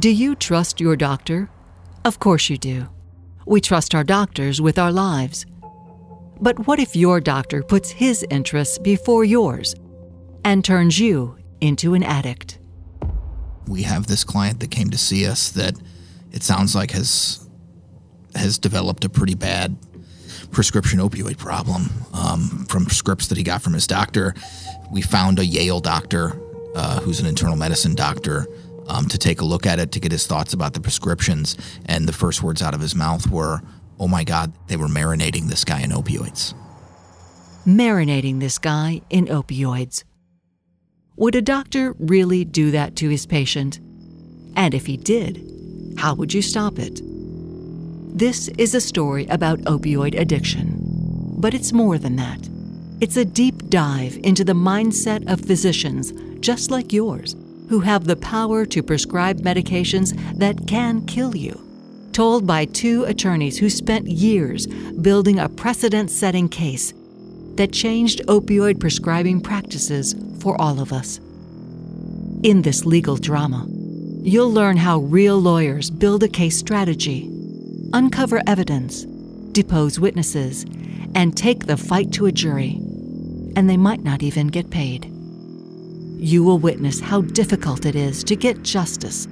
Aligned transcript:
Do 0.00 0.08
you 0.08 0.34
trust 0.34 0.80
your 0.80 0.96
doctor? 0.96 1.50
Of 2.06 2.18
course 2.18 2.48
you 2.48 2.56
do. 2.56 2.88
We 3.44 3.60
trust 3.60 3.94
our 3.94 4.02
doctors 4.02 4.58
with 4.58 4.78
our 4.78 4.90
lives. 4.90 5.44
But 6.40 6.66
what 6.66 6.78
if 6.78 6.96
your 6.96 7.20
doctor 7.20 7.62
puts 7.62 7.90
his 7.90 8.24
interests 8.30 8.78
before 8.78 9.24
yours 9.24 9.74
and 10.42 10.64
turns 10.64 10.98
you 10.98 11.36
into 11.60 11.92
an 11.92 12.02
addict? 12.02 12.58
We 13.68 13.82
have 13.82 14.06
this 14.06 14.24
client 14.24 14.60
that 14.60 14.70
came 14.70 14.88
to 14.88 14.96
see 14.96 15.26
us 15.26 15.50
that 15.50 15.74
it 16.32 16.42
sounds 16.42 16.74
like 16.74 16.92
has 16.92 17.46
has 18.34 18.56
developed 18.56 19.04
a 19.04 19.10
pretty 19.10 19.34
bad 19.34 19.76
prescription 20.50 20.98
opioid 20.98 21.36
problem 21.36 21.90
um, 22.14 22.64
from 22.70 22.88
scripts 22.88 23.26
that 23.26 23.36
he 23.36 23.44
got 23.44 23.60
from 23.60 23.74
his 23.74 23.86
doctor. 23.86 24.34
We 24.90 25.02
found 25.02 25.38
a 25.38 25.44
Yale 25.44 25.80
doctor 25.80 26.40
uh, 26.74 27.00
who's 27.00 27.20
an 27.20 27.26
internal 27.26 27.56
medicine 27.56 27.94
doctor 27.94 28.46
um, 28.90 29.06
to 29.06 29.18
take 29.18 29.40
a 29.40 29.44
look 29.44 29.66
at 29.66 29.78
it 29.78 29.92
to 29.92 30.00
get 30.00 30.12
his 30.12 30.26
thoughts 30.26 30.52
about 30.52 30.74
the 30.74 30.80
prescriptions. 30.80 31.56
And 31.86 32.08
the 32.08 32.12
first 32.12 32.42
words 32.42 32.60
out 32.60 32.74
of 32.74 32.80
his 32.80 32.94
mouth 32.94 33.30
were, 33.30 33.62
Oh 33.98 34.08
my 34.08 34.24
God, 34.24 34.52
they 34.66 34.76
were 34.76 34.88
marinating 34.88 35.48
this 35.48 35.64
guy 35.64 35.80
in 35.80 35.90
opioids. 35.90 36.54
Marinating 37.66 38.40
this 38.40 38.58
guy 38.58 39.02
in 39.10 39.26
opioids. 39.26 40.04
Would 41.16 41.34
a 41.34 41.42
doctor 41.42 41.94
really 41.98 42.44
do 42.44 42.70
that 42.70 42.96
to 42.96 43.08
his 43.08 43.26
patient? 43.26 43.78
And 44.56 44.74
if 44.74 44.86
he 44.86 44.96
did, 44.96 45.46
how 45.98 46.14
would 46.14 46.32
you 46.32 46.42
stop 46.42 46.78
it? 46.78 47.00
This 48.12 48.48
is 48.58 48.74
a 48.74 48.80
story 48.80 49.26
about 49.26 49.60
opioid 49.60 50.18
addiction. 50.18 50.78
But 51.38 51.54
it's 51.54 51.72
more 51.72 51.98
than 51.98 52.16
that. 52.16 52.48
It's 53.00 53.16
a 53.16 53.24
deep 53.24 53.68
dive 53.68 54.18
into 54.24 54.44
the 54.44 54.54
mindset 54.54 55.30
of 55.30 55.40
physicians 55.40 56.12
just 56.40 56.70
like 56.70 56.92
yours 56.92 57.36
who 57.70 57.78
have 57.78 58.04
the 58.04 58.16
power 58.16 58.66
to 58.66 58.82
prescribe 58.82 59.38
medications 59.42 60.12
that 60.36 60.66
can 60.66 61.06
kill 61.06 61.36
you. 61.36 61.54
Told 62.10 62.44
by 62.44 62.64
two 62.64 63.04
attorneys 63.04 63.56
who 63.56 63.70
spent 63.70 64.08
years 64.08 64.66
building 64.66 65.38
a 65.38 65.48
precedent 65.48 66.10
setting 66.10 66.48
case 66.48 66.92
that 67.54 67.72
changed 67.72 68.26
opioid 68.26 68.80
prescribing 68.80 69.40
practices 69.40 70.16
for 70.40 70.60
all 70.60 70.80
of 70.80 70.92
us. 70.92 71.18
In 72.42 72.62
this 72.62 72.84
legal 72.84 73.14
drama, 73.14 73.64
you'll 73.68 74.50
learn 74.50 74.76
how 74.76 74.98
real 74.98 75.38
lawyers 75.38 75.90
build 75.90 76.24
a 76.24 76.28
case 76.28 76.58
strategy, 76.58 77.30
uncover 77.92 78.42
evidence, 78.48 79.04
depose 79.52 80.00
witnesses, 80.00 80.64
and 81.14 81.36
take 81.36 81.66
the 81.66 81.76
fight 81.76 82.10
to 82.14 82.26
a 82.26 82.32
jury. 82.32 82.80
And 83.54 83.70
they 83.70 83.76
might 83.76 84.02
not 84.02 84.24
even 84.24 84.48
get 84.48 84.70
paid. 84.70 85.19
You 86.22 86.44
will 86.44 86.58
witness 86.58 87.00
how 87.00 87.22
difficult 87.22 87.86
it 87.86 87.96
is 87.96 88.22
to 88.24 88.36
get 88.36 88.62
justice 88.62 89.26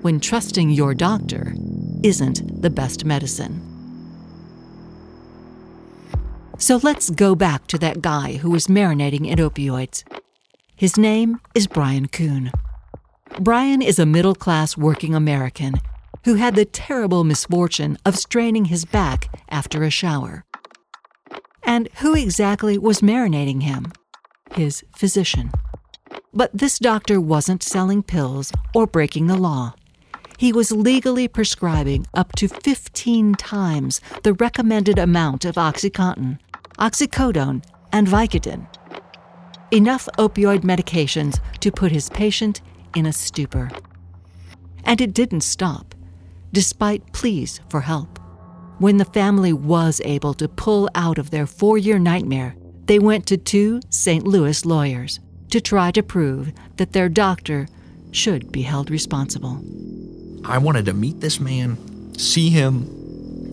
when 0.00 0.18
trusting 0.18 0.70
your 0.70 0.94
doctor 0.94 1.54
isn't 2.02 2.62
the 2.62 2.70
best 2.70 3.04
medicine. 3.04 3.60
So 6.56 6.80
let's 6.82 7.10
go 7.10 7.34
back 7.34 7.66
to 7.66 7.78
that 7.78 8.00
guy 8.00 8.36
who 8.36 8.50
was 8.50 8.66
marinating 8.66 9.26
in 9.26 9.38
opioids. 9.40 10.04
His 10.74 10.96
name 10.96 11.38
is 11.54 11.66
Brian 11.66 12.08
Kuhn. 12.08 12.50
Brian 13.38 13.82
is 13.82 13.98
a 13.98 14.06
middle 14.06 14.34
class 14.34 14.74
working 14.74 15.14
American 15.14 15.74
who 16.24 16.36
had 16.36 16.54
the 16.54 16.64
terrible 16.64 17.24
misfortune 17.24 17.98
of 18.06 18.16
straining 18.16 18.64
his 18.64 18.86
back 18.86 19.28
after 19.50 19.82
a 19.82 19.90
shower. 19.90 20.46
And 21.62 21.90
who 21.96 22.14
exactly 22.14 22.78
was 22.78 23.02
marinating 23.02 23.64
him? 23.64 23.92
His 24.54 24.82
physician. 24.96 25.52
But 26.34 26.50
this 26.54 26.78
doctor 26.78 27.20
wasn't 27.20 27.62
selling 27.62 28.02
pills 28.02 28.52
or 28.74 28.86
breaking 28.86 29.26
the 29.26 29.36
law. 29.36 29.74
He 30.38 30.50
was 30.50 30.72
legally 30.72 31.28
prescribing 31.28 32.06
up 32.14 32.32
to 32.36 32.48
15 32.48 33.34
times 33.34 34.00
the 34.22 34.32
recommended 34.32 34.98
amount 34.98 35.44
of 35.44 35.56
Oxycontin, 35.56 36.38
oxycodone, 36.78 37.62
and 37.92 38.08
Vicodin. 38.08 38.66
Enough 39.72 40.08
opioid 40.18 40.62
medications 40.62 41.38
to 41.60 41.70
put 41.70 41.92
his 41.92 42.08
patient 42.08 42.62
in 42.96 43.04
a 43.04 43.12
stupor. 43.12 43.70
And 44.84 45.02
it 45.02 45.12
didn't 45.12 45.42
stop, 45.42 45.94
despite 46.50 47.12
pleas 47.12 47.60
for 47.68 47.82
help. 47.82 48.18
When 48.78 48.96
the 48.96 49.04
family 49.04 49.52
was 49.52 50.00
able 50.04 50.32
to 50.34 50.48
pull 50.48 50.88
out 50.94 51.18
of 51.18 51.30
their 51.30 51.46
four 51.46 51.76
year 51.76 51.98
nightmare, 51.98 52.56
they 52.86 52.98
went 52.98 53.26
to 53.26 53.36
two 53.36 53.80
St. 53.90 54.26
Louis 54.26 54.64
lawyers 54.64 55.20
to 55.52 55.60
try 55.60 55.90
to 55.90 56.02
prove 56.02 56.52
that 56.76 56.92
their 56.92 57.08
doctor 57.08 57.68
should 58.10 58.50
be 58.50 58.62
held 58.62 58.90
responsible. 58.90 59.62
I 60.44 60.58
wanted 60.58 60.86
to 60.86 60.94
meet 60.94 61.20
this 61.20 61.38
man, 61.38 61.76
see 62.18 62.48
him, 62.48 62.82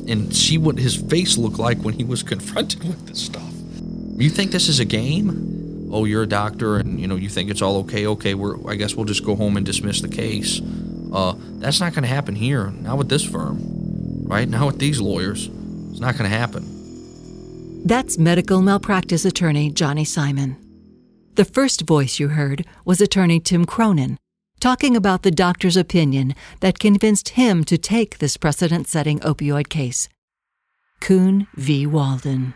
and 0.07 0.35
see 0.35 0.57
what 0.57 0.77
his 0.77 0.95
face 0.95 1.37
looked 1.37 1.59
like 1.59 1.77
when 1.79 1.93
he 1.93 2.05
was 2.05 2.23
confronted 2.23 2.83
with 2.85 3.05
this 3.05 3.21
stuff. 3.21 3.51
You 4.15 4.29
think 4.29 4.51
this 4.51 4.69
is 4.69 4.79
a 4.79 4.85
game? 4.85 5.89
Oh, 5.91 6.05
you're 6.05 6.23
a 6.23 6.27
doctor, 6.27 6.77
and 6.77 6.99
you 6.99 7.07
know 7.07 7.15
you 7.15 7.29
think 7.29 7.49
it's 7.49 7.61
all 7.61 7.77
okay. 7.77 8.07
Okay, 8.07 8.33
we're 8.33 8.55
I 8.69 8.75
guess 8.75 8.95
we'll 8.95 9.05
just 9.05 9.25
go 9.25 9.35
home 9.35 9.57
and 9.57 9.65
dismiss 9.65 10.01
the 10.01 10.07
case. 10.07 10.61
Uh, 11.11 11.35
that's 11.59 11.79
not 11.79 11.93
going 11.93 12.03
to 12.03 12.09
happen 12.09 12.35
here. 12.35 12.67
Not 12.67 12.97
with 12.97 13.09
this 13.09 13.25
firm, 13.25 13.59
right? 14.23 14.47
Not 14.47 14.67
with 14.67 14.79
these 14.79 15.01
lawyers. 15.01 15.47
It's 15.91 15.99
not 15.99 16.17
going 16.17 16.29
to 16.29 16.37
happen. 16.37 17.83
That's 17.85 18.17
medical 18.17 18.61
malpractice 18.61 19.25
attorney 19.25 19.71
Johnny 19.71 20.05
Simon. 20.05 20.68
The 21.39 21.45
first 21.45 21.83
voice 21.83 22.19
you 22.19 22.27
heard 22.27 22.65
was 22.83 22.99
attorney 22.99 23.39
Tim 23.39 23.63
Cronin, 23.63 24.17
talking 24.59 24.97
about 24.97 25.21
the 25.21 25.31
doctor's 25.31 25.77
opinion 25.77 26.35
that 26.59 26.79
convinced 26.79 27.29
him 27.29 27.63
to 27.63 27.77
take 27.77 28.17
this 28.17 28.35
precedent 28.35 28.89
setting 28.89 29.21
opioid 29.21 29.69
case 29.69 30.09
Kuhn 30.99 31.47
v. 31.55 31.87
Walden. 31.87 32.55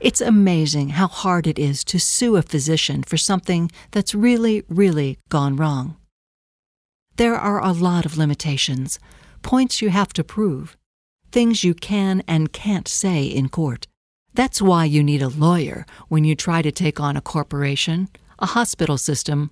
It's 0.00 0.22
amazing 0.22 0.96
how 0.96 1.08
hard 1.08 1.46
it 1.46 1.58
is 1.58 1.84
to 1.84 2.00
sue 2.00 2.36
a 2.36 2.42
physician 2.42 3.02
for 3.02 3.18
something 3.18 3.70
that's 3.90 4.14
really, 4.14 4.62
really 4.70 5.18
gone 5.28 5.56
wrong. 5.56 5.98
There 7.16 7.36
are 7.36 7.62
a 7.62 7.72
lot 7.72 8.06
of 8.06 8.16
limitations, 8.16 8.98
points 9.42 9.82
you 9.82 9.90
have 9.90 10.14
to 10.14 10.24
prove, 10.24 10.78
things 11.32 11.64
you 11.64 11.74
can 11.74 12.22
and 12.26 12.50
can't 12.50 12.88
say 12.88 13.24
in 13.24 13.50
court. 13.50 13.88
That's 14.34 14.62
why 14.62 14.86
you 14.86 15.02
need 15.02 15.20
a 15.20 15.28
lawyer 15.28 15.84
when 16.08 16.24
you 16.24 16.34
try 16.34 16.62
to 16.62 16.72
take 16.72 16.98
on 16.98 17.16
a 17.16 17.20
corporation, 17.20 18.08
a 18.38 18.46
hospital 18.46 18.96
system, 18.96 19.50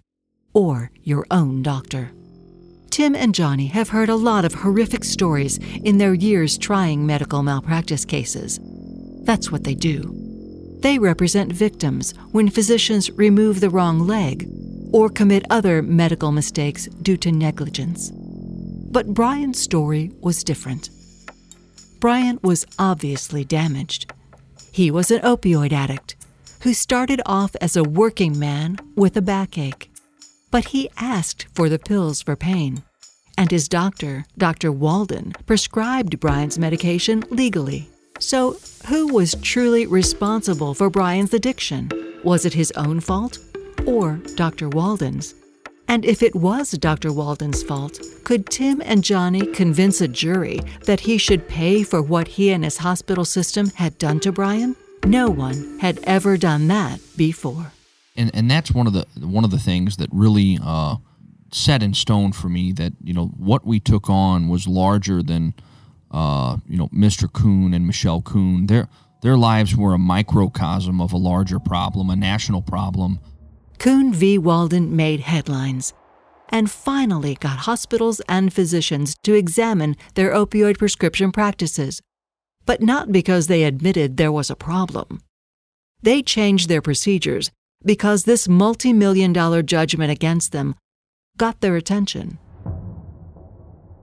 or 0.55 0.91
your 1.03 1.27
own 1.31 1.63
doctor. 1.63 2.13
Tim 2.91 3.15
and 3.15 3.35
Johnny 3.35 3.67
have 3.67 3.91
heard 3.91 4.09
a 4.09 4.17
lot 4.17 4.45
of 4.45 4.55
horrific 4.55 5.05
stories 5.05 5.59
in 5.85 5.99
their 5.99 6.15
years 6.15 6.57
trying 6.57 7.07
medical 7.07 7.43
malpractice 7.43 8.05
cases. 8.05 8.59
That's 9.23 9.53
what 9.53 9.65
they 9.65 9.75
do. 9.75 10.17
They 10.81 10.99
represent 10.99 11.53
victims 11.53 12.15
when 12.33 12.49
physicians 12.49 13.11
remove 13.11 13.61
the 13.61 13.71
wrong 13.71 14.01
leg 14.01 14.49
or 14.93 15.11
commit 15.11 15.45
other 15.51 15.83
medical 15.83 16.33
mistakes 16.33 16.87
due 17.03 17.19
to 17.19 17.31
negligence. 17.31 18.11
But 18.13 19.15
Brian's 19.15 19.61
story 19.61 20.11
was 20.21 20.43
different. 20.43 20.89
Brian 22.01 22.41
was 22.43 22.65
obviously 22.79 23.45
damaged. 23.45 24.11
He 24.73 24.91
was 24.91 25.11
an 25.11 25.21
opioid 25.21 25.73
addict 25.73 26.17
who 26.63 26.75
started 26.75 27.21
off 27.27 27.57
as 27.61 27.77
a 27.77 27.85
working 27.85 28.39
man 28.39 28.79
with 28.95 29.17
a 29.17 29.23
backache. 29.23 29.91
But 30.51 30.67
he 30.67 30.91
asked 30.99 31.47
for 31.55 31.69
the 31.69 31.79
pills 31.79 32.23
for 32.23 32.37
pain, 32.37 32.83
and 33.39 33.51
his 33.51 33.69
doctor, 33.69 34.27
Dr. 34.37 34.71
Walden, 34.71 35.33
prescribed 35.47 36.21
Brian's 36.21 36.59
medication 36.59 37.25
legally. 37.31 37.89
So, 38.19 38.59
who 38.89 39.15
was 39.15 39.35
truly 39.41 39.87
responsible 39.87 40.75
for 40.75 40.91
Brian's 40.91 41.33
addiction? 41.33 41.91
Was 42.23 42.45
it 42.45 42.53
his 42.53 42.71
own 42.73 43.01
fault 43.01 43.39
or 43.87 44.21
Dr. 44.35 44.69
Walden's? 44.69 45.35
And 45.91 46.05
if 46.05 46.23
it 46.23 46.37
was 46.37 46.71
Dr. 46.71 47.13
Walden's 47.13 47.65
fault, 47.65 48.01
could 48.23 48.47
Tim 48.47 48.81
and 48.85 49.03
Johnny 49.03 49.45
convince 49.45 50.01
a 50.01 50.07
jury 50.07 50.61
that 50.85 51.01
he 51.01 51.19
should 51.19 51.49
pay 51.49 51.83
for 51.83 52.01
what 52.01 52.29
he 52.29 52.53
and 52.53 52.63
his 52.63 52.77
hospital 52.77 53.25
system 53.25 53.71
had 53.71 53.99
done 53.99 54.21
to 54.21 54.31
Brian? 54.31 54.77
No 55.05 55.29
one 55.29 55.81
had 55.81 55.99
ever 56.05 56.37
done 56.37 56.69
that 56.69 57.01
before. 57.17 57.73
And 58.17 58.31
and 58.33 58.49
that's 58.49 58.71
one 58.71 58.87
of 58.87 58.93
the 58.93 59.05
one 59.19 59.45
of 59.45 59.51
the 59.51 59.59
things 59.59 59.97
that 59.97 60.09
really 60.13 60.61
uh, 60.65 60.99
set 61.51 61.83
in 61.83 61.93
stone 61.95 62.31
for 62.31 62.49
me 62.49 62.71
that 62.71 62.93
you 63.03 63.13
know 63.13 63.27
what 63.37 63.67
we 63.67 63.81
took 63.81 64.09
on 64.09 64.47
was 64.47 64.69
larger 64.69 65.25
than 65.25 65.55
uh, 66.13 66.59
you 66.69 66.77
know, 66.77 66.87
Mr. 66.95 67.33
Kuhn 67.33 67.75
and 67.75 67.85
Michelle 67.85 68.23
Kuhn. 68.23 68.69
Their 68.69 68.89
their 69.23 69.37
lives 69.37 69.77
were 69.77 69.95
a 69.95 69.99
microcosm 69.99 71.01
of 71.01 71.13
a 71.13 71.17
larger 71.17 71.59
problem, 71.59 72.11
a 72.11 72.17
national 72.17 72.63
problem. 72.63 73.19
Kuhn 73.81 74.13
v. 74.13 74.37
Walden 74.37 74.95
made 74.95 75.21
headlines 75.21 75.95
and 76.51 76.71
finally 76.71 77.37
got 77.37 77.61
hospitals 77.61 78.21
and 78.29 78.53
physicians 78.53 79.17
to 79.23 79.33
examine 79.33 79.97
their 80.17 80.33
opioid 80.33 80.77
prescription 80.77 81.33
practices, 81.33 82.03
but 82.67 82.83
not 82.83 83.11
because 83.11 83.47
they 83.47 83.65
admitted 83.65 84.19
there 84.19 84.31
was 84.31 84.51
a 84.51 84.55
problem. 84.55 85.23
They 86.03 86.23
changed 86.23 86.69
their 86.69 86.83
procedures 86.83 87.51
because 87.83 88.25
this 88.25 88.47
multi 88.47 88.93
million 88.93 89.33
dollar 89.33 89.63
judgment 89.63 90.11
against 90.11 90.53
them 90.53 90.75
got 91.39 91.63
their 91.63 91.77
attention. 91.77 92.39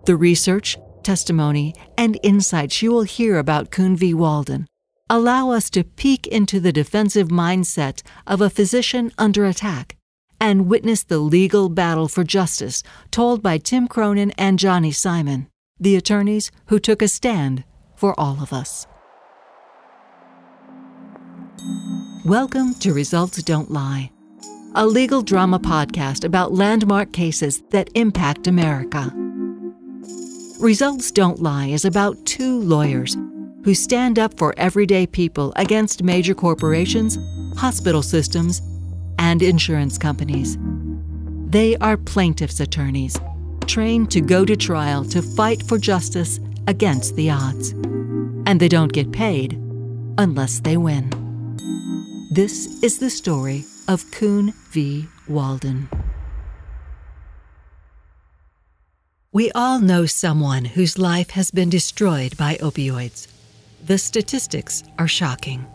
The 0.07 0.15
research, 0.15 0.75
testimony, 1.03 1.75
and 1.99 2.19
insights 2.23 2.81
you 2.81 2.91
will 2.91 3.03
hear 3.03 3.37
about 3.37 3.69
Kuhn 3.69 3.95
v. 3.95 4.15
Walden 4.15 4.65
allow 5.09 5.51
us 5.51 5.69
to 5.69 5.83
peek 5.83 6.27
into 6.27 6.59
the 6.59 6.73
defensive 6.73 7.29
mindset 7.29 8.01
of 8.25 8.41
a 8.41 8.49
physician 8.49 9.11
under 9.17 9.45
attack 9.45 9.95
and 10.39 10.67
witness 10.67 11.03
the 11.03 11.17
legal 11.17 11.69
battle 11.69 12.07
for 12.07 12.23
justice 12.23 12.83
told 13.09 13.41
by 13.41 13.57
Tim 13.57 13.87
Cronin 13.87 14.31
and 14.37 14.59
Johnny 14.59 14.91
Simon, 14.91 15.47
the 15.79 15.95
attorneys 15.95 16.51
who 16.65 16.77
took 16.77 17.01
a 17.01 17.07
stand 17.07 17.63
for 17.95 18.19
all 18.19 18.41
of 18.41 18.51
us. 18.51 18.85
Welcome 22.25 22.73
to 22.75 22.93
Results 22.93 23.41
Don't 23.43 23.71
Lie, 23.71 24.11
a 24.75 24.85
legal 24.85 25.21
drama 25.21 25.59
podcast 25.59 26.25
about 26.25 26.53
landmark 26.53 27.13
cases 27.13 27.63
that 27.69 27.89
impact 27.95 28.45
America. 28.45 29.13
Results 30.59 31.11
Don't 31.11 31.41
Lie 31.41 31.67
is 31.67 31.85
about 31.85 32.25
two 32.25 32.59
lawyers 32.59 33.15
who 33.67 33.73
stand 33.73 34.17
up 34.17 34.37
for 34.37 34.53
everyday 34.55 35.05
people 35.05 35.51
against 35.57 36.01
major 36.01 36.33
corporations, 36.33 37.17
hospital 37.57 38.01
systems, 38.01 38.61
and 39.19 39.41
insurance 39.41 39.97
companies. 39.97 40.57
They 41.49 41.75
are 41.79 41.97
plaintiffs' 41.97 42.61
attorneys, 42.61 43.19
trained 43.65 44.09
to 44.11 44.21
go 44.21 44.45
to 44.45 44.55
trial 44.55 45.03
to 45.07 45.21
fight 45.21 45.61
for 45.63 45.77
justice 45.77 46.39
against 46.67 47.17
the 47.17 47.29
odds. 47.29 47.71
And 48.45 48.57
they 48.57 48.69
don't 48.69 48.93
get 48.93 49.11
paid 49.11 49.55
unless 50.17 50.61
they 50.61 50.77
win. 50.77 51.09
This 52.31 52.81
is 52.81 52.99
the 52.99 53.09
story 53.09 53.65
of 53.89 54.09
Kuhn 54.11 54.53
v. 54.71 55.09
Walden. 55.27 55.89
We 59.33 59.51
all 59.51 59.81
know 59.81 60.05
someone 60.05 60.63
whose 60.63 60.97
life 60.97 61.31
has 61.31 61.51
been 61.51 61.69
destroyed 61.69 62.37
by 62.37 62.55
opioids. 62.61 63.27
The 63.87 63.97
statistics 63.97 64.83
are 64.99 65.07
shocking. 65.07 65.65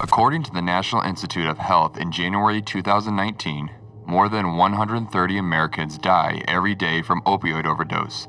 According 0.00 0.44
to 0.44 0.52
the 0.52 0.62
National 0.62 1.02
Institute 1.02 1.46
of 1.46 1.58
Health 1.58 1.98
in 1.98 2.10
January 2.10 2.62
2019, 2.62 3.68
more 4.06 4.30
than 4.30 4.56
130 4.56 5.36
Americans 5.36 5.98
die 5.98 6.42
every 6.48 6.74
day 6.74 7.02
from 7.02 7.20
opioid 7.26 7.66
overdose. 7.66 8.26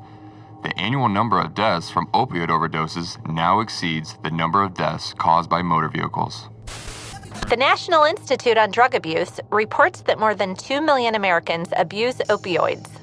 The 0.62 0.78
annual 0.78 1.08
number 1.08 1.40
of 1.40 1.54
deaths 1.54 1.88
from 1.88 2.06
opioid 2.08 2.48
overdoses 2.48 3.16
now 3.26 3.60
exceeds 3.60 4.18
the 4.22 4.30
number 4.30 4.62
of 4.62 4.74
deaths 4.74 5.14
caused 5.14 5.48
by 5.48 5.62
motor 5.62 5.88
vehicles. 5.88 6.50
The 7.48 7.56
National 7.56 8.04
Institute 8.04 8.58
on 8.58 8.70
Drug 8.70 8.94
Abuse 8.94 9.40
reports 9.50 10.02
that 10.02 10.20
more 10.20 10.34
than 10.34 10.54
2 10.54 10.82
million 10.82 11.14
Americans 11.14 11.70
abuse 11.78 12.16
opioids. 12.28 12.93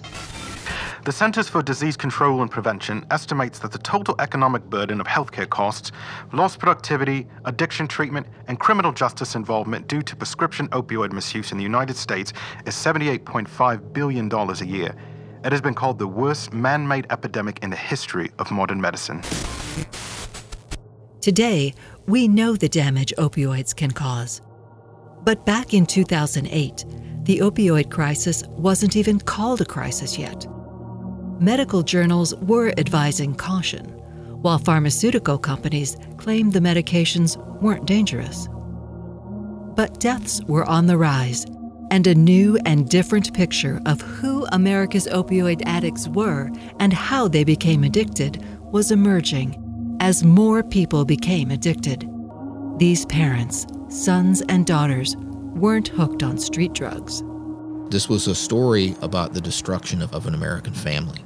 The 1.03 1.11
Centers 1.11 1.49
for 1.49 1.63
Disease 1.63 1.97
Control 1.97 2.43
and 2.43 2.51
Prevention 2.51 3.07
estimates 3.09 3.57
that 3.59 3.71
the 3.71 3.79
total 3.79 4.13
economic 4.19 4.63
burden 4.69 5.01
of 5.01 5.07
healthcare 5.07 5.49
costs, 5.49 5.91
lost 6.31 6.59
productivity, 6.59 7.27
addiction 7.45 7.87
treatment, 7.87 8.27
and 8.47 8.59
criminal 8.59 8.91
justice 8.91 9.33
involvement 9.33 9.87
due 9.87 10.03
to 10.03 10.15
prescription 10.15 10.67
opioid 10.67 11.11
misuse 11.11 11.51
in 11.51 11.57
the 11.57 11.63
United 11.63 11.95
States 11.95 12.33
is 12.67 12.75
$78.5 12.75 13.93
billion 13.93 14.31
a 14.31 14.63
year. 14.63 14.95
It 15.43 15.51
has 15.51 15.59
been 15.59 15.73
called 15.73 15.97
the 15.97 16.07
worst 16.07 16.53
man 16.53 16.87
made 16.87 17.07
epidemic 17.09 17.63
in 17.63 17.71
the 17.71 17.75
history 17.75 18.29
of 18.37 18.51
modern 18.51 18.79
medicine. 18.79 19.23
Today, 21.19 21.73
we 22.05 22.27
know 22.27 22.55
the 22.55 22.69
damage 22.69 23.11
opioids 23.17 23.75
can 23.75 23.89
cause. 23.89 24.43
But 25.23 25.47
back 25.47 25.73
in 25.73 25.87
2008, 25.87 26.85
the 27.23 27.39
opioid 27.39 27.89
crisis 27.89 28.43
wasn't 28.49 28.95
even 28.95 29.19
called 29.19 29.61
a 29.61 29.65
crisis 29.65 30.15
yet. 30.15 30.45
Medical 31.41 31.81
journals 31.81 32.35
were 32.35 32.71
advising 32.77 33.33
caution, 33.33 33.85
while 34.43 34.59
pharmaceutical 34.59 35.39
companies 35.39 35.97
claimed 36.17 36.53
the 36.53 36.59
medications 36.59 37.35
weren't 37.63 37.87
dangerous. 37.87 38.47
But 39.75 39.99
deaths 39.99 40.39
were 40.43 40.65
on 40.65 40.85
the 40.85 40.99
rise, 40.99 41.47
and 41.89 42.05
a 42.05 42.13
new 42.13 42.59
and 42.67 42.87
different 42.87 43.33
picture 43.33 43.81
of 43.87 44.01
who 44.01 44.45
America's 44.51 45.07
opioid 45.07 45.63
addicts 45.65 46.07
were 46.07 46.51
and 46.79 46.93
how 46.93 47.27
they 47.27 47.43
became 47.43 47.83
addicted 47.83 48.45
was 48.71 48.91
emerging 48.91 49.97
as 49.99 50.23
more 50.23 50.61
people 50.61 51.05
became 51.05 51.49
addicted. 51.49 52.07
These 52.77 53.07
parents, 53.07 53.65
sons 53.89 54.43
and 54.43 54.67
daughters, 54.67 55.17
weren't 55.55 55.87
hooked 55.87 56.21
on 56.21 56.37
street 56.37 56.73
drugs. 56.73 57.23
This 57.89 58.07
was 58.07 58.27
a 58.27 58.35
story 58.35 58.95
about 59.01 59.33
the 59.33 59.41
destruction 59.41 60.03
of, 60.03 60.13
of 60.13 60.27
an 60.27 60.35
American 60.35 60.75
family. 60.75 61.23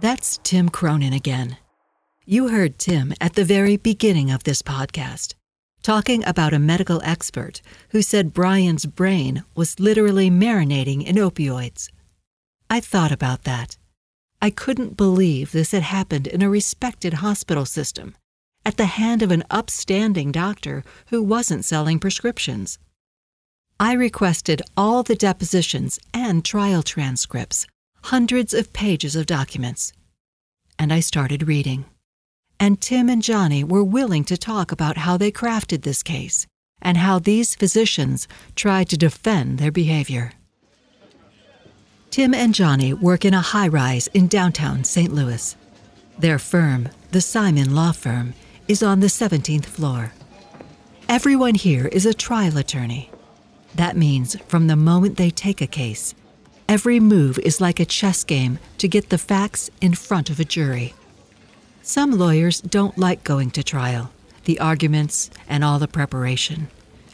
That's 0.00 0.40
Tim 0.42 0.70
Cronin 0.70 1.12
again. 1.12 1.58
You 2.24 2.48
heard 2.48 2.78
Tim 2.78 3.12
at 3.20 3.34
the 3.34 3.44
very 3.44 3.76
beginning 3.76 4.30
of 4.30 4.44
this 4.44 4.62
podcast, 4.62 5.34
talking 5.82 6.24
about 6.24 6.54
a 6.54 6.58
medical 6.58 7.02
expert 7.04 7.60
who 7.90 8.00
said 8.00 8.32
Brian's 8.32 8.86
brain 8.86 9.44
was 9.54 9.78
literally 9.78 10.30
marinating 10.30 11.04
in 11.04 11.16
opioids. 11.16 11.90
I 12.70 12.80
thought 12.80 13.12
about 13.12 13.44
that. 13.44 13.76
I 14.40 14.48
couldn't 14.48 14.96
believe 14.96 15.52
this 15.52 15.72
had 15.72 15.82
happened 15.82 16.26
in 16.26 16.40
a 16.40 16.48
respected 16.48 17.14
hospital 17.14 17.66
system, 17.66 18.16
at 18.64 18.78
the 18.78 18.86
hand 18.86 19.20
of 19.20 19.30
an 19.30 19.44
upstanding 19.50 20.32
doctor 20.32 20.82
who 21.08 21.22
wasn't 21.22 21.66
selling 21.66 21.98
prescriptions. 21.98 22.78
I 23.78 23.92
requested 23.92 24.62
all 24.78 25.02
the 25.02 25.14
depositions 25.14 25.98
and 26.14 26.42
trial 26.42 26.82
transcripts, 26.82 27.66
hundreds 28.02 28.54
of 28.54 28.72
pages 28.72 29.16
of 29.16 29.26
documents. 29.26 29.92
And 30.78 30.92
I 30.92 31.00
started 31.00 31.46
reading. 31.46 31.84
And 32.58 32.80
Tim 32.80 33.08
and 33.08 33.22
Johnny 33.22 33.64
were 33.64 33.84
willing 33.84 34.24
to 34.24 34.36
talk 34.36 34.72
about 34.72 34.98
how 34.98 35.16
they 35.16 35.32
crafted 35.32 35.82
this 35.82 36.02
case 36.02 36.46
and 36.82 36.96
how 36.96 37.18
these 37.18 37.54
physicians 37.54 38.26
tried 38.54 38.88
to 38.88 38.96
defend 38.96 39.58
their 39.58 39.72
behavior. 39.72 40.32
Tim 42.10 42.34
and 42.34 42.54
Johnny 42.54 42.92
work 42.92 43.24
in 43.24 43.34
a 43.34 43.40
high 43.40 43.68
rise 43.68 44.08
in 44.08 44.26
downtown 44.26 44.84
St. 44.84 45.12
Louis. 45.12 45.56
Their 46.18 46.38
firm, 46.38 46.88
the 47.12 47.20
Simon 47.20 47.74
Law 47.74 47.92
Firm, 47.92 48.34
is 48.66 48.82
on 48.82 49.00
the 49.00 49.06
17th 49.06 49.66
floor. 49.66 50.12
Everyone 51.08 51.54
here 51.54 51.86
is 51.86 52.06
a 52.06 52.14
trial 52.14 52.56
attorney. 52.56 53.10
That 53.74 53.96
means 53.96 54.36
from 54.48 54.66
the 54.66 54.76
moment 54.76 55.16
they 55.16 55.30
take 55.30 55.60
a 55.60 55.66
case, 55.66 56.14
every 56.70 57.00
move 57.00 57.38
is 57.40 57.60
like 57.60 57.78
a 57.78 57.84
chess 57.84 58.24
game 58.24 58.58
to 58.78 58.88
get 58.88 59.10
the 59.10 59.18
facts 59.18 59.68
in 59.82 59.94
front 59.94 60.30
of 60.30 60.40
a 60.40 60.44
jury. 60.44 60.94
Some 61.82 62.12
lawyers 62.12 62.62
don't 62.62 62.96
like 62.96 63.24
going 63.24 63.50
to 63.50 63.62
trial, 63.62 64.10
the 64.44 64.58
arguments, 64.60 65.30
and 65.46 65.62
all 65.62 65.78
the 65.78 65.88
preparation. 65.88 66.68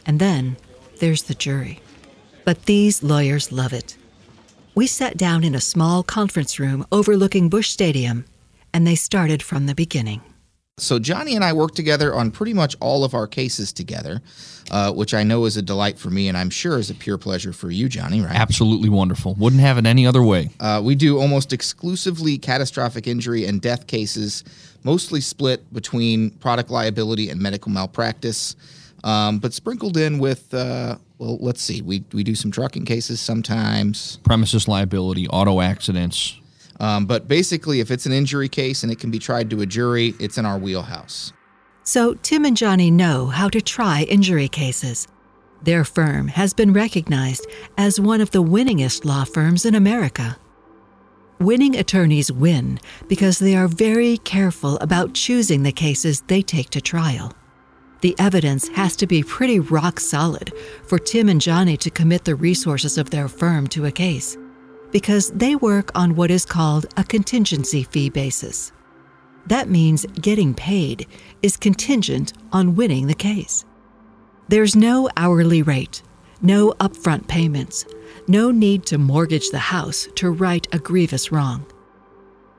And 0.05 0.19
then 0.19 0.55
there's 1.01 1.23
the 1.23 1.35
jury. 1.35 1.81
But 2.45 2.67
these 2.67 3.03
lawyers 3.03 3.51
love 3.51 3.73
it 3.73 3.97
we 4.77 4.85
sat 4.85 5.17
down 5.17 5.43
in 5.43 5.55
a 5.55 5.59
small 5.59 6.03
conference 6.03 6.59
room 6.59 6.85
overlooking 6.91 7.49
Busch 7.49 7.67
Stadium, 7.67 8.25
and 8.71 8.85
they 8.85 8.93
started 8.93 9.41
from 9.41 9.65
the 9.65 9.73
beginning. 9.73 10.21
So 10.79 10.99
Johnny 10.99 11.35
and 11.35 11.43
I 11.43 11.53
work 11.53 11.73
together 11.73 12.13
on 12.13 12.29
pretty 12.29 12.53
much 12.53 12.75
all 12.79 13.03
of 13.03 13.15
our 13.15 13.25
cases 13.25 13.73
together, 13.73 14.21
uh, 14.69 14.93
which 14.93 15.15
I 15.15 15.23
know 15.23 15.45
is 15.45 15.57
a 15.57 15.63
delight 15.63 15.97
for 15.97 16.11
me, 16.11 16.27
and 16.27 16.37
I'm 16.37 16.51
sure 16.51 16.77
is 16.77 16.91
a 16.91 16.93
pure 16.93 17.17
pleasure 17.17 17.51
for 17.51 17.71
you, 17.71 17.89
Johnny. 17.89 18.21
Right? 18.21 18.35
Absolutely 18.35 18.87
wonderful. 18.87 19.33
Wouldn't 19.39 19.63
have 19.63 19.79
it 19.79 19.87
any 19.87 20.05
other 20.05 20.21
way. 20.21 20.51
Uh, 20.59 20.79
we 20.85 20.93
do 20.93 21.17
almost 21.19 21.51
exclusively 21.51 22.37
catastrophic 22.37 23.07
injury 23.07 23.45
and 23.45 23.59
death 23.59 23.87
cases, 23.87 24.43
mostly 24.83 25.19
split 25.19 25.73
between 25.73 26.29
product 26.29 26.69
liability 26.69 27.31
and 27.31 27.41
medical 27.41 27.71
malpractice, 27.71 28.55
um, 29.03 29.39
but 29.39 29.53
sprinkled 29.53 29.97
in 29.97 30.19
with 30.19 30.53
uh, 30.53 30.95
well, 31.17 31.39
let's 31.41 31.63
see. 31.63 31.81
We 31.81 32.03
we 32.13 32.23
do 32.23 32.35
some 32.35 32.51
trucking 32.51 32.85
cases 32.85 33.19
sometimes. 33.19 34.17
Premises 34.17 34.67
liability, 34.67 35.27
auto 35.29 35.59
accidents. 35.59 36.39
Um, 36.79 37.05
but 37.05 37.27
basically, 37.27 37.79
if 37.79 37.89
it's 37.91 38.05
an 38.05 38.11
injury 38.11 38.49
case 38.49 38.83
and 38.83 38.91
it 38.91 38.99
can 38.99 39.11
be 39.11 39.19
tried 39.19 39.49
to 39.49 39.61
a 39.61 39.65
jury, 39.65 40.13
it's 40.19 40.37
in 40.37 40.45
our 40.45 40.57
wheelhouse. 40.57 41.33
So 41.83 42.15
Tim 42.15 42.45
and 42.45 42.57
Johnny 42.57 42.91
know 42.91 43.27
how 43.27 43.49
to 43.49 43.61
try 43.61 44.03
injury 44.03 44.47
cases. 44.47 45.07
Their 45.63 45.83
firm 45.83 46.27
has 46.27 46.53
been 46.53 46.73
recognized 46.73 47.47
as 47.77 47.99
one 47.99 48.21
of 48.21 48.31
the 48.31 48.43
winningest 48.43 49.05
law 49.05 49.23
firms 49.23 49.65
in 49.65 49.73
America. 49.73 50.37
Winning 51.39 51.75
attorneys 51.75 52.31
win 52.31 52.79
because 53.07 53.39
they 53.39 53.55
are 53.55 53.67
very 53.67 54.17
careful 54.19 54.77
about 54.79 55.13
choosing 55.13 55.63
the 55.63 55.71
cases 55.71 56.21
they 56.21 56.41
take 56.41 56.69
to 56.71 56.81
trial. 56.81 57.33
The 58.01 58.15
evidence 58.19 58.67
has 58.69 58.95
to 58.97 59.07
be 59.07 59.23
pretty 59.23 59.59
rock 59.59 59.99
solid 59.99 60.53
for 60.83 60.99
Tim 60.99 61.29
and 61.29 61.41
Johnny 61.41 61.77
to 61.77 61.89
commit 61.89 62.25
the 62.25 62.35
resources 62.35 62.97
of 62.97 63.09
their 63.09 63.27
firm 63.27 63.67
to 63.67 63.85
a 63.85 63.91
case, 63.91 64.37
because 64.91 65.31
they 65.31 65.55
work 65.55 65.91
on 65.95 66.15
what 66.15 66.31
is 66.31 66.45
called 66.45 66.85
a 66.97 67.03
contingency 67.03 67.83
fee 67.83 68.09
basis. 68.09 68.71
That 69.47 69.69
means 69.69 70.05
getting 70.21 70.53
paid 70.53 71.07
is 71.41 71.57
contingent 71.57 72.33
on 72.51 72.75
winning 72.75 73.07
the 73.07 73.13
case. 73.13 73.65
There's 74.49 74.75
no 74.75 75.09
hourly 75.17 75.61
rate, 75.61 76.01
no 76.41 76.71
upfront 76.79 77.27
payments, 77.27 77.85
no 78.27 78.51
need 78.51 78.85
to 78.87 78.97
mortgage 78.97 79.49
the 79.49 79.59
house 79.59 80.07
to 80.15 80.31
right 80.31 80.67
a 80.73 80.79
grievous 80.79 81.31
wrong. 81.31 81.65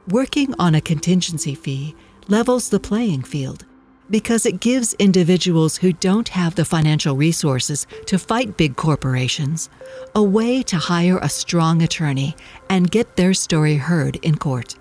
Working 0.09 0.55
on 0.59 0.75
a 0.75 0.81
contingency 0.81 1.55
fee 1.55 1.95
levels 2.29 2.71
the 2.71 2.81
playing 2.81 3.23
field 3.23 3.67
because 4.11 4.47
it 4.47 4.61
gives 4.61 4.95
individuals 4.95 5.77
who 5.77 5.93
don't 5.93 6.29
have 6.29 6.55
the 6.55 6.65
financial 6.65 7.17
resources 7.17 7.87
to 8.07 8.19
fight 8.19 8.57
big 8.57 8.77
corporations 8.77 9.69
a 10.15 10.23
way 10.23 10.63
to 10.63 10.77
hire 10.77 11.19
a 11.19 11.29
strong 11.29 11.83
attorney 11.83 12.35
and 12.71 12.91
get 12.91 13.17
their 13.17 13.35
story 13.35 13.77
heard 13.77 14.17
in 14.17 14.37
court. 14.37 14.77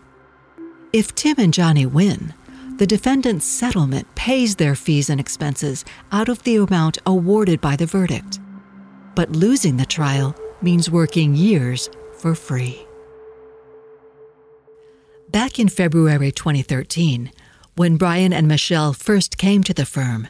If 0.93 1.13
Tim 1.15 1.36
and 1.38 1.53
Johnny 1.53 1.86
win, 1.86 2.34
the 2.77 2.88
defendant's 2.88 3.46
settlement 3.46 4.13
pays 4.15 4.55
their 4.55 4.75
fees 4.75 5.10
and 5.10 5.19
expenses 5.19 5.84
out 6.12 6.29
of 6.29 6.43
the 6.43 6.57
amount 6.57 7.00
awarded 7.05 7.60
by 7.60 7.75
the 7.75 7.86
verdict. 7.86 8.39
But 9.15 9.31
losing 9.31 9.77
the 9.77 9.86
trial 9.86 10.36
means 10.62 10.89
working 10.89 11.36
years 11.36 11.89
for 12.19 12.36
free. 12.36 12.86
Back 15.29 15.60
in 15.60 15.67
February 15.67 16.31
2013, 16.31 17.31
when 17.77 17.96
Brian 17.96 18.34
and 18.34 18.48
Michelle 18.48 18.91
first 18.91 19.38
came 19.38 19.62
to 19.63 19.74
the 19.74 19.86
firm, 19.86 20.27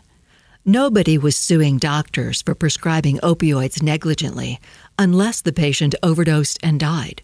nobody 0.66 1.18
was 1.18 1.38
suing 1.38 1.77
doctors 1.77 2.42
for 2.42 2.54
prescribing 2.54 3.20
opioids 3.20 3.82
negligently 3.82 4.60
unless 5.00 5.39
the 5.39 5.54
patient 5.54 5.96
overdosed 6.04 6.60
and 6.62 6.77
died. 6.77 7.22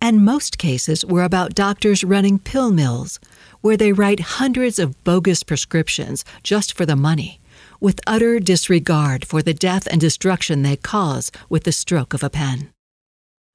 And 0.00 0.24
most 0.24 0.56
cases 0.56 1.04
were 1.04 1.24
about 1.24 1.54
doctors 1.54 2.04
running 2.04 2.38
pill 2.38 2.70
mills, 2.70 3.18
where 3.60 3.76
they 3.76 3.92
write 3.92 4.38
hundreds 4.38 4.78
of 4.78 5.02
bogus 5.02 5.42
prescriptions 5.42 6.24
just 6.44 6.76
for 6.76 6.86
the 6.86 6.94
money, 6.94 7.40
with 7.80 7.98
utter 8.06 8.38
disregard 8.38 9.26
for 9.26 9.42
the 9.42 9.52
death 9.52 9.88
and 9.90 10.00
destruction 10.00 10.62
they 10.62 10.76
cause 10.76 11.32
with 11.48 11.64
the 11.64 11.72
stroke 11.72 12.14
of 12.14 12.22
a 12.22 12.30
pen. 12.30 12.70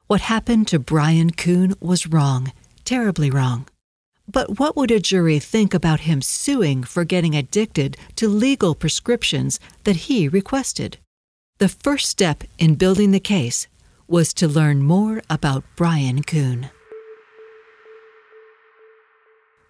What 0.08 0.22
happened 0.22 0.68
to 0.68 0.78
Brian 0.78 1.32
Kuhn 1.32 1.74
was 1.80 2.06
wrong, 2.06 2.52
terribly 2.84 3.32
wrong. 3.32 3.68
But 4.28 4.60
what 4.60 4.76
would 4.76 4.92
a 4.92 5.00
jury 5.00 5.40
think 5.40 5.74
about 5.74 6.02
him 6.02 6.22
suing 6.22 6.84
for 6.84 7.04
getting 7.04 7.36
addicted 7.36 7.98
to 8.16 8.28
legal 8.28 8.76
prescriptions 8.76 9.60
that 9.84 10.08
he 10.08 10.28
requested? 10.28 10.98
The 11.60 11.70
first 11.70 12.10
step 12.10 12.44
in 12.58 12.76
building 12.76 13.12
the 13.12 13.20
case 13.20 13.68
was 14.08 14.34
to 14.36 14.48
learn 14.48 14.84
more 14.84 15.22
about 15.30 15.64
Brian 15.76 16.24
Kuhn. 16.24 16.70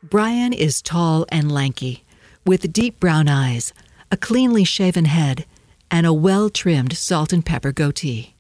Brian 0.04 0.54
is 0.54 0.82
tall 0.82 1.26
and 1.30 1.52
lanky, 1.52 2.04
with 2.46 2.72
deep 2.72 3.00
brown 3.00 3.28
eyes, 3.28 3.74
a 4.12 4.18
cleanly 4.18 4.64
shaven 4.64 5.06
head, 5.06 5.46
and 5.90 6.06
a 6.06 6.14
well 6.14 6.50
trimmed 6.50 6.96
salt 6.96 7.34
and 7.34 7.46
pepper 7.46 7.72
goatee. 7.72 8.36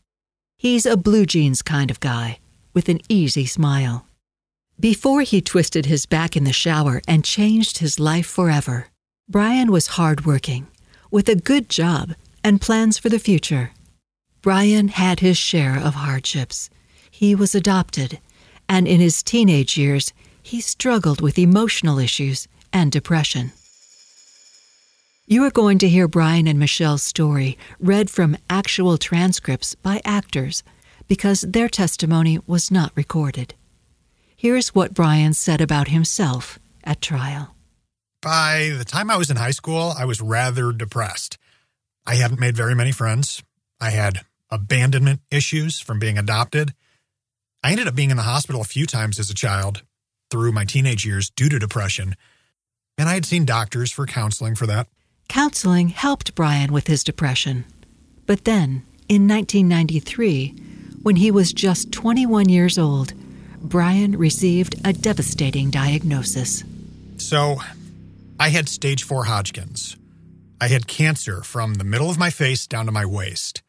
He's 0.57 0.86
a 0.86 0.98
blue 0.98 1.25
jeans 1.25 1.62
kind 1.62 1.91
of 1.91 2.00
guy, 2.00 2.39
with 2.74 2.88
an 2.89 3.01
easy 3.10 3.45
smile. 3.45 4.05
Before 4.79 5.22
he 5.22 5.39
twisted 5.39 5.86
his 5.86 6.05
back 6.05 6.36
in 6.36 6.44
the 6.44 6.51
shower 6.51 7.01
and 7.08 7.24
changed 7.24 7.77
his 7.77 7.98
life 7.98 8.25
forever, 8.27 8.88
Brian 9.29 9.72
was 9.72 9.96
hardworking, 9.96 10.67
with 11.10 11.29
a 11.29 11.36
good 11.36 11.70
job 11.70 12.13
and 12.44 12.60
plans 12.60 12.98
for 12.98 13.08
the 13.08 13.17
future. 13.17 13.72
Brian 14.41 14.89
had 14.89 15.22
his 15.22 15.38
share 15.38 15.77
of 15.77 15.96
hardships. 15.96 16.70
He 17.10 17.34
was 17.34 17.55
adopted, 17.55 18.20
and 18.67 18.86
in 18.86 19.00
his 19.00 19.24
teenage 19.24 19.77
years, 19.77 20.12
he 20.44 20.60
struggled 20.60 21.22
with 21.22 21.39
emotional 21.39 21.98
issues 21.98 22.50
and 22.74 22.91
depression. 22.91 23.53
You 25.25 25.44
are 25.46 25.51
going 25.51 25.77
to 25.79 25.89
hear 25.89 26.10
Brian 26.10 26.48
and 26.48 26.60
Michelle's 26.60 27.01
story 27.01 27.58
read 27.79 28.10
from 28.10 28.38
actual 28.50 28.98
transcripts 28.98 29.74
by 29.74 30.01
actors 30.03 30.63
because 31.08 31.41
their 31.41 31.70
testimony 31.70 32.39
was 32.46 32.70
not 32.70 32.91
recorded. 32.94 33.55
Here's 34.38 34.75
what 34.75 34.94
Brian 34.94 35.34
said 35.34 35.62
about 35.62 35.88
himself 35.88 36.60
at 36.84 37.01
trial. 37.01 37.56
By 38.22 38.74
the 38.77 38.84
time 38.84 39.10
I 39.10 39.18
was 39.18 39.30
in 39.30 39.38
high 39.38 39.51
school, 39.51 39.94
I 39.98 40.06
was 40.06 40.20
rather 40.20 40.72
depressed. 40.72 41.38
I 42.06 42.15
hadn't 42.15 42.39
made 42.39 42.58
very 42.58 42.75
many 42.75 42.92
friends. 42.92 43.42
I 43.80 43.92
had 43.92 44.22
abandonment 44.50 45.22
issues 45.32 45.80
from 45.80 46.00
being 46.00 46.18
adopted. 46.18 46.74
I 47.63 47.72
ended 47.72 47.88
up 47.88 47.96
being 47.96 48.12
in 48.12 48.18
the 48.18 48.24
hospital 48.24 48.62
a 48.62 48.65
few 48.65 48.86
times 48.86 49.20
as 49.20 49.30
a 49.30 49.36
child 49.36 49.84
through 50.30 50.51
my 50.51 50.65
teenage 50.65 51.06
years 51.06 51.30
due 51.30 51.50
to 51.50 51.58
depression, 51.58 52.15
and 52.98 53.08
I 53.08 53.13
had 53.13 53.25
seen 53.25 53.46
doctors 53.46 53.92
for 53.92 54.06
counseling 54.06 54.56
for 54.56 54.68
that. 54.68 54.88
Counseling 55.30 55.89
helped 55.89 56.36
Brian 56.36 56.74
with 56.74 56.88
his 56.88 57.04
depression. 57.04 57.65
But 58.25 58.44
then, 58.44 58.84
in 59.08 59.27
1993, 59.27 60.56
when 61.04 61.15
he 61.18 61.32
was 61.32 61.54
just 61.54 61.92
21 61.92 62.50
years 62.50 62.77
old, 62.77 63.13
Brian 63.65 64.17
received 64.17 64.75
a 64.86 64.93
devastating 64.93 65.72
diagnosis. 65.72 66.63
So, 67.17 67.57
I 68.39 68.50
had 68.50 68.69
stage 68.69 69.03
4 69.03 69.25
Hodgkin's. 69.25 69.98
I 70.62 70.67
had 70.67 70.88
cancer 70.88 71.41
from 71.41 71.75
the 71.75 71.84
middle 71.84 72.10
of 72.10 72.17
my 72.17 72.29
face 72.29 72.67
down 72.67 72.86
to 72.86 72.91
my 72.91 73.05
waist. 73.05 73.62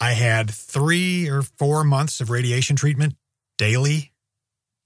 I 0.00 0.12
had 0.12 0.50
three 0.50 1.28
or 1.28 1.42
four 1.42 1.84
months 1.84 2.20
of 2.20 2.30
radiation 2.30 2.74
treatment 2.74 3.14
daily. 3.56 4.12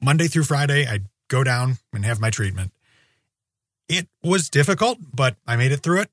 Monday 0.00 0.26
through 0.26 0.44
Friday, 0.44 0.86
I'd 0.86 1.06
go 1.28 1.42
down 1.42 1.78
and 1.92 2.04
have 2.04 2.20
my 2.20 2.30
treatment. 2.30 2.72
It 3.88 4.08
was 4.22 4.50
difficult, 4.50 4.98
but 5.14 5.36
I 5.46 5.56
made 5.56 5.72
it 5.72 5.78
through 5.78 6.02
it. 6.02 6.10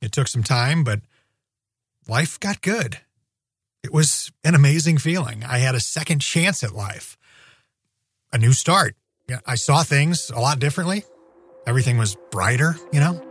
It 0.00 0.12
took 0.12 0.26
some 0.26 0.42
time, 0.42 0.82
but 0.82 1.00
life 2.08 2.40
got 2.40 2.62
good. 2.62 2.98
It 3.82 3.92
was 3.92 4.30
an 4.44 4.54
amazing 4.54 4.98
feeling. 4.98 5.42
I 5.42 5.58
had 5.58 5.74
a 5.74 5.80
second 5.80 6.20
chance 6.20 6.62
at 6.62 6.72
life, 6.74 7.16
a 8.32 8.38
new 8.38 8.52
start. 8.52 8.94
I 9.46 9.54
saw 9.54 9.82
things 9.82 10.30
a 10.30 10.40
lot 10.40 10.58
differently. 10.58 11.04
Everything 11.66 11.98
was 11.98 12.16
brighter, 12.30 12.76
you 12.92 13.00
know? 13.00 13.24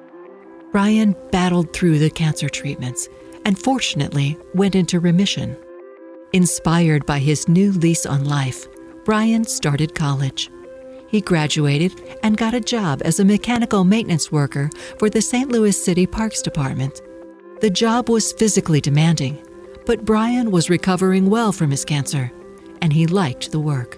Ryan 0.74 1.16
battled 1.32 1.74
through 1.74 2.00
the 2.00 2.10
cancer 2.10 2.50
treatments 2.50 3.08
and 3.46 3.60
fortunately 3.60 4.38
went 4.54 4.76
into 4.76 5.00
remission. 5.00 5.58
Inspired 6.34 7.06
by 7.06 7.20
his 7.20 7.48
new 7.48 7.72
lease 7.72 8.06
on 8.06 8.26
life, 8.26 8.68
Ryan 9.08 9.44
started 9.44 9.96
college. 9.96 10.50
He 11.10 11.22
graduated 11.22 12.18
and 12.22 12.38
got 12.38 12.54
a 12.54 12.60
job 12.60 13.02
as 13.04 13.20
a 13.20 13.26
mechanical 13.26 13.84
maintenance 13.84 14.32
worker 14.32 14.70
for 15.00 15.10
the 15.10 15.22
St. 15.22 15.52
Louis 15.52 15.76
City 15.84 16.06
Parks 16.06 16.42
Department. 16.42 17.02
The 17.62 17.70
job 17.70 18.10
was 18.10 18.32
physically 18.34 18.80
demanding, 18.80 19.44
but 19.90 20.06
Brian 20.06 20.52
was 20.52 20.70
recovering 20.70 21.32
well 21.32 21.52
from 21.52 21.72
his 21.72 21.84
cancer, 21.84 22.32
and 22.80 22.94
he 22.94 23.08
liked 23.08 23.52
the 23.52 23.60
work. 23.60 23.98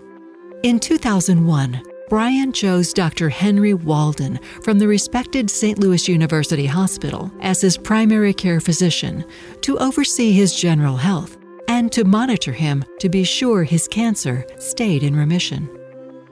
In 0.64 0.80
2001, 0.80 1.82
Brian 2.08 2.54
chose 2.54 2.94
Dr. 2.94 3.28
Henry 3.28 3.74
Walden 3.74 4.40
from 4.64 4.80
the 4.80 4.88
respected 4.88 5.50
St. 5.50 5.80
Louis 5.80 6.08
University 6.08 6.66
Hospital 6.66 7.30
as 7.42 7.60
his 7.60 7.78
primary 7.78 8.34
care 8.34 8.62
physician 8.62 9.26
to 9.64 9.78
oversee 9.80 10.32
his 10.32 10.56
general 10.56 10.96
health 10.96 11.38
and 11.68 11.92
to 11.92 12.06
monitor 12.06 12.54
him 12.54 12.86
to 13.00 13.10
be 13.10 13.26
sure 13.26 13.66
his 13.66 13.86
cancer 13.90 14.46
stayed 14.60 15.04
in 15.04 15.14
remission. 15.14 15.70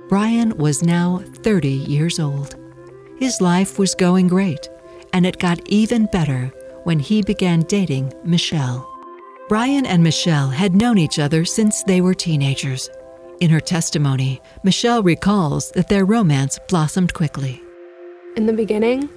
Brian 0.07 0.57
was 0.57 0.83
now 0.83 1.21
30 1.43 1.67
years 1.67 2.17
old. 2.17 2.55
His 3.17 3.41
life 3.41 3.77
was 3.77 3.93
going 3.93 4.29
great, 4.29 4.69
and 5.11 5.25
it 5.25 5.37
got 5.37 5.59
even 5.67 6.05
better 6.13 6.45
when 6.85 6.99
he 6.99 7.21
began 7.21 7.63
dating 7.63 8.13
Michelle. 8.23 8.88
Brian 9.50 9.88
and 9.88 10.03
Michelle 10.03 10.50
had 10.50 10.75
known 10.75 11.00
each 11.00 11.18
other 11.18 11.44
since 11.44 11.82
they 11.82 12.01
were 12.01 12.13
teenagers. 12.13 12.88
In 13.39 13.50
her 13.50 13.60
testimony, 13.60 14.39
Michelle 14.63 15.01
recalls 15.01 15.72
that 15.72 15.88
their 15.88 16.06
romance 16.06 16.60
blossomed 16.68 17.15
quickly. 17.15 17.60
In 18.38 18.46
the 18.46 18.53
beginning, 18.53 19.10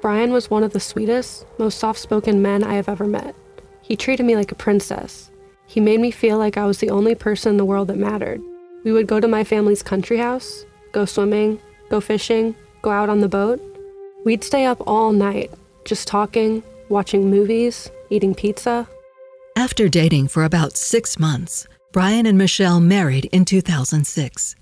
Brian 0.00 0.32
was 0.32 0.48
one 0.48 0.64
of 0.64 0.72
the 0.72 0.80
sweetest, 0.80 1.44
most 1.58 1.78
soft 1.78 1.98
spoken 1.98 2.40
men 2.40 2.64
I 2.64 2.72
have 2.72 2.88
ever 2.88 3.06
met. 3.06 3.36
He 3.82 3.96
treated 3.96 4.24
me 4.24 4.34
like 4.34 4.50
a 4.50 4.54
princess. 4.54 5.30
He 5.66 5.78
made 5.78 6.00
me 6.00 6.10
feel 6.10 6.38
like 6.38 6.56
I 6.56 6.64
was 6.64 6.78
the 6.78 6.88
only 6.88 7.14
person 7.14 7.50
in 7.50 7.56
the 7.58 7.66
world 7.66 7.88
that 7.88 7.98
mattered. 7.98 8.40
We 8.82 8.92
would 8.92 9.06
go 9.06 9.20
to 9.20 9.28
my 9.28 9.44
family's 9.44 9.82
country 9.82 10.16
house, 10.16 10.64
go 10.92 11.04
swimming, 11.04 11.60
go 11.90 12.00
fishing, 12.00 12.56
go 12.80 12.88
out 12.92 13.10
on 13.10 13.20
the 13.20 13.28
boat. 13.28 13.60
We'd 14.24 14.42
stay 14.42 14.64
up 14.64 14.82
all 14.86 15.12
night, 15.12 15.50
just 15.84 16.08
talking, 16.08 16.62
watching 16.88 17.28
movies, 17.28 17.90
eating 18.08 18.34
pizza. 18.34 18.88
After 19.66 19.88
dating 19.88 20.28
for 20.28 20.44
about 20.44 20.76
six 20.76 21.18
months, 21.18 21.66
Brian 21.92 22.24
and 22.24 22.38
Michelle 22.38 22.78
married 22.78 23.24
in 23.32 23.44
2006. 23.44 24.54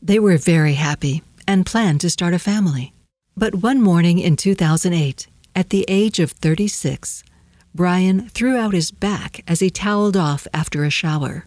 They 0.00 0.18
were 0.18 0.38
very 0.38 0.72
happy 0.72 1.22
and 1.46 1.66
planned 1.66 2.00
to 2.00 2.08
start 2.08 2.32
a 2.32 2.38
family. 2.38 2.94
But 3.36 3.56
one 3.56 3.82
morning 3.82 4.18
in 4.18 4.36
2008, 4.36 5.26
at 5.54 5.68
the 5.68 5.84
age 5.86 6.18
of 6.18 6.30
36, 6.30 7.24
Brian 7.74 8.30
threw 8.30 8.56
out 8.56 8.72
his 8.72 8.90
back 8.90 9.44
as 9.46 9.60
he 9.60 9.68
toweled 9.68 10.16
off 10.16 10.46
after 10.54 10.82
a 10.82 10.88
shower. 10.88 11.44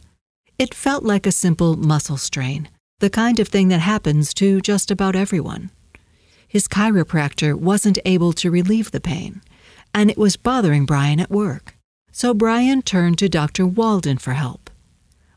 It 0.60 0.76
felt 0.76 1.04
like 1.04 1.26
a 1.26 1.32
simple 1.32 1.76
muscle 1.76 2.18
strain, 2.18 2.70
the 3.00 3.10
kind 3.10 3.40
of 3.40 3.48
thing 3.48 3.70
that 3.70 3.80
happens 3.80 4.32
to 4.36 4.62
just 4.62 4.92
about 4.92 5.16
everyone. 5.16 5.72
His 6.48 6.68
chiropractor 6.68 7.56
wasn't 7.56 7.98
able 8.06 8.32
to 8.34 8.52
relieve 8.52 8.92
the 8.92 9.02
pain, 9.02 9.42
and 9.92 10.12
it 10.12 10.20
was 10.20 10.38
bothering 10.38 10.86
Brian 10.86 11.20
at 11.20 11.32
work. 11.32 11.81
So 12.12 12.34
Brian 12.34 12.82
turned 12.82 13.18
to 13.20 13.30
Dr. 13.30 13.66
Walden 13.66 14.18
for 14.18 14.34
help. 14.34 14.70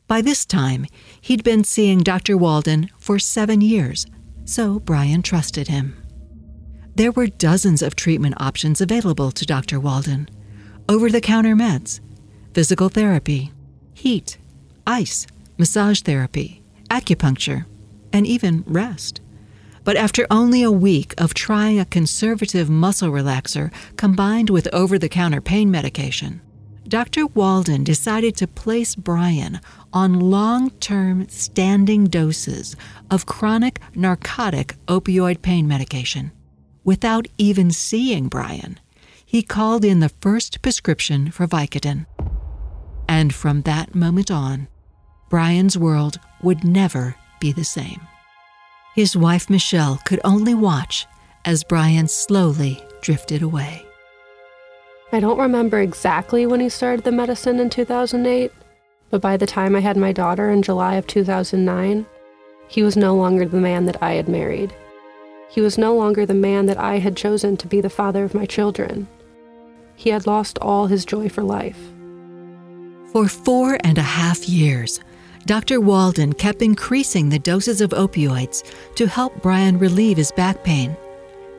By 0.07 0.21
this 0.21 0.45
time, 0.45 0.87
he'd 1.21 1.45
been 1.45 1.65
seeing 1.65 2.01
Dr. 2.01 2.37
Walden 2.37 2.91
for 2.99 3.19
seven 3.19 3.61
years, 3.61 4.07
so 4.45 4.81
Brian 4.81 5.23
trusted 5.23 5.69
him. 5.69 5.97
There 6.97 7.13
were 7.13 7.27
dozens 7.27 7.81
of 7.81 7.97
treatment 7.97 8.35
options 8.41 8.81
available 8.81 9.31
to 9.33 9.47
Dr. 9.47 9.81
Walden 9.81 10.29
over 10.89 11.11
the 11.11 11.21
counter 11.21 11.55
meds, 11.55 12.01
physical 12.53 12.89
therapy, 12.89 13.53
heat, 13.95 14.37
ice, 14.87 15.27
massage 15.57 16.03
therapy, 16.03 16.63
acupuncture, 16.91 17.67
and 18.13 18.27
even 18.27 18.63
rest. 18.67 19.21
But 19.83 19.97
after 19.97 20.27
only 20.31 20.63
a 20.63 20.71
week 20.71 21.15
of 21.19 21.35
trying 21.35 21.79
a 21.79 21.85
conservative 21.85 22.71
muscle 22.71 23.11
relaxer 23.11 23.73
combined 23.97 24.51
with 24.51 24.69
over 24.73 24.99
the 24.99 25.09
counter 25.09 25.41
pain 25.41 25.71
medication, 25.71 26.41
Dr. 26.87 27.27
Walden 27.29 27.83
decided 27.83 28.37
to 28.37 28.47
place 28.47 28.95
Brian 28.95 29.61
on 29.93 30.21
long 30.21 30.71
term 30.71 31.27
standing 31.29 32.05
doses 32.05 32.77
of 33.11 33.25
chronic 33.25 33.81
narcotic 33.95 34.77
opioid 34.87 35.41
pain 35.41 35.67
medication. 35.67 36.31
Without 36.85 37.27
even 37.39 37.71
seeing 37.71 38.29
Brian, 38.29 38.79
he 39.25 39.43
called 39.43 39.85
in 39.85 40.01
the 40.01 40.11
first 40.21 40.61
prescription 40.61 41.31
for 41.31 41.47
Vicodin. 41.47 42.07
And 43.09 43.35
from 43.35 43.63
that 43.63 43.95
moment 43.95 44.31
on, 44.31 44.69
Brian's 45.31 45.79
world 45.79 46.21
would 46.43 46.65
never 46.65 47.17
be 47.41 47.51
the 47.51 47.65
same. 47.65 48.01
His 48.95 49.17
wife 49.17 49.49
Michelle 49.49 50.01
could 50.05 50.21
only 50.23 50.55
watch 50.55 51.07
as 51.47 51.65
Brian 51.65 52.09
slowly 52.09 52.81
drifted 53.01 53.43
away. 53.43 53.85
I 55.15 55.21
don't 55.21 55.39
remember 55.39 55.79
exactly 55.79 56.45
when 56.45 56.59
he 56.59 56.69
started 56.69 57.05
the 57.05 57.13
medicine 57.13 57.61
in 57.61 57.71
2008, 57.71 58.51
but 59.11 59.21
by 59.21 59.37
the 59.37 59.47
time 59.47 59.77
I 59.77 59.81
had 59.81 59.97
my 59.97 60.11
daughter 60.11 60.51
in 60.51 60.61
July 60.61 60.97
of 60.97 61.07
2009, 61.07 62.05
he 62.67 62.83
was 62.83 62.97
no 62.97 63.15
longer 63.15 63.47
the 63.47 63.61
man 63.61 63.85
that 63.85 64.03
I 64.03 64.15
had 64.15 64.29
married. 64.29 64.75
He 65.49 65.61
was 65.61 65.79
no 65.79 65.95
longer 65.95 66.27
the 66.27 66.35
man 66.35 66.67
that 66.67 66.79
I 66.79 66.99
had 66.99 67.17
chosen 67.17 67.57
to 67.59 67.69
be 67.69 67.81
the 67.81 67.89
father 67.89 68.25
of 68.25 68.35
my 68.35 68.45
children. 68.45 69.07
He 69.95 70.11
had 70.11 70.27
lost 70.27 70.59
all 70.59 70.89
his 70.89 71.05
joy 71.05 71.29
for 71.29 71.45
life. 71.45 71.79
For 73.13 73.29
four 73.29 73.79
and 73.85 73.99
a 73.99 74.03
half 74.03 74.49
years, 74.49 74.99
Dr. 75.47 75.81
Walden 75.81 76.33
kept 76.33 76.61
increasing 76.61 77.29
the 77.29 77.39
doses 77.39 77.81
of 77.81 77.91
opioids 77.91 78.65
to 78.97 79.07
help 79.07 79.41
Brian 79.43 79.79
relieve 79.79 80.17
his 80.17 80.33
back 80.33 80.65
pain, 80.65 80.97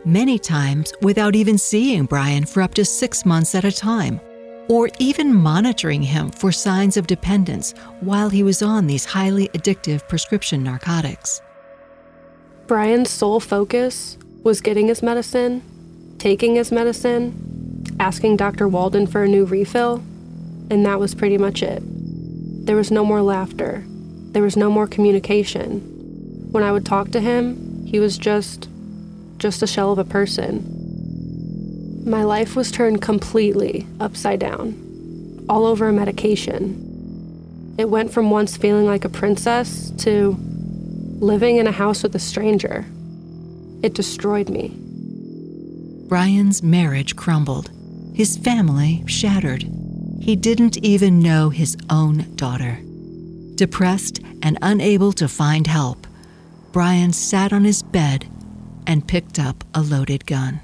many 0.06 0.38
times 0.38 0.94
without 1.02 1.36
even 1.36 1.58
seeing 1.58 2.06
Brian 2.06 2.46
for 2.46 2.62
up 2.62 2.74
to 2.76 2.86
six 2.86 3.26
months 3.26 3.56
at 3.56 3.66
a 3.66 3.72
time, 3.72 4.22
or 4.70 4.90
even 5.00 5.34
monitoring 5.34 6.02
him 6.02 6.30
for 6.30 6.52
signs 6.52 6.98
of 6.98 7.08
dependence 7.08 7.74
while 8.00 8.30
he 8.30 8.44
was 8.44 8.62
on 8.62 8.88
these 8.88 9.06
highly 9.06 9.48
addictive 9.50 10.08
prescription 10.08 10.64
narcotics. 10.64 11.42
Brian's 12.68 13.10
sole 13.10 13.40
focus 13.40 14.18
was 14.44 14.62
getting 14.62 14.88
his 14.88 15.04
medicine, 15.04 15.62
taking 16.18 16.56
his 16.56 16.72
medicine, 16.72 17.86
asking 18.00 18.38
Dr. 18.38 18.68
Walden 18.68 19.08
for 19.08 19.24
a 19.24 19.28
new 19.28 19.46
refill, 19.46 20.04
and 20.70 20.86
that 20.86 21.00
was 21.00 21.16
pretty 21.16 21.38
much 21.38 21.62
it. 21.62 21.82
There 22.66 22.76
was 22.76 22.90
no 22.92 23.06
more 23.06 23.22
laughter. 23.22 23.84
There 23.88 24.42
was 24.42 24.58
no 24.58 24.70
more 24.72 24.88
communication. 24.88 25.80
When 26.52 26.64
I 26.64 26.72
would 26.72 26.86
talk 26.86 27.12
to 27.12 27.22
him, 27.22 27.86
he 27.86 28.00
was 28.00 28.18
just 28.18 28.68
just 29.38 29.62
a 29.62 29.68
shell 29.68 29.92
of 29.92 30.00
a 30.00 30.06
person. 30.06 30.72
My 32.06 32.24
life 32.24 32.56
was 32.56 32.72
turned 32.72 33.02
completely 33.02 33.88
upside 34.00 34.40
down, 34.40 35.46
all 35.50 35.66
over 35.66 35.88
a 35.88 35.94
medication. 35.94 37.76
It 37.78 37.90
went 37.90 38.14
from 38.14 38.30
once 38.30 38.56
feeling 38.56 38.86
like 38.86 39.06
a 39.06 39.10
princess 39.10 39.92
to 40.00 40.38
living 41.20 41.58
in 41.58 41.68
a 41.68 41.72
house 41.72 42.04
with 42.04 42.16
a 42.16 42.20
stranger. 42.20 42.86
It 43.82 43.94
destroyed 43.94 44.50
me. 44.50 44.74
Brian's 46.08 46.62
marriage 46.62 47.16
crumbled, 47.16 47.72
his 48.14 48.38
family 48.38 49.04
shattered. 49.08 49.64
He 50.22 50.36
didn't 50.36 50.78
even 50.78 51.20
know 51.20 51.50
his 51.50 51.76
own 51.90 52.36
daughter. 52.36 52.80
Depressed 53.56 54.20
and 54.42 54.58
unable 54.62 55.12
to 55.14 55.28
find 55.28 55.66
help, 55.68 56.06
Brian 56.72 57.14
sat 57.14 57.52
on 57.52 57.64
his 57.64 57.82
bed 57.82 58.28
and 58.88 59.08
picked 59.08 59.40
up 59.40 59.64
a 59.74 59.82
loaded 59.82 60.26
gun. 60.26 60.62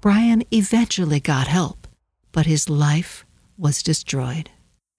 Brian 0.00 0.42
eventually 0.50 1.20
got 1.20 1.46
help, 1.46 1.86
but 2.32 2.46
his 2.46 2.68
life 2.68 3.24
was 3.56 3.82
destroyed. 3.82 4.50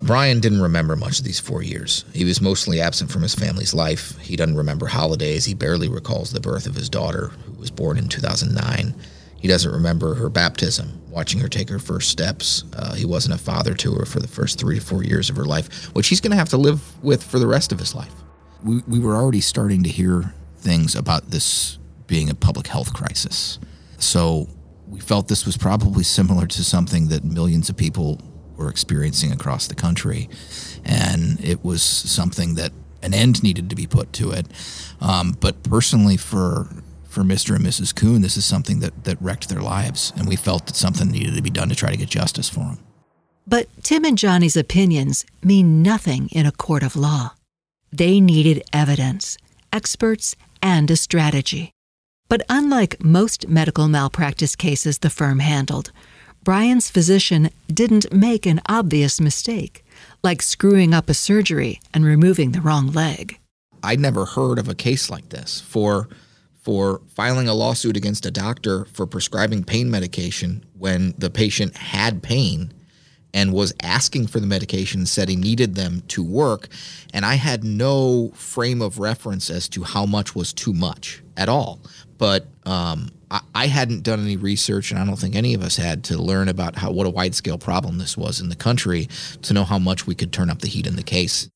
Brian 0.01 0.39
didn't 0.39 0.61
remember 0.61 0.95
much 0.95 1.19
of 1.19 1.25
these 1.25 1.39
four 1.39 1.63
years. 1.63 2.05
He 2.13 2.25
was 2.25 2.41
mostly 2.41 2.81
absent 2.81 3.11
from 3.11 3.21
his 3.21 3.33
family's 3.33 3.73
life. 3.73 4.17
He 4.19 4.35
doesn't 4.35 4.57
remember 4.57 4.87
holidays. 4.87 5.45
He 5.45 5.53
barely 5.53 5.87
recalls 5.87 6.31
the 6.31 6.41
birth 6.41 6.67
of 6.67 6.75
his 6.75 6.89
daughter, 6.89 7.29
who 7.45 7.53
was 7.53 7.71
born 7.71 7.97
in 7.97 8.07
2009. 8.07 8.93
He 9.37 9.47
doesn't 9.47 9.71
remember 9.71 10.15
her 10.15 10.29
baptism, 10.29 11.01
watching 11.09 11.39
her 11.39 11.47
take 11.47 11.69
her 11.69 11.79
first 11.79 12.09
steps. 12.09 12.63
Uh, 12.73 12.95
he 12.95 13.05
wasn't 13.05 13.35
a 13.35 13.43
father 13.43 13.73
to 13.75 13.93
her 13.93 14.05
for 14.05 14.19
the 14.19 14.27
first 14.27 14.59
three 14.59 14.79
to 14.79 14.85
four 14.85 15.03
years 15.03 15.29
of 15.29 15.35
her 15.35 15.45
life, 15.45 15.85
which 15.95 16.07
he's 16.07 16.19
going 16.19 16.31
to 16.31 16.37
have 16.37 16.49
to 16.49 16.57
live 16.57 17.03
with 17.03 17.23
for 17.23 17.39
the 17.39 17.47
rest 17.47 17.71
of 17.71 17.79
his 17.79 17.95
life. 17.95 18.13
We, 18.63 18.81
we 18.87 18.99
were 18.99 19.15
already 19.15 19.41
starting 19.41 19.83
to 19.83 19.89
hear 19.89 20.33
things 20.65 20.95
about 20.95 21.31
this 21.31 21.77
being 22.07 22.29
a 22.29 22.35
public 22.35 22.67
health 22.67 22.93
crisis. 22.93 23.59
So 23.97 24.49
we 24.87 24.99
felt 24.99 25.27
this 25.27 25.45
was 25.45 25.57
probably 25.57 26.03
similar 26.03 26.45
to 26.47 26.63
something 26.63 27.07
that 27.07 27.23
millions 27.23 27.69
of 27.69 27.77
people 27.77 28.19
were 28.57 28.69
experiencing 28.69 29.31
across 29.31 29.67
the 29.67 29.75
country. 29.75 30.29
And 30.83 31.43
it 31.43 31.63
was 31.63 31.81
something 31.81 32.55
that 32.55 32.71
an 33.01 33.13
end 33.13 33.43
needed 33.43 33.69
to 33.69 33.75
be 33.75 33.87
put 33.87 34.11
to 34.13 34.31
it. 34.31 34.47
Um, 34.99 35.37
but 35.39 35.63
personally, 35.63 36.17
for 36.17 36.67
for 37.15 37.21
Mr. 37.23 37.55
and 37.55 37.63
Mrs. 37.63 37.95
Kuhn, 37.95 38.21
this 38.21 38.35
is 38.35 38.43
something 38.43 38.81
that, 38.81 39.05
that 39.05 39.21
wrecked 39.21 39.47
their 39.47 39.61
lives, 39.61 40.11
and 40.17 40.27
we 40.27 40.35
felt 40.35 40.65
that 40.65 40.75
something 40.75 41.09
needed 41.09 41.33
to 41.35 41.41
be 41.41 41.49
done 41.49 41.69
to 41.69 41.75
try 41.75 41.89
to 41.89 41.95
get 41.95 42.09
justice 42.09 42.49
for 42.49 42.59
them. 42.59 42.77
But 43.47 43.69
Tim 43.83 44.03
and 44.03 44.17
Johnny's 44.17 44.57
opinions 44.57 45.25
mean 45.41 45.81
nothing 45.81 46.27
in 46.33 46.45
a 46.45 46.51
court 46.51 46.83
of 46.83 46.97
law. 46.97 47.35
They 47.89 48.19
needed 48.19 48.63
evidence, 48.73 49.37
experts, 49.71 50.35
and 50.65 50.89
a 50.89 50.95
strategy. 50.95 51.71
But 52.27 52.41
unlike 52.49 53.03
most 53.03 53.47
medical 53.47 53.87
malpractice 53.87 54.55
cases 54.55 54.97
the 54.97 55.11
firm 55.11 55.37
handled, 55.37 55.91
Brian's 56.43 56.89
physician 56.89 57.51
didn't 57.67 58.11
make 58.11 58.47
an 58.47 58.61
obvious 58.67 59.21
mistake, 59.21 59.85
like 60.23 60.41
screwing 60.41 60.91
up 60.91 61.07
a 61.07 61.13
surgery 61.13 61.79
and 61.93 62.03
removing 62.03 62.51
the 62.51 62.61
wrong 62.61 62.91
leg. 62.91 63.39
I'd 63.83 63.99
never 63.99 64.25
heard 64.25 64.57
of 64.57 64.67
a 64.67 64.75
case 64.75 65.09
like 65.09 65.29
this 65.29 65.61
for 65.61 66.09
for 66.57 67.03
filing 67.09 67.47
a 67.47 67.53
lawsuit 67.53 67.95
against 67.95 68.25
a 68.25 68.31
doctor 68.31 68.85
for 68.85 69.05
prescribing 69.05 69.63
pain 69.63 69.91
medication 69.91 70.65
when 70.73 71.13
the 71.15 71.29
patient 71.29 71.77
had 71.77 72.23
pain 72.23 72.73
and 73.35 73.51
was 73.53 73.73
asking 73.83 74.27
for 74.27 74.39
the 74.39 74.47
medication, 74.47 75.05
said 75.05 75.27
he 75.27 75.35
needed 75.35 75.75
them 75.75 76.01
to 76.07 76.23
work. 76.23 76.69
And 77.13 77.25
I 77.25 77.35
had 77.35 77.63
no 77.63 78.31
frame 78.33 78.81
of 78.81 78.97
reference 78.97 79.49
as 79.49 79.67
to 79.69 79.83
how 79.83 80.05
much 80.05 80.33
was 80.33 80.53
too 80.53 80.73
much 80.73 81.21
at 81.35 81.49
all. 81.49 81.81
But 82.17 82.47
um, 82.65 83.11
I, 83.29 83.41
I, 83.53 83.67
hadn't 83.67 84.03
done 84.03 84.21
any 84.21 84.37
research, 84.37 84.89
and 84.89 84.99
I 84.99 85.05
don't 85.05 85.17
think 85.17 85.35
any 85.35 85.53
of 85.53 85.61
us 85.61 85.75
had 85.75 86.05
to 86.05 86.17
learn 86.17 86.47
about 86.47 86.77
how 86.77 86.91
what 86.91 87.05
a 87.05 87.09
wide 87.09 87.35
scale 87.35 87.57
problem 87.57 87.97
this 87.97 88.17
was 88.17 88.39
in 88.39 88.47
the 88.47 88.55
country 88.55 89.09
to 89.41 89.53
know 89.53 89.65
how 89.65 89.77
much 89.77 90.07
we 90.07 90.15
could 90.15 90.31
turn 90.31 90.49
up 90.49 90.59
the 90.59 90.69
heat 90.69 90.87
in 90.87 90.95
the 90.95 91.03
case. 91.03 91.49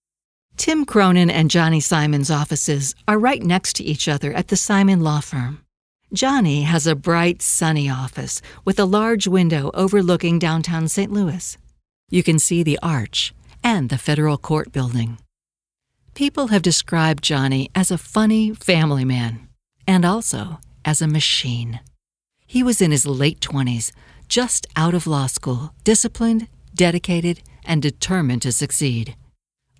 Tim 0.57 0.85
Cronin 0.85 1.29
and 1.29 1.49
Johnny 1.49 1.79
Simon's 1.79 2.29
offices 2.29 2.93
are 3.07 3.17
right 3.17 3.41
next 3.41 3.77
to 3.77 3.83
each 3.85 4.09
other 4.09 4.33
at 4.33 4.49
the 4.49 4.57
Simon 4.57 4.99
Law 4.99 5.21
Firm. 5.21 5.63
Johnny 6.11 6.63
has 6.63 6.85
a 6.85 6.95
bright, 6.95 7.41
sunny 7.41 7.89
office 7.89 8.41
with 8.65 8.79
a 8.79 8.85
large 8.85 9.27
window 9.27 9.71
overlooking 9.73 10.39
downtown 10.39 10.89
St. 10.89 11.13
Louis. 11.13 11.57
You 12.09 12.23
can 12.23 12.39
see 12.39 12.63
the 12.63 12.79
arch 12.81 13.33
and 13.63 13.89
the 13.89 13.97
federal 13.97 14.37
court 14.37 14.71
building. 14.71 15.17
People 16.13 16.47
have 16.47 16.61
described 16.61 17.23
Johnny 17.23 17.69
as 17.75 17.91
a 17.91 17.97
funny 17.97 18.53
family 18.53 19.05
man 19.05 19.47
and 19.87 20.05
also 20.05 20.59
as 20.83 21.01
a 21.01 21.07
machine. 21.07 21.79
He 22.45 22.63
was 22.63 22.81
in 22.81 22.91
his 22.91 23.05
late 23.05 23.39
20s, 23.39 23.91
just 24.27 24.67
out 24.75 24.93
of 24.93 25.07
law 25.07 25.27
school, 25.27 25.73
disciplined, 25.83 26.47
dedicated, 26.73 27.41
and 27.63 27.81
determined 27.81 28.41
to 28.41 28.51
succeed 28.51 29.15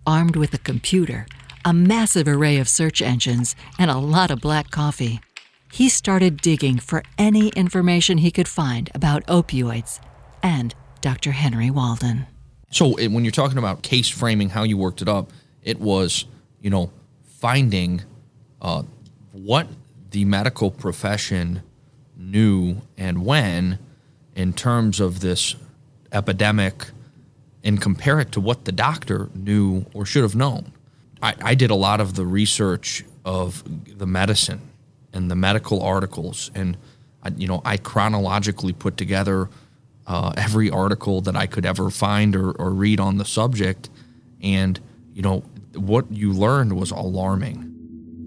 armed 0.09 0.35
with 0.35 0.53
a 0.55 0.57
computer, 0.57 1.27
a 1.63 1.71
massive 1.71 2.27
array 2.27 2.57
of 2.57 2.67
search 2.67 2.99
engines, 2.99 3.55
and 3.77 3.91
a 3.91 3.97
lot 3.97 4.31
of 4.31 4.41
black 4.41 4.71
coffee. 4.71 5.19
He 5.71 5.87
started 5.87 6.41
digging 6.41 6.79
for 6.79 7.03
any 7.17 7.49
information 7.49 8.17
he 8.17 8.31
could 8.31 8.47
find 8.47 8.89
about 8.95 9.25
opioids 9.27 9.99
and 10.41 10.73
Dr. 11.01 11.31
Henry 11.31 11.69
Walden. 11.69 12.27
So, 12.71 12.95
when 13.09 13.25
you're 13.25 13.31
talking 13.31 13.57
about 13.57 13.81
case 13.81 14.09
framing, 14.09 14.49
how 14.49 14.63
you 14.63 14.77
worked 14.77 15.01
it 15.01 15.07
up, 15.07 15.31
it 15.63 15.79
was, 15.79 16.25
you 16.61 16.69
know, 16.69 16.91
finding 17.23 18.03
uh, 18.61 18.83
what 19.31 19.67
the 20.11 20.25
medical 20.25 20.69
profession 20.69 21.63
knew 22.15 22.81
and 22.97 23.25
when 23.25 23.79
in 24.35 24.53
terms 24.53 24.99
of 24.99 25.21
this 25.21 25.55
epidemic 26.11 26.89
and 27.63 27.81
compare 27.81 28.19
it 28.19 28.31
to 28.31 28.39
what 28.39 28.65
the 28.65 28.71
doctor 28.71 29.29
knew 29.33 29.85
or 29.93 30.05
should 30.05 30.23
have 30.23 30.35
known. 30.35 30.71
I, 31.21 31.35
I 31.41 31.55
did 31.55 31.71
a 31.71 31.75
lot 31.75 31.99
of 31.99 32.15
the 32.15 32.25
research 32.25 33.03
of 33.25 33.63
the 33.97 34.07
medicine 34.07 34.61
and 35.13 35.29
the 35.29 35.35
medical 35.35 35.81
articles, 35.81 36.51
and 36.55 36.77
I, 37.23 37.29
you 37.29 37.47
know, 37.47 37.61
I 37.65 37.77
chronologically 37.77 38.73
put 38.73 38.95
together 38.95 39.49
uh, 40.09 40.33
every 40.35 40.69
article 40.69 41.21
that 41.21 41.35
I 41.35 41.45
could 41.45 41.65
ever 41.65 41.89
find 41.89 42.35
or, 42.35 42.51
or 42.51 42.71
read 42.71 42.99
on 42.99 43.17
the 43.17 43.25
subject, 43.25 43.89
and 44.41 44.79
you 45.13 45.21
know, 45.21 45.43
what 45.75 46.11
you 46.11 46.33
learned 46.33 46.73
was 46.73 46.91
alarming. 46.91 47.67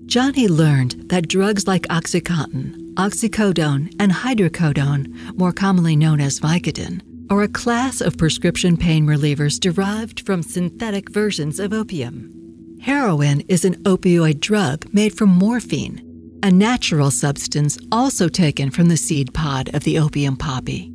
Johnny 0.07 0.47
learned 0.47 1.09
that 1.09 1.29
drugs 1.29 1.66
like 1.66 1.83
Oxycontin, 1.88 2.95
oxycodone, 2.95 3.95
and 3.99 4.12
hydrocodone, 4.12 5.37
more 5.37 5.53
commonly 5.53 5.97
known 5.97 6.21
as 6.21 6.38
Vicodin, 6.38 7.01
are 7.31 7.42
a 7.42 7.49
class 7.49 8.01
of 8.01 8.18
prescription 8.18 8.77
pain 8.77 9.07
relievers 9.07 9.59
derived 9.59 10.25
from 10.27 10.42
synthetic 10.42 11.11
versions 11.11 11.59
of 11.59 11.73
opium. 11.73 12.79
Heroin 12.83 13.40
is 13.49 13.64
an 13.64 13.77
opioid 13.85 14.40
drug 14.40 14.92
made 14.92 15.16
from 15.16 15.31
morphine, 15.31 16.38
a 16.42 16.51
natural 16.51 17.11
substance 17.11 17.79
also 17.90 18.29
taken 18.29 18.71
from 18.71 18.88
the 18.88 18.97
seed 18.97 19.33
pod 19.33 19.75
of 19.75 19.85
the 19.85 19.99
opium 19.99 20.37
poppy. 20.37 20.91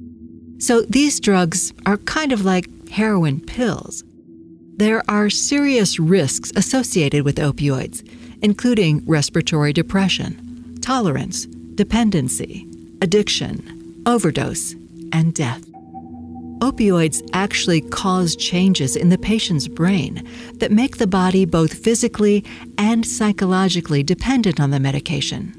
So 0.60 0.82
these 0.82 1.20
drugs 1.20 1.72
are 1.86 1.98
kind 1.98 2.32
of 2.32 2.44
like 2.44 2.68
heroin 2.90 3.42
pills. 3.42 4.04
There 4.78 5.04
are 5.10 5.30
serious 5.30 6.00
risks 6.00 6.52
associated 6.56 7.24
with 7.26 7.38
opioids, 7.38 8.08
including 8.42 9.04
respiratory 9.06 9.74
depression, 9.74 10.78
tolerance, 10.82 11.46
dependency, 11.46 12.68
addiction, 13.02 14.04
overdose, 14.06 14.74
and 15.12 15.34
death. 15.34 15.64
Opioids 16.60 17.28
actually 17.34 17.82
cause 17.82 18.36
changes 18.36 18.96
in 18.96 19.10
the 19.10 19.18
patient's 19.18 19.68
brain 19.68 20.28
that 20.56 20.72
make 20.72 20.98
the 20.98 21.06
body 21.06 21.46
both 21.46 21.74
physically 21.74 22.44
and 22.80 23.06
psychologically 23.06 24.02
dependent 24.02 24.60
on 24.60 24.72
the 24.72 24.80
medication. 24.80 25.54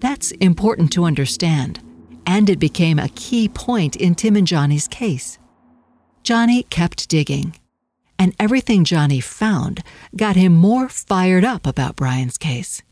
That's 0.00 0.30
important 0.32 0.92
to 0.92 1.04
understand, 1.04 1.80
and 2.28 2.50
it 2.50 2.58
became 2.58 2.98
a 2.98 3.08
key 3.08 3.48
point 3.48 3.96
in 3.96 4.14
Tim 4.14 4.36
and 4.36 4.46
Johnny's 4.46 4.86
case. 4.86 5.38
Johnny 6.22 6.62
kept 6.64 7.08
digging, 7.08 7.58
and 8.18 8.34
everything 8.38 8.84
Johnny 8.84 9.18
found 9.18 9.82
got 10.14 10.36
him 10.36 10.54
more 10.54 10.90
fired 10.90 11.42
up 11.42 11.66
about 11.66 11.96
Brian's 11.96 12.36
case. 12.36 12.82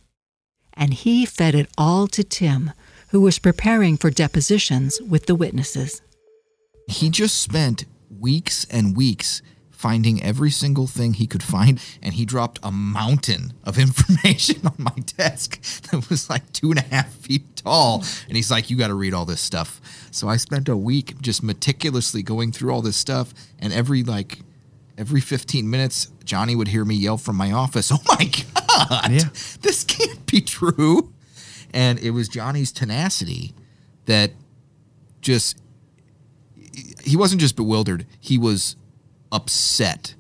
And 0.72 0.94
he 0.94 1.27
fed 1.27 1.55
it 1.55 1.68
all 1.77 2.07
to 2.09 2.25
Tim, 2.25 2.72
who 3.11 3.20
was 3.20 3.38
preparing 3.38 3.99
for 3.99 4.11
depositions 4.11 5.03
with 5.03 5.27
the 5.27 5.35
witnesses. 5.35 6.01
He 6.88 7.11
just 7.11 7.37
spent 7.37 7.85
weeks 8.09 8.64
and 8.70 8.96
weeks 8.96 9.42
finding 9.77 10.23
every 10.23 10.51
single 10.51 10.87
thing 10.87 11.12
he 11.15 11.27
could 11.27 11.43
find, 11.43 11.81
and 12.03 12.15
he 12.15 12.25
dropped 12.25 12.59
a 12.62 12.73
mountain 12.73 13.53
of 13.62 13.79
information 13.87 14.67
on 14.67 14.75
my 14.79 14.95
desk 15.17 15.61
that 15.91 16.09
was 16.09 16.29
like 16.31 16.51
two 16.53 16.71
and 16.71 16.79
a 16.79 16.83
half 16.95 17.12
feet 17.12 17.57
tall. 17.57 18.03
And 18.27 18.37
he's 18.37 18.51
like, 18.51 18.71
You 18.71 18.77
got 18.77 18.89
to 18.89 18.95
read 18.95 19.12
all 19.15 19.25
this 19.27 19.41
stuff. 19.41 19.81
So 20.11 20.29
I 20.29 20.37
spent 20.39 20.69
a 20.69 20.77
week 20.77 21.21
just 21.21 21.43
meticulously 21.43 22.23
going 22.23 22.53
through 22.53 22.73
all 22.73 22.83
this 22.83 22.97
stuff, 22.97 23.35
and 23.59 23.73
every 23.73 24.03
like 24.03 24.39
every 24.99 25.21
15 25.21 25.69
minutes, 25.69 26.11
Johnny 26.25 26.57
would 26.57 26.69
hear 26.69 26.83
me 26.85 26.95
yell 26.95 27.19
from 27.19 27.37
my 27.37 27.53
office, 27.53 27.93
Oh 27.93 27.99
my 28.19 28.25
God, 28.25 29.12
Yeah. 29.12 29.29
this 29.61 29.85
can't 29.85 30.25
be 30.25 30.41
true. 30.41 31.12
And 31.75 31.99
it 31.99 32.12
was 32.12 32.29
Johnny's 32.31 32.73
tenacity 32.73 33.53
that 34.07 34.31
just 35.21 35.59
he 37.05 37.17
wasn't 37.17 37.41
just 37.41 37.57
bewildered 37.57 38.07
he 38.21 38.39
was 38.39 38.77
upset 39.33 40.15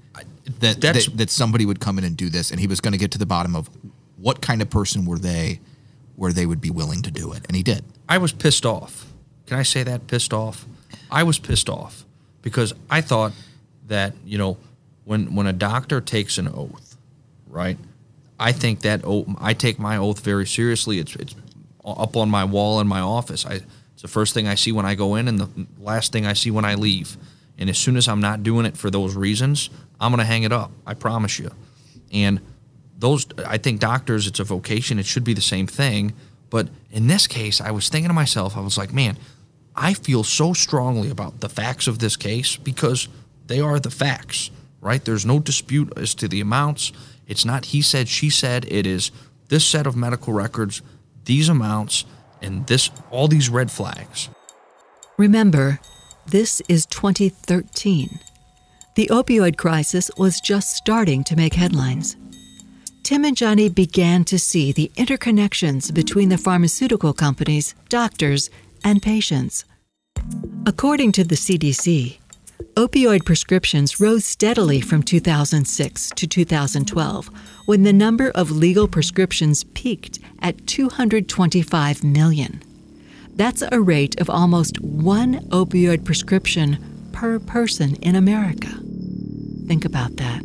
that 0.60 0.80
that, 0.80 1.08
that 1.14 1.30
somebody 1.30 1.66
would 1.66 1.80
come 1.80 1.98
in 1.98 2.04
and 2.04 2.16
do 2.16 2.28
this 2.28 2.50
and 2.50 2.60
he 2.60 2.66
was 2.66 2.80
going 2.80 2.92
to 2.92 2.98
get 2.98 3.10
to 3.12 3.18
the 3.18 3.26
bottom 3.26 3.56
of 3.56 3.68
what 4.16 4.40
kind 4.40 4.62
of 4.62 4.70
person 4.70 5.04
were 5.04 5.18
they 5.18 5.60
where 6.14 6.32
they 6.32 6.46
would 6.46 6.60
be 6.60 6.70
willing 6.70 7.02
to 7.02 7.10
do 7.10 7.32
it 7.32 7.44
and 7.48 7.56
he 7.56 7.62
did 7.62 7.84
I 8.08 8.18
was 8.18 8.32
pissed 8.32 8.64
off. 8.64 9.06
Can 9.46 9.58
I 9.58 9.62
say 9.62 9.82
that? 9.82 10.06
Pissed 10.06 10.32
off. 10.32 10.64
I 11.10 11.22
was 11.22 11.38
pissed 11.38 11.68
off 11.68 12.04
because 12.42 12.72
I 12.90 13.00
thought 13.00 13.32
that 13.88 14.14
you 14.24 14.38
know 14.38 14.56
when 15.04 15.34
when 15.34 15.46
a 15.46 15.52
doctor 15.52 16.00
takes 16.00 16.38
an 16.38 16.48
oath, 16.48 16.96
right? 17.48 17.78
I 18.38 18.52
think 18.52 18.80
that 18.80 19.00
oath. 19.04 19.26
I 19.40 19.54
take 19.54 19.78
my 19.78 19.96
oath 19.96 20.20
very 20.20 20.46
seriously. 20.46 20.98
It's 20.98 21.14
it's 21.16 21.34
up 21.84 22.16
on 22.16 22.30
my 22.30 22.44
wall 22.44 22.80
in 22.80 22.86
my 22.86 23.00
office. 23.00 23.46
I 23.46 23.60
it's 23.94 24.02
the 24.02 24.08
first 24.08 24.34
thing 24.34 24.46
I 24.46 24.56
see 24.56 24.72
when 24.72 24.84
I 24.84 24.94
go 24.94 25.14
in 25.14 25.26
and 25.28 25.38
the 25.38 25.48
last 25.80 26.12
thing 26.12 26.26
I 26.26 26.34
see 26.34 26.50
when 26.50 26.64
I 26.64 26.74
leave. 26.74 27.16
And 27.58 27.70
as 27.70 27.78
soon 27.78 27.96
as 27.96 28.08
I'm 28.08 28.20
not 28.20 28.42
doing 28.42 28.66
it 28.66 28.76
for 28.76 28.90
those 28.90 29.14
reasons, 29.14 29.70
I'm 30.00 30.12
gonna 30.12 30.24
hang 30.24 30.42
it 30.42 30.52
up. 30.52 30.70
I 30.86 30.94
promise 30.94 31.38
you. 31.38 31.50
And 32.12 32.40
those 32.98 33.26
I 33.46 33.58
think 33.58 33.80
doctors 33.80 34.26
it's 34.26 34.40
a 34.40 34.44
vocation 34.44 34.98
it 34.98 35.06
should 35.06 35.24
be 35.24 35.34
the 35.34 35.40
same 35.42 35.66
thing 35.66 36.14
but 36.48 36.68
in 36.90 37.08
this 37.08 37.26
case 37.26 37.60
I 37.60 37.70
was 37.70 37.90
thinking 37.90 38.08
to 38.08 38.14
myself 38.14 38.56
I 38.56 38.60
was 38.60 38.78
like 38.78 38.90
man 38.92 39.18
I 39.74 39.92
feel 39.92 40.24
so 40.24 40.54
strongly 40.54 41.10
about 41.10 41.40
the 41.40 41.50
facts 41.50 41.86
of 41.86 41.98
this 41.98 42.16
case 42.16 42.56
because 42.56 43.08
they 43.46 43.60
are 43.60 43.78
the 43.78 43.90
facts 43.90 44.50
right 44.80 45.04
there's 45.04 45.26
no 45.26 45.38
dispute 45.40 45.92
as 45.94 46.14
to 46.14 46.26
the 46.26 46.40
amounts 46.40 46.90
it's 47.26 47.44
not 47.44 47.66
he 47.66 47.82
said 47.82 48.08
she 48.08 48.30
said 48.30 48.64
it 48.66 48.86
is 48.86 49.10
this 49.48 49.66
set 49.66 49.86
of 49.86 49.94
medical 49.94 50.32
records 50.32 50.80
these 51.26 51.50
amounts 51.50 52.06
and 52.40 52.66
this 52.66 52.88
all 53.10 53.28
these 53.28 53.50
red 53.50 53.70
flags 53.70 54.30
Remember, 55.18 55.80
this 56.28 56.60
is 56.68 56.86
2013. 56.86 58.18
The 58.96 59.06
opioid 59.08 59.56
crisis 59.56 60.10
was 60.18 60.40
just 60.40 60.70
starting 60.70 61.22
to 61.24 61.36
make 61.36 61.54
headlines. 61.54 62.16
Tim 63.04 63.24
and 63.24 63.36
Johnny 63.36 63.68
began 63.68 64.24
to 64.24 64.38
see 64.38 64.72
the 64.72 64.90
interconnections 64.96 65.94
between 65.94 66.28
the 66.28 66.38
pharmaceutical 66.38 67.12
companies, 67.12 67.74
doctors, 67.88 68.50
and 68.82 69.00
patients. 69.00 69.64
According 70.66 71.12
to 71.12 71.24
the 71.24 71.36
CDC, 71.36 72.18
opioid 72.74 73.24
prescriptions 73.24 74.00
rose 74.00 74.24
steadily 74.24 74.80
from 74.80 75.04
2006 75.04 76.10
to 76.10 76.26
2012 76.26 77.30
when 77.66 77.84
the 77.84 77.92
number 77.92 78.30
of 78.30 78.50
legal 78.50 78.88
prescriptions 78.88 79.62
peaked 79.62 80.18
at 80.40 80.66
225 80.66 82.02
million. 82.02 82.60
That's 83.36 83.62
a 83.70 83.80
rate 83.80 84.18
of 84.18 84.30
almost 84.30 84.80
one 84.80 85.40
opioid 85.50 86.04
prescription 86.04 87.10
per 87.12 87.38
person 87.38 87.96
in 87.96 88.16
America. 88.16 88.68
Think 89.66 89.84
about 89.84 90.16
that. 90.16 90.42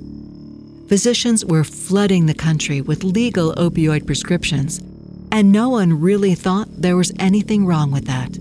Physicians 0.89 1.45
were 1.45 1.63
flooding 1.63 2.25
the 2.25 2.33
country 2.33 2.81
with 2.81 3.05
legal 3.05 3.53
opioid 3.53 4.05
prescriptions, 4.05 4.79
and 5.31 5.53
no 5.53 5.69
one 5.69 6.01
really 6.01 6.35
thought 6.35 6.67
there 6.69 6.97
was 6.97 7.13
anything 7.17 7.65
wrong 7.65 7.91
with 7.91 8.05
that. 8.07 8.31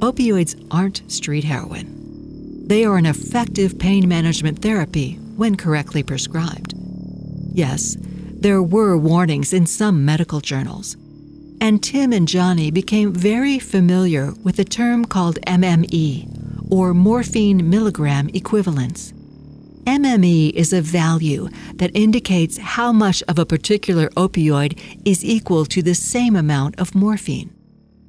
Opioids 0.00 0.56
aren't 0.70 1.10
street 1.12 1.44
heroin. 1.44 2.66
They 2.66 2.86
are 2.86 2.96
an 2.96 3.04
effective 3.04 3.78
pain 3.78 4.08
management 4.08 4.62
therapy 4.62 5.16
when 5.36 5.56
correctly 5.56 6.02
prescribed. 6.02 6.72
Yes, 7.52 7.98
there 8.00 8.62
were 8.62 8.96
warnings 8.96 9.52
in 9.52 9.66
some 9.66 10.02
medical 10.06 10.40
journals. 10.40 10.96
And 11.62 11.82
Tim 11.82 12.12
and 12.14 12.26
Johnny 12.26 12.70
became 12.70 13.12
very 13.12 13.58
familiar 13.58 14.32
with 14.42 14.58
a 14.58 14.64
term 14.64 15.04
called 15.04 15.38
MME, 15.46 16.72
or 16.72 16.94
morphine 16.94 17.68
milligram 17.68 18.30
equivalents. 18.32 19.12
MME 19.84 20.52
is 20.52 20.72
a 20.72 20.80
value 20.80 21.50
that 21.74 21.90
indicates 21.94 22.56
how 22.56 22.92
much 22.92 23.22
of 23.28 23.38
a 23.38 23.44
particular 23.44 24.08
opioid 24.10 24.78
is 25.04 25.22
equal 25.22 25.66
to 25.66 25.82
the 25.82 25.94
same 25.94 26.34
amount 26.34 26.80
of 26.80 26.94
morphine. 26.94 27.50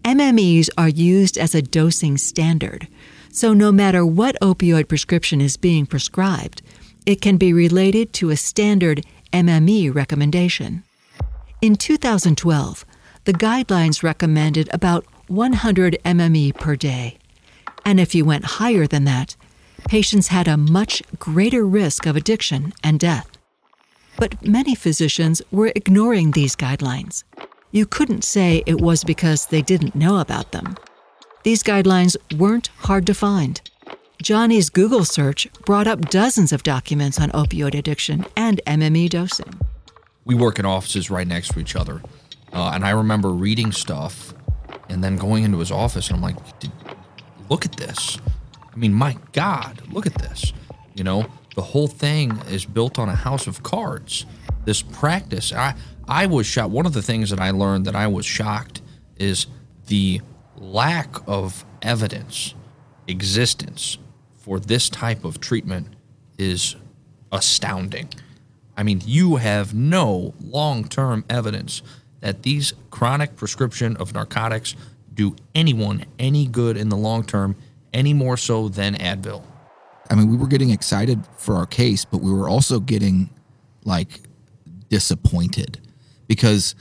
MMEs 0.03 0.69
are 0.77 0.89
used 0.89 1.37
as 1.37 1.53
a 1.53 1.61
dosing 1.61 2.17
standard, 2.17 2.87
so 3.31 3.53
no 3.53 3.71
matter 3.71 4.05
what 4.05 4.39
opioid 4.41 4.87
prescription 4.87 5.41
is 5.41 5.57
being 5.57 5.85
prescribed, 5.85 6.61
it 7.05 7.19
can 7.19 7.35
be 7.35 7.51
related 7.51 8.13
to 8.13 8.29
a 8.29 8.37
standard 8.37 9.05
MME 9.33 9.93
recommendation. 9.93 10.83
In 11.61 11.75
2012, 11.75 12.85
the 13.25 13.33
guidelines 13.33 14.03
recommended 14.03 14.69
about 14.73 15.05
100 15.27 15.97
MME 16.03 16.55
per 16.55 16.75
day. 16.75 17.17
And 17.85 17.99
if 17.99 18.15
you 18.15 18.25
went 18.25 18.45
higher 18.45 18.87
than 18.87 19.03
that, 19.05 19.35
patients 19.87 20.27
had 20.27 20.47
a 20.47 20.57
much 20.57 21.03
greater 21.19 21.65
risk 21.65 22.05
of 22.05 22.15
addiction 22.15 22.73
and 22.83 22.99
death. 22.99 23.29
But 24.17 24.45
many 24.45 24.75
physicians 24.75 25.41
were 25.51 25.71
ignoring 25.75 26.31
these 26.31 26.55
guidelines. 26.55 27.23
You 27.71 27.85
couldn't 27.85 28.23
say 28.23 28.63
it 28.65 28.81
was 28.81 29.03
because 29.03 29.45
they 29.47 29.61
didn't 29.61 29.95
know 29.95 30.17
about 30.19 30.51
them. 30.51 30.75
These 31.43 31.63
guidelines 31.63 32.15
weren't 32.37 32.67
hard 32.77 33.05
to 33.07 33.13
find. 33.13 33.61
Johnny's 34.21 34.69
Google 34.69 35.05
search 35.05 35.47
brought 35.65 35.87
up 35.87 36.09
dozens 36.09 36.51
of 36.51 36.61
documents 36.63 37.19
on 37.19 37.31
opioid 37.31 37.73
addiction 37.75 38.25
and 38.35 38.61
MME 38.67 39.09
dosing. 39.09 39.59
we 40.25 40.35
work 40.35 40.59
in 40.59 40.65
offices 40.65 41.09
right 41.09 41.27
next 41.27 41.49
to 41.53 41.59
each 41.59 41.75
other. 41.75 42.01
Uh, 42.53 42.71
and 42.73 42.83
I 42.83 42.91
remember 42.91 43.29
reading 43.29 43.71
stuff 43.71 44.33
and 44.89 45.03
then 45.03 45.17
going 45.17 45.43
into 45.43 45.59
his 45.59 45.71
office 45.71 46.09
and 46.09 46.17
I'm 46.17 46.21
like, 46.21 46.35
look 47.49 47.65
at 47.65 47.73
this. 47.77 48.17
I 48.71 48.75
mean, 48.75 48.93
my 48.93 49.17
God, 49.31 49.81
look 49.91 50.05
at 50.05 50.15
this. 50.15 50.53
You 50.95 51.03
know, 51.03 51.27
the 51.55 51.61
whole 51.61 51.87
thing 51.87 52.37
is 52.49 52.65
built 52.65 52.99
on 52.99 53.09
a 53.09 53.15
house 53.15 53.47
of 53.47 53.63
cards. 53.63 54.25
This 54.65 54.81
practice, 54.81 55.51
I 55.53 55.75
I 56.07 56.25
was 56.25 56.45
shocked. 56.45 56.71
One 56.71 56.85
of 56.85 56.93
the 56.93 57.01
things 57.01 57.29
that 57.29 57.39
I 57.39 57.51
learned 57.51 57.85
that 57.85 57.95
I 57.95 58.07
was 58.07 58.25
shocked 58.25 58.81
is 59.17 59.47
the 59.87 60.21
lack 60.57 61.15
of 61.27 61.65
evidence 61.81 62.53
existence 63.07 63.97
for 64.35 64.59
this 64.59 64.89
type 64.89 65.23
of 65.23 65.39
treatment 65.39 65.87
is 66.37 66.75
astounding. 67.31 68.09
I 68.75 68.83
mean, 68.83 69.01
you 69.05 69.35
have 69.37 69.73
no 69.73 70.33
long-term 70.41 71.25
evidence 71.29 71.81
that 72.21 72.43
these 72.43 72.73
chronic 72.89 73.35
prescription 73.35 73.97
of 73.97 74.13
narcotics 74.13 74.75
do 75.13 75.35
anyone 75.53 76.05
any 76.17 76.47
good 76.47 76.77
in 76.77 76.89
the 76.89 76.97
long 76.97 77.23
term 77.23 77.55
any 77.93 78.13
more 78.13 78.37
so 78.37 78.69
than 78.69 78.95
Advil. 78.95 79.43
I 80.09 80.15
mean, 80.15 80.29
we 80.29 80.37
were 80.37 80.47
getting 80.47 80.71
excited 80.71 81.25
for 81.37 81.55
our 81.55 81.65
case, 81.65 82.05
but 82.05 82.19
we 82.19 82.31
were 82.31 82.47
also 82.47 82.79
getting 82.79 83.29
like 83.83 84.21
disappointed 84.89 85.79
because 86.27 86.75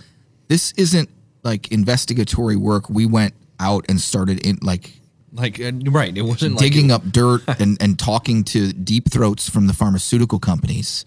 this 0.48 0.72
isn't 0.72 1.08
like 1.42 1.70
investigatory 1.72 2.56
work. 2.56 2.88
We 2.90 3.06
went 3.06 3.34
out 3.58 3.84
and 3.88 4.00
started 4.00 4.44
in 4.44 4.58
like 4.62 4.92
Like 5.32 5.60
uh, 5.60 5.72
right, 5.86 6.16
it 6.16 6.22
wasn't 6.22 6.58
digging 6.58 6.88
like 6.88 7.02
up 7.02 7.12
dirt 7.12 7.42
and, 7.60 7.80
and 7.80 7.98
talking 7.98 8.42
to 8.44 8.72
deep 8.72 9.10
throats 9.10 9.48
from 9.48 9.66
the 9.66 9.72
pharmaceutical 9.72 10.38
companies. 10.38 11.04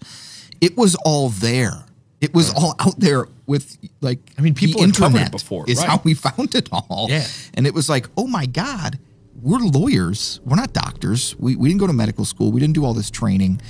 It 0.60 0.76
was 0.76 0.94
all 1.04 1.28
there. 1.28 1.84
It 2.24 2.34
was 2.34 2.52
all 2.54 2.74
out 2.80 2.98
there 2.98 3.28
with 3.46 3.76
like 4.00 4.18
I 4.38 4.42
mean, 4.42 4.54
people 4.54 4.80
the 4.80 4.86
internet 4.86 5.30
before, 5.30 5.64
is 5.68 5.78
right. 5.78 5.88
how 5.88 6.00
we 6.04 6.14
found 6.26 6.54
it 6.54 6.68
all. 6.72 7.06
Yeah. 7.08 7.26
And 7.54 7.66
it 7.66 7.74
was 7.74 7.88
like, 7.88 8.08
oh 8.16 8.26
my 8.26 8.46
God, 8.46 8.98
we're 9.40 9.58
lawyers. 9.58 10.40
We're 10.44 10.56
not 10.56 10.72
doctors. 10.72 11.36
We, 11.38 11.56
we 11.56 11.68
didn't 11.68 11.80
go 11.80 11.86
to 11.86 11.92
medical 11.92 12.24
school. 12.24 12.52
We 12.52 12.60
didn't 12.60 12.74
do 12.74 12.84
all 12.84 12.94
this 12.94 13.10
training. 13.10 13.60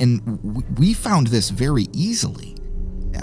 And 0.00 0.78
we 0.78 0.94
found 0.94 1.28
this 1.28 1.50
very 1.50 1.86
easily. 1.92 2.56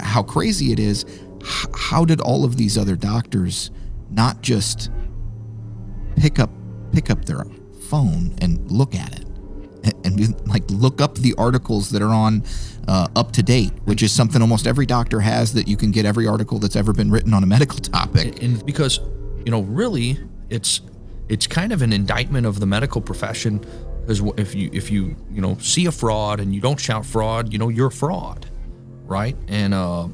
How 0.00 0.22
crazy 0.22 0.72
it 0.72 0.78
is. 0.78 1.04
H- 1.42 1.66
how 1.74 2.04
did 2.04 2.20
all 2.20 2.44
of 2.44 2.56
these 2.56 2.78
other 2.78 2.96
doctors 2.96 3.70
not 4.10 4.42
just 4.42 4.90
pick 6.16 6.38
up 6.38 6.50
pick 6.92 7.10
up 7.10 7.24
their 7.24 7.44
phone 7.88 8.34
and 8.40 8.70
look 8.70 8.94
at 8.94 9.18
it 9.18 9.26
and, 10.04 10.48
like 10.48 10.62
look 10.68 11.00
up 11.00 11.16
the 11.16 11.34
articles 11.38 11.90
that 11.90 12.02
are 12.02 12.12
on 12.12 12.42
uh, 12.88 13.08
UpToDate 13.08 13.72
which 13.84 14.02
is 14.02 14.12
something 14.12 14.40
almost 14.40 14.66
every 14.66 14.86
doctor 14.86 15.20
has 15.20 15.52
that 15.52 15.68
you 15.68 15.76
can 15.76 15.90
get 15.90 16.04
every 16.04 16.26
article 16.26 16.58
that's 16.58 16.76
ever 16.76 16.92
been 16.92 17.10
written 17.10 17.34
on 17.34 17.42
a 17.42 17.46
medical 17.46 17.78
topic. 17.80 18.42
And 18.42 18.64
because 18.64 19.00
you 19.44 19.50
know 19.50 19.62
really 19.62 20.18
it's 20.50 20.80
it's 21.28 21.46
kind 21.46 21.72
of 21.72 21.82
an 21.82 21.92
indictment 21.92 22.46
of 22.46 22.60
the 22.60 22.66
medical 22.66 23.00
profession 23.00 23.58
because 24.00 24.20
if 24.36 24.54
you 24.54 24.70
if 24.72 24.90
you 24.90 25.16
you 25.30 25.40
know 25.40 25.56
see 25.58 25.86
a 25.86 25.92
fraud 25.92 26.40
and 26.40 26.54
you 26.54 26.60
don't 26.60 26.78
shout 26.80 27.06
fraud 27.06 27.52
you 27.52 27.58
know 27.58 27.68
you're 27.68 27.88
a 27.88 27.92
fraud 27.92 28.46
right? 29.04 29.36
And 29.48 29.74
uh 29.74 30.04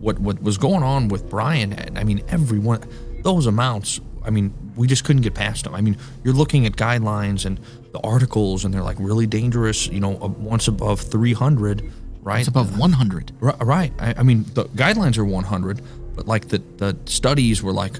what 0.00 0.18
what 0.18 0.42
was 0.42 0.58
going 0.58 0.82
on 0.82 1.08
with 1.08 1.28
Brian 1.28 1.96
I 1.96 2.04
mean 2.04 2.22
everyone 2.28 2.82
those 3.22 3.46
amounts 3.46 4.00
I 4.22 4.30
mean 4.30 4.52
we 4.76 4.86
just 4.86 5.04
couldn't 5.04 5.22
get 5.22 5.34
past 5.34 5.64
them. 5.64 5.74
I 5.74 5.80
mean 5.80 5.96
you're 6.22 6.34
looking 6.34 6.66
at 6.66 6.72
guidelines 6.72 7.44
and 7.44 7.60
the 7.94 8.00
articles 8.00 8.64
and 8.64 8.74
they're 8.74 8.82
like 8.90 8.96
really 9.00 9.26
dangerous 9.26 9.86
you 9.86 10.00
know 10.00 10.14
uh, 10.20 10.26
once 10.26 10.66
above 10.68 11.00
300 11.00 11.90
right 12.22 12.40
it's 12.40 12.48
above 12.48 12.76
100 12.78 13.32
Ri- 13.40 13.52
Right. 13.60 13.92
I, 13.98 14.14
I 14.18 14.22
mean, 14.22 14.44
the 14.54 14.64
guidelines 14.82 15.16
are 15.18 15.24
100, 15.24 15.80
but 16.16 16.26
like 16.26 16.48
the, 16.48 16.58
the 16.82 16.96
studies 17.06 17.62
were 17.62 17.72
like, 17.72 17.94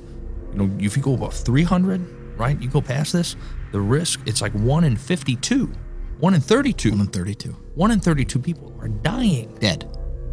you 0.52 0.58
know, 0.58 0.70
if 0.78 0.96
you 0.96 1.02
go 1.02 1.14
above 1.14 1.34
300, 1.34 2.00
right, 2.38 2.60
you 2.60 2.68
go 2.68 2.80
past 2.80 3.12
this, 3.12 3.36
the 3.72 3.80
risk, 3.80 4.20
it's 4.26 4.40
like 4.40 4.52
1 4.52 4.84
in 4.84 4.96
52, 4.96 5.66
1 6.18 6.34
in 6.34 6.40
32. 6.40 6.90
1 6.90 7.00
in 7.00 7.06
32 7.08 7.50
1 7.74 7.90
in 7.90 8.00
32 8.00 8.38
people 8.38 8.72
are 8.80 8.88
dying, 8.88 9.54
dead 9.60 9.80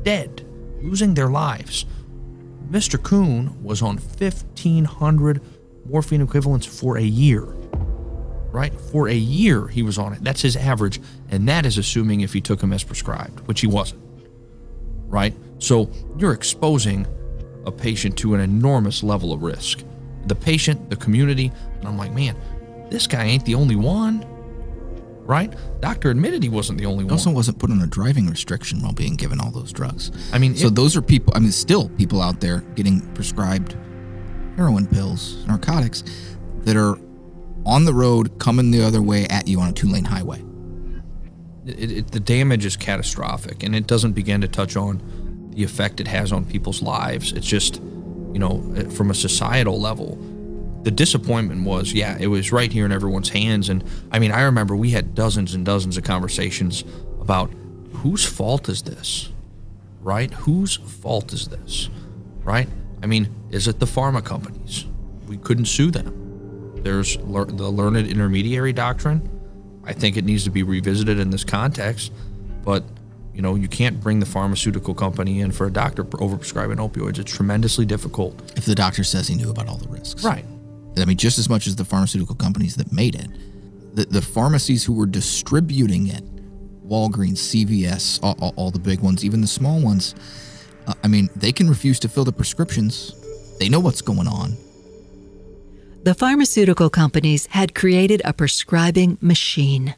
dead, 0.04 0.46
losing 0.82 1.14
their 1.14 1.30
lives. 1.30 1.86
Mr. 2.70 3.02
Kuhn 3.02 3.62
was 3.62 3.82
on 3.82 3.98
1,500 3.98 5.42
morphine 5.86 6.22
equivalents 6.22 6.66
for 6.66 6.98
a 6.98 7.04
year. 7.04 7.44
Right? 8.52 8.74
For 8.92 9.08
a 9.08 9.14
year, 9.16 9.68
he 9.68 9.82
was 9.82 9.98
on 9.98 10.14
it. 10.14 10.24
That's 10.24 10.42
his 10.42 10.56
average. 10.58 11.00
And 11.30 11.48
that 11.48 11.66
is 11.66 11.78
assuming 11.78 12.22
if 12.22 12.34
he 12.34 12.42
took 12.42 12.62
him 12.62 12.74
as 12.74 12.84
prescribed, 12.84 13.40
which 13.48 13.62
he 13.62 13.68
wasn't. 13.68 14.02
Right? 15.08 15.34
So 15.60 15.90
you're 16.18 16.34
exposing 16.34 17.08
a 17.66 17.72
patient 17.72 18.18
to 18.18 18.34
an 18.34 18.42
enormous 18.42 19.04
level 19.04 19.32
of 19.32 19.42
risk. 19.44 19.84
The 20.28 20.36
patient, 20.36 20.90
the 20.90 20.96
community. 20.98 21.52
And 21.80 21.88
I'm 21.88 21.98
like, 21.98 22.12
man, 22.14 22.36
this 22.90 23.08
guy 23.08 23.24
ain't 23.24 23.46
the 23.46 23.56
only 23.56 23.76
one. 23.78 24.26
Right? 25.24 25.54
Doctor 25.80 26.10
admitted 26.10 26.44
he 26.44 26.50
wasn't 26.50 26.78
the 26.80 26.86
only 26.88 27.04
He 27.04 27.06
one. 27.06 27.14
also 27.14 27.32
wasn't 27.32 27.58
put 27.60 27.72
on 27.72 27.80
a 27.82 27.88
driving 27.88 28.28
restriction 28.28 28.82
while 28.82 28.92
being 28.92 29.16
given 29.16 29.40
all 29.40 29.52
those 29.52 29.72
drugs 29.72 30.12
I 30.34 30.40
mean, 30.40 30.56
so 30.58 30.68
it- 30.68 30.76
those 30.76 30.98
are 30.98 31.02
people 31.02 31.32
i 31.36 31.40
mean 31.40 31.52
still 31.52 31.88
people 31.90 32.22
out 32.22 32.42
there 32.42 32.62
getting 32.76 33.00
prescribed 33.14 33.78
heroin 34.58 34.88
pills 34.88 35.46
narcotics 35.48 36.04
that 36.64 36.76
are 36.76 36.98
on 37.66 37.86
the 37.86 37.94
road 37.94 38.40
coming 38.40 38.72
the 38.72 38.84
other 38.84 39.02
way 39.02 39.26
at 39.28 39.48
you 39.48 39.60
on 39.60 39.70
a 39.70 39.74
two-lane 39.74 40.06
highway. 40.06 40.44
It, 41.66 41.92
it, 41.92 42.12
the 42.12 42.20
damage 42.20 42.66
is 42.66 42.76
catastrophic 42.76 43.64
and 43.64 43.76
it 43.76 43.88
doesn't 43.88 44.14
begin 44.14 44.42
to 44.42 44.48
touch 44.48 44.76
on 44.76 45.52
the 45.54 45.64
effect 45.64 46.00
it 46.00 46.08
has 46.08 46.32
on 46.32 46.46
people's 46.46 46.82
lives. 46.82 47.32
It's 47.34 47.48
just 47.48 47.82
you 48.34 48.40
know 48.40 48.64
eh, 48.76 48.86
from 48.90 49.12
a 49.12 49.14
societal 49.14 49.80
level 49.80 50.18
the 50.84 50.92
disappointment 50.92 51.66
was 51.66 51.94
yeah 51.94 52.18
it 52.20 52.28
was 52.28 52.52
right 52.52 52.72
here 52.72 52.86
in 52.86 52.92
everyone's 52.92 53.30
hands. 53.30 53.70
And 53.70 53.84
i 54.12 54.20
mean 54.20 54.32
i 54.32 54.42
remember 54.42 54.76
we 54.76 54.92
had 54.92 55.14
dozens 55.14 55.54
and 55.54 55.66
dozens 55.66 55.98
of 55.98 56.04
conversations 56.04 56.84
about 57.20 57.52
whose 57.94 58.26
fault 58.26 58.70
is 58.70 58.82
this 58.84 59.30
right? 60.02 60.34
Whose 60.34 60.78
fault 60.78 61.32
is 61.34 61.50
this 61.50 61.90
right? 62.44 62.68
I 63.04 63.06
mean 63.06 63.36
is 63.52 63.68
it 63.68 63.80
the 63.80 63.86
pharma 63.86 64.24
companies? 64.24 64.86
We 65.28 65.38
couldn't 65.38 65.66
sue 65.66 65.92
them 65.92 66.21
there's 66.84 67.18
lear- 67.18 67.46
the 67.46 67.70
learned 67.70 68.08
intermediary 68.08 68.74
doctrine 68.74 69.30
I 69.84 69.94
think 69.94 70.18
it 70.18 70.26
needs 70.26 70.44
to 70.44 70.50
be 70.50 70.64
revisited 70.64 71.20
in 71.20 71.30
this 71.30 71.44
context. 71.44 72.12
But 72.64 72.84
you 73.34 73.42
know, 73.42 73.56
you 73.56 73.68
can't 73.68 74.00
bring 74.00 74.20
the 74.20 74.26
pharmaceutical 74.26 74.94
company 74.94 75.40
in 75.40 75.52
for 75.52 75.66
a 75.66 75.72
doctor 75.72 76.04
overprescribing 76.04 76.78
opioids. 76.78 77.18
It's 77.18 77.34
tremendously 77.34 77.86
difficult. 77.86 78.40
if 78.58 78.66
the 78.66 78.76
doctor 78.76 79.04
says 79.04 79.28
he 79.28 79.36
knew 79.36 79.50
about 79.50 79.68
all 79.68 79.78
the 79.78 79.88
risks 79.88 80.24
Right. 80.24 80.46
I 80.98 81.06
mean, 81.06 81.16
just 81.16 81.40
as 81.40 81.48
much 81.48 81.68
as 81.68 81.78
the 81.78 81.86
pharmaceutical 81.86 82.36
companies 82.36 82.76
that 82.76 82.92
made 82.92 83.16
it, 83.16 83.30
the, 83.96 84.06
the 84.06 84.22
pharmacies 84.22 84.84
who 84.84 84.94
were 84.94 85.06
distributing 85.06 86.08
it, 86.08 86.24
Walgreens, 86.86 87.38
CVS, 87.38 88.20
all, 88.22 88.36
all, 88.42 88.54
all 88.58 88.72
the 88.72 88.80
big 88.80 89.00
ones, 89.00 89.24
even 89.24 89.40
the 89.40 89.48
small 89.48 89.80
ones, 89.82 90.14
uh, 90.88 90.94
I 91.02 91.08
mean, 91.08 91.30
they 91.34 91.54
can 91.54 91.70
refuse 91.70 91.98
to 92.02 92.10
fill 92.10 92.26
the 92.26 92.34
prescriptions. 92.34 93.16
They 93.58 93.70
know 93.70 93.80
what's 93.80 94.02
going 94.02 94.28
on. 94.28 94.58
The 96.04 96.16
pharmaceutical 96.16 96.90
companies 96.90 97.46
had 97.52 97.76
created 97.76 98.24
a 98.26 98.34
prescribing 98.34 99.20
machine. 99.22 99.94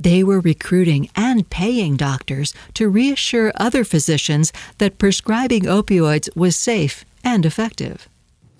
They 0.00 0.24
were 0.24 0.40
recruiting 0.40 1.08
and 1.14 1.48
paying 1.48 1.96
doctors 1.96 2.52
to 2.74 2.88
reassure 2.88 3.52
other 3.54 3.84
physicians 3.84 4.52
that 4.78 4.98
prescribing 4.98 5.62
opioids 5.62 6.34
was 6.34 6.56
safe 6.56 7.04
and 7.22 7.46
effective. 7.46 8.08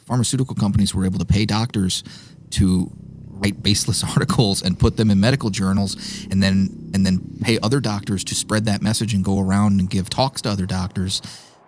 Pharmaceutical 0.06 0.54
companies 0.54 0.94
were 0.94 1.04
able 1.04 1.18
to 1.18 1.24
pay 1.24 1.44
doctors 1.44 2.04
to 2.50 2.92
write 3.26 3.64
baseless 3.64 4.04
articles 4.16 4.62
and 4.62 4.78
put 4.78 4.96
them 4.96 5.10
in 5.10 5.18
medical 5.18 5.50
journals 5.50 5.96
and 6.30 6.40
then 6.40 6.92
and 6.94 7.04
then 7.04 7.18
pay 7.42 7.58
other 7.64 7.80
doctors 7.80 8.22
to 8.22 8.36
spread 8.36 8.64
that 8.66 8.80
message 8.80 9.12
and 9.12 9.24
go 9.24 9.40
around 9.40 9.80
and 9.80 9.90
give 9.90 10.08
talks 10.08 10.40
to 10.42 10.48
other 10.48 10.66
doctors. 10.66 11.20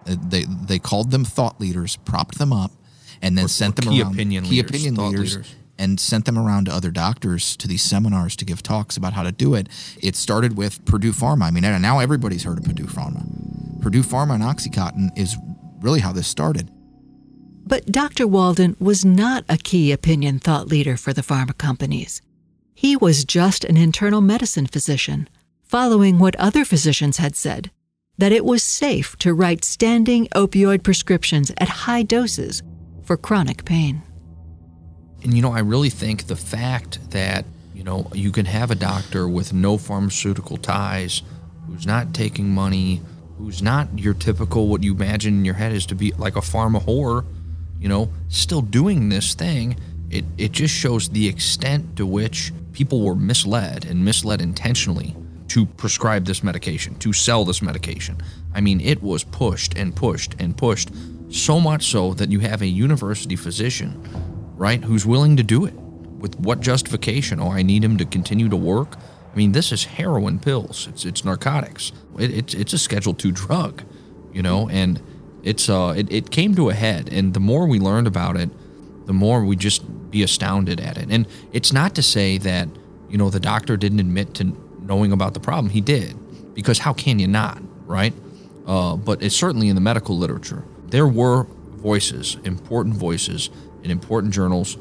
Uh, 0.06 0.14
they 0.22 0.44
they 0.44 0.78
called 0.78 1.10
them 1.10 1.24
thought 1.24 1.60
leaders, 1.60 1.96
propped 2.04 2.38
them 2.38 2.52
up, 2.52 2.70
and 3.22 3.38
then 3.38 3.48
sent 3.48 3.76
them 3.76 3.92
key 3.92 4.02
around 4.02 4.14
opinion 4.14 4.44
key 4.44 4.56
leaders, 4.56 4.70
opinion 4.70 4.94
leaders, 4.96 5.36
leaders. 5.36 5.54
and 5.78 6.00
sent 6.00 6.24
them 6.26 6.38
around 6.38 6.66
to 6.66 6.72
other 6.72 6.90
doctors 6.90 7.56
to 7.56 7.68
these 7.68 7.82
seminars 7.82 8.36
to 8.36 8.44
give 8.44 8.62
talks 8.62 8.96
about 8.96 9.14
how 9.14 9.22
to 9.22 9.32
do 9.32 9.54
it. 9.54 9.68
It 10.00 10.16
started 10.16 10.56
with 10.56 10.84
Purdue 10.84 11.12
Pharma. 11.12 11.44
I 11.44 11.50
mean, 11.50 11.62
now 11.62 12.00
everybody's 12.00 12.44
heard 12.44 12.58
of 12.58 12.64
Purdue 12.64 12.84
Pharma. 12.84 13.80
Purdue 13.80 14.02
Pharma 14.02 14.34
and 14.34 14.42
OxyContin 14.42 15.16
is 15.16 15.36
really 15.80 16.00
how 16.00 16.12
this 16.12 16.26
started. 16.26 16.70
But 17.64 17.86
Dr. 17.86 18.26
Walden 18.26 18.76
was 18.80 19.04
not 19.04 19.44
a 19.48 19.56
key 19.56 19.92
opinion 19.92 20.40
thought 20.40 20.66
leader 20.66 20.96
for 20.96 21.12
the 21.12 21.22
pharma 21.22 21.56
companies. 21.56 22.20
He 22.74 22.96
was 22.96 23.24
just 23.24 23.64
an 23.64 23.76
internal 23.76 24.20
medicine 24.20 24.66
physician, 24.66 25.28
following 25.62 26.18
what 26.18 26.34
other 26.36 26.64
physicians 26.64 27.18
had 27.18 27.36
said 27.36 27.70
that 28.18 28.32
it 28.32 28.44
was 28.44 28.62
safe 28.62 29.16
to 29.16 29.32
write 29.32 29.64
standing 29.64 30.26
opioid 30.28 30.82
prescriptions 30.82 31.50
at 31.58 31.68
high 31.68 32.02
doses 32.02 32.62
for 33.04 33.16
chronic 33.16 33.64
pain. 33.64 34.02
And 35.22 35.34
you 35.34 35.42
know, 35.42 35.52
I 35.52 35.60
really 35.60 35.90
think 35.90 36.26
the 36.26 36.36
fact 36.36 37.10
that, 37.10 37.44
you 37.74 37.84
know, 37.84 38.08
you 38.12 38.32
can 38.32 38.46
have 38.46 38.70
a 38.70 38.74
doctor 38.74 39.28
with 39.28 39.52
no 39.52 39.78
pharmaceutical 39.78 40.56
ties 40.56 41.22
who's 41.66 41.86
not 41.86 42.12
taking 42.12 42.50
money, 42.50 43.00
who's 43.38 43.62
not 43.62 43.98
your 43.98 44.14
typical 44.14 44.68
what 44.68 44.82
you 44.82 44.94
imagine 44.94 45.34
in 45.34 45.44
your 45.44 45.54
head 45.54 45.72
is 45.72 45.86
to 45.86 45.94
be 45.94 46.12
like 46.12 46.36
a 46.36 46.40
pharma 46.40 46.82
whore, 46.82 47.24
you 47.80 47.88
know, 47.88 48.10
still 48.28 48.62
doing 48.62 49.08
this 49.08 49.34
thing, 49.34 49.76
it, 50.10 50.24
it 50.38 50.52
just 50.52 50.74
shows 50.74 51.08
the 51.08 51.26
extent 51.26 51.96
to 51.96 52.06
which 52.06 52.52
people 52.72 53.02
were 53.02 53.14
misled 53.14 53.84
and 53.84 54.04
misled 54.04 54.40
intentionally 54.40 55.16
to 55.48 55.66
prescribe 55.66 56.24
this 56.24 56.42
medication, 56.42 56.94
to 56.96 57.12
sell 57.12 57.44
this 57.44 57.60
medication. 57.60 58.16
I 58.54 58.60
mean, 58.60 58.80
it 58.80 59.02
was 59.02 59.24
pushed 59.24 59.76
and 59.76 59.94
pushed 59.94 60.34
and 60.38 60.56
pushed, 60.56 60.90
so 61.32 61.58
much 61.58 61.86
so 61.86 62.14
that 62.14 62.30
you 62.30 62.40
have 62.40 62.62
a 62.62 62.66
university 62.66 63.36
physician, 63.36 64.02
right, 64.56 64.84
who's 64.84 65.06
willing 65.06 65.36
to 65.36 65.42
do 65.42 65.64
it. 65.64 65.74
With 65.74 66.38
what 66.38 66.60
justification? 66.60 67.40
Oh, 67.40 67.50
I 67.50 67.62
need 67.62 67.82
him 67.82 67.96
to 67.96 68.04
continue 68.04 68.48
to 68.48 68.56
work. 68.56 68.96
I 69.32 69.36
mean, 69.36 69.52
this 69.52 69.72
is 69.72 69.84
heroin 69.84 70.38
pills. 70.38 70.86
It's 70.88 71.04
it's 71.04 71.24
narcotics. 71.24 71.90
It, 72.18 72.30
it's 72.30 72.54
it's 72.54 72.72
a 72.72 72.78
Schedule 72.78 73.14
Two 73.14 73.32
drug, 73.32 73.82
you 74.32 74.42
know, 74.42 74.68
and 74.68 75.02
it's 75.42 75.68
uh 75.68 75.94
it, 75.96 76.12
it 76.12 76.30
came 76.30 76.54
to 76.54 76.68
a 76.68 76.74
head. 76.74 77.08
And 77.10 77.34
the 77.34 77.40
more 77.40 77.66
we 77.66 77.80
learned 77.80 78.06
about 78.06 78.36
it, 78.36 78.50
the 79.06 79.12
more 79.12 79.44
we 79.44 79.56
just 79.56 80.10
be 80.10 80.22
astounded 80.22 80.78
at 80.80 80.96
it. 80.96 81.08
And 81.10 81.26
it's 81.52 81.72
not 81.72 81.94
to 81.96 82.02
say 82.02 82.38
that 82.38 82.68
you 83.08 83.18
know 83.18 83.30
the 83.30 83.40
doctor 83.40 83.76
didn't 83.76 83.98
admit 83.98 84.34
to 84.34 84.44
knowing 84.80 85.10
about 85.12 85.34
the 85.34 85.40
problem. 85.40 85.70
He 85.70 85.80
did, 85.80 86.54
because 86.54 86.78
how 86.78 86.92
can 86.92 87.18
you 87.18 87.26
not, 87.26 87.60
right? 87.86 88.14
Uh, 88.64 88.94
but 88.94 89.22
it's 89.22 89.34
certainly 89.34 89.68
in 89.68 89.74
the 89.74 89.80
medical 89.80 90.16
literature. 90.16 90.64
There 90.92 91.06
were 91.06 91.44
voices, 91.70 92.36
important 92.44 92.96
voices 92.96 93.48
in 93.82 93.90
important 93.90 94.34
journals, 94.34 94.76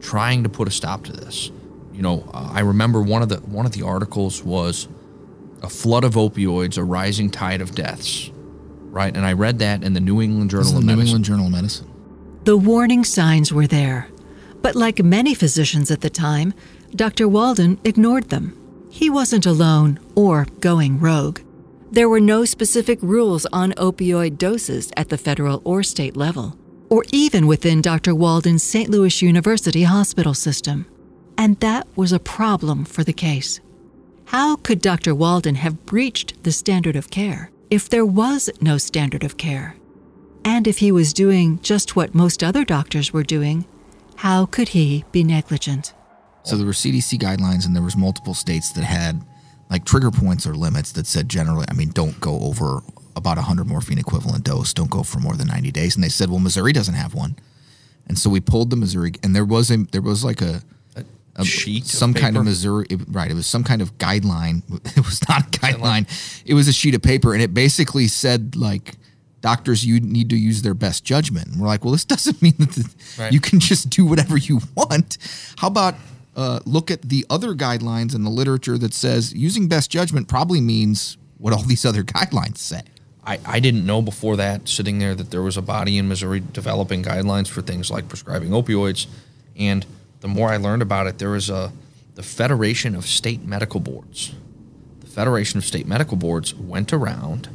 trying 0.00 0.44
to 0.44 0.48
put 0.48 0.68
a 0.68 0.70
stop 0.70 1.02
to 1.06 1.12
this. 1.12 1.50
You 1.92 2.02
know, 2.02 2.30
uh, 2.32 2.50
I 2.52 2.60
remember 2.60 3.02
one 3.02 3.20
of 3.20 3.28
the 3.28 3.38
one 3.38 3.66
of 3.66 3.72
the 3.72 3.82
articles 3.82 4.44
was 4.44 4.86
a 5.62 5.68
flood 5.68 6.04
of 6.04 6.14
opioids, 6.14 6.78
a 6.78 6.84
rising 6.84 7.30
tide 7.30 7.60
of 7.60 7.74
deaths, 7.74 8.30
right? 8.92 9.14
And 9.16 9.26
I 9.26 9.32
read 9.32 9.58
that 9.58 9.82
in 9.82 9.92
the 9.92 10.00
New 10.00 10.22
England 10.22 10.52
This 10.52 10.60
is 10.60 10.70
Journal 10.70 10.72
the 10.72 10.78
of 10.78 10.84
New 10.84 10.86
Medicine. 10.92 11.06
England 11.08 11.24
Journal 11.24 11.46
of 11.46 11.52
Medicine. 11.52 11.90
The 12.44 12.56
warning 12.56 13.02
signs 13.02 13.52
were 13.52 13.66
there, 13.66 14.08
but 14.62 14.76
like 14.76 15.02
many 15.02 15.34
physicians 15.34 15.90
at 15.90 16.00
the 16.00 16.10
time, 16.10 16.54
Dr. 16.94 17.26
Walden 17.26 17.80
ignored 17.82 18.28
them. 18.28 18.56
He 18.88 19.10
wasn't 19.10 19.46
alone 19.46 19.98
or 20.14 20.46
going 20.60 21.00
rogue. 21.00 21.40
There 21.90 22.08
were 22.08 22.20
no 22.20 22.44
specific 22.44 22.98
rules 23.00 23.46
on 23.52 23.72
opioid 23.72 24.38
doses 24.38 24.90
at 24.96 25.08
the 25.08 25.16
federal 25.18 25.62
or 25.64 25.82
state 25.84 26.16
level, 26.16 26.58
or 26.90 27.04
even 27.12 27.46
within 27.46 27.80
Dr. 27.80 28.14
Walden's 28.14 28.64
St. 28.64 28.90
Louis 28.90 29.22
University 29.22 29.84
hospital 29.84 30.34
system. 30.34 30.86
And 31.38 31.60
that 31.60 31.86
was 31.94 32.12
a 32.12 32.18
problem 32.18 32.84
for 32.84 33.04
the 33.04 33.12
case. 33.12 33.60
How 34.26 34.56
could 34.56 34.80
Dr. 34.80 35.14
Walden 35.14 35.54
have 35.54 35.86
breached 35.86 36.42
the 36.42 36.50
standard 36.50 36.96
of 36.96 37.10
care 37.10 37.52
if 37.70 37.88
there 37.88 38.06
was 38.06 38.50
no 38.60 38.78
standard 38.78 39.22
of 39.22 39.36
care? 39.36 39.76
And 40.44 40.66
if 40.66 40.78
he 40.78 40.90
was 40.90 41.12
doing 41.12 41.60
just 41.60 41.94
what 41.94 42.14
most 42.14 42.42
other 42.42 42.64
doctors 42.64 43.12
were 43.12 43.22
doing, 43.22 43.64
how 44.16 44.46
could 44.46 44.68
he 44.70 45.04
be 45.12 45.22
negligent? 45.22 45.94
So 46.42 46.56
there 46.56 46.66
were 46.66 46.72
CDC 46.72 47.18
guidelines, 47.18 47.66
and 47.66 47.74
there 47.74 47.82
was 47.82 47.96
multiple 47.96 48.34
states 48.34 48.70
that 48.72 48.84
had 48.84 49.24
like 49.70 49.84
trigger 49.84 50.10
points 50.10 50.46
or 50.46 50.54
limits 50.54 50.92
that 50.92 51.06
said 51.06 51.28
generally, 51.28 51.66
I 51.68 51.74
mean, 51.74 51.90
don't 51.90 52.18
go 52.20 52.40
over 52.40 52.80
about 53.16 53.38
a 53.38 53.40
100 53.40 53.66
morphine 53.66 53.98
equivalent 53.98 54.44
dose. 54.44 54.72
Don't 54.74 54.90
go 54.90 55.02
for 55.02 55.18
more 55.20 55.34
than 55.34 55.48
90 55.48 55.70
days. 55.72 55.94
And 55.96 56.04
they 56.04 56.08
said, 56.08 56.30
well, 56.30 56.38
Missouri 56.38 56.72
doesn't 56.72 56.94
have 56.94 57.14
one. 57.14 57.36
And 58.08 58.18
so 58.18 58.30
we 58.30 58.38
pulled 58.40 58.70
the 58.70 58.76
Missouri, 58.76 59.12
and 59.24 59.34
there 59.34 59.44
was 59.44 59.70
a 59.70 59.78
there 59.90 60.00
was 60.02 60.24
like 60.24 60.40
a, 60.40 60.62
a 61.34 61.44
sheet 61.44 61.82
of 61.84 61.90
some 61.90 62.14
kind 62.14 62.36
of? 62.36 62.44
Missouri, 62.44 62.86
it- 62.88 63.00
right? 63.08 63.28
It 63.30 63.34
was 63.34 63.46
some 63.48 63.64
kind 63.64 63.82
of 63.82 63.98
guideline. 63.98 64.62
It 64.96 65.04
was 65.04 65.28
not 65.28 65.42
a 65.56 65.58
guideline. 65.58 66.06
It 66.46 66.54
was 66.54 66.68
a 66.68 66.72
sheet 66.72 66.94
of 66.94 67.02
paper, 67.02 67.34
and 67.34 67.42
it 67.42 67.52
basically 67.52 68.06
said 68.06 68.54
like 68.54 68.94
doctors 69.40 69.84
you 69.84 69.98
need 70.00 70.30
to 70.30 70.36
use 70.36 70.62
their 70.62 70.74
best 70.74 71.04
judgment. 71.04 71.48
And 71.48 71.60
we're 71.60 71.66
like, 71.66 71.84
well, 71.84 71.92
this 71.92 72.04
doesn't 72.14 72.40
mean 72.40 72.54
that 72.58 72.70
the, 72.70 72.94
Right. 73.18 73.32
you 73.32 73.40
can 73.40 73.58
just 73.58 73.90
do 73.90 74.06
whatever 74.06 74.36
you 74.36 74.60
want. 74.76 75.18
How 75.58 75.66
about 75.66 75.96
uh, 76.36 76.60
look 76.66 76.90
at 76.90 77.02
the 77.02 77.26
other 77.28 77.54
guidelines 77.54 78.14
in 78.14 78.22
the 78.22 78.30
literature 78.30 78.78
that 78.78 78.94
says 78.94 79.32
using 79.32 79.68
best 79.68 79.90
judgment 79.90 80.28
probably 80.28 80.60
means 80.60 81.16
what 81.38 81.52
all 81.52 81.62
these 81.66 81.84
other 81.84 82.04
guidelines 82.04 82.58
say. 82.58 82.82
I, 83.24 83.40
I 83.44 83.58
didn't 83.58 83.84
know 83.84 84.02
before 84.02 84.36
that, 84.36 84.68
sitting 84.68 85.00
there, 85.00 85.14
that 85.14 85.32
there 85.32 85.42
was 85.42 85.56
a 85.56 85.62
body 85.62 85.98
in 85.98 86.06
Missouri 86.06 86.40
developing 86.52 87.02
guidelines 87.02 87.48
for 87.48 87.60
things 87.60 87.90
like 87.90 88.08
prescribing 88.08 88.50
opioids. 88.50 89.06
And 89.56 89.84
the 90.20 90.28
more 90.28 90.50
I 90.50 90.58
learned 90.58 90.82
about 90.82 91.08
it, 91.08 91.18
there 91.18 91.30
was 91.30 91.50
a 91.50 91.72
the 92.14 92.22
Federation 92.22 92.94
of 92.94 93.04
State 93.04 93.44
Medical 93.44 93.78
Boards. 93.78 94.34
The 95.00 95.06
Federation 95.06 95.58
of 95.58 95.64
State 95.64 95.86
Medical 95.86 96.16
Boards 96.16 96.54
went 96.54 96.92
around 96.92 97.48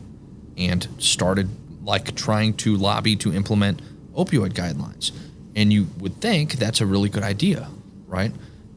and 0.56 0.88
started 1.00 1.50
like 1.84 2.16
trying 2.16 2.54
to 2.58 2.76
lobby 2.76 3.16
to 3.18 3.34
implement 3.34 3.82
opioid 4.14 4.54
guidelines. 4.54 5.12
And 5.56 5.74
you 5.74 5.88
would 5.98 6.22
think 6.22 6.54
that's 6.54 6.80
a 6.80 6.86
really 6.86 7.10
good 7.10 7.24
idea, 7.24 7.70
right? 8.08 8.32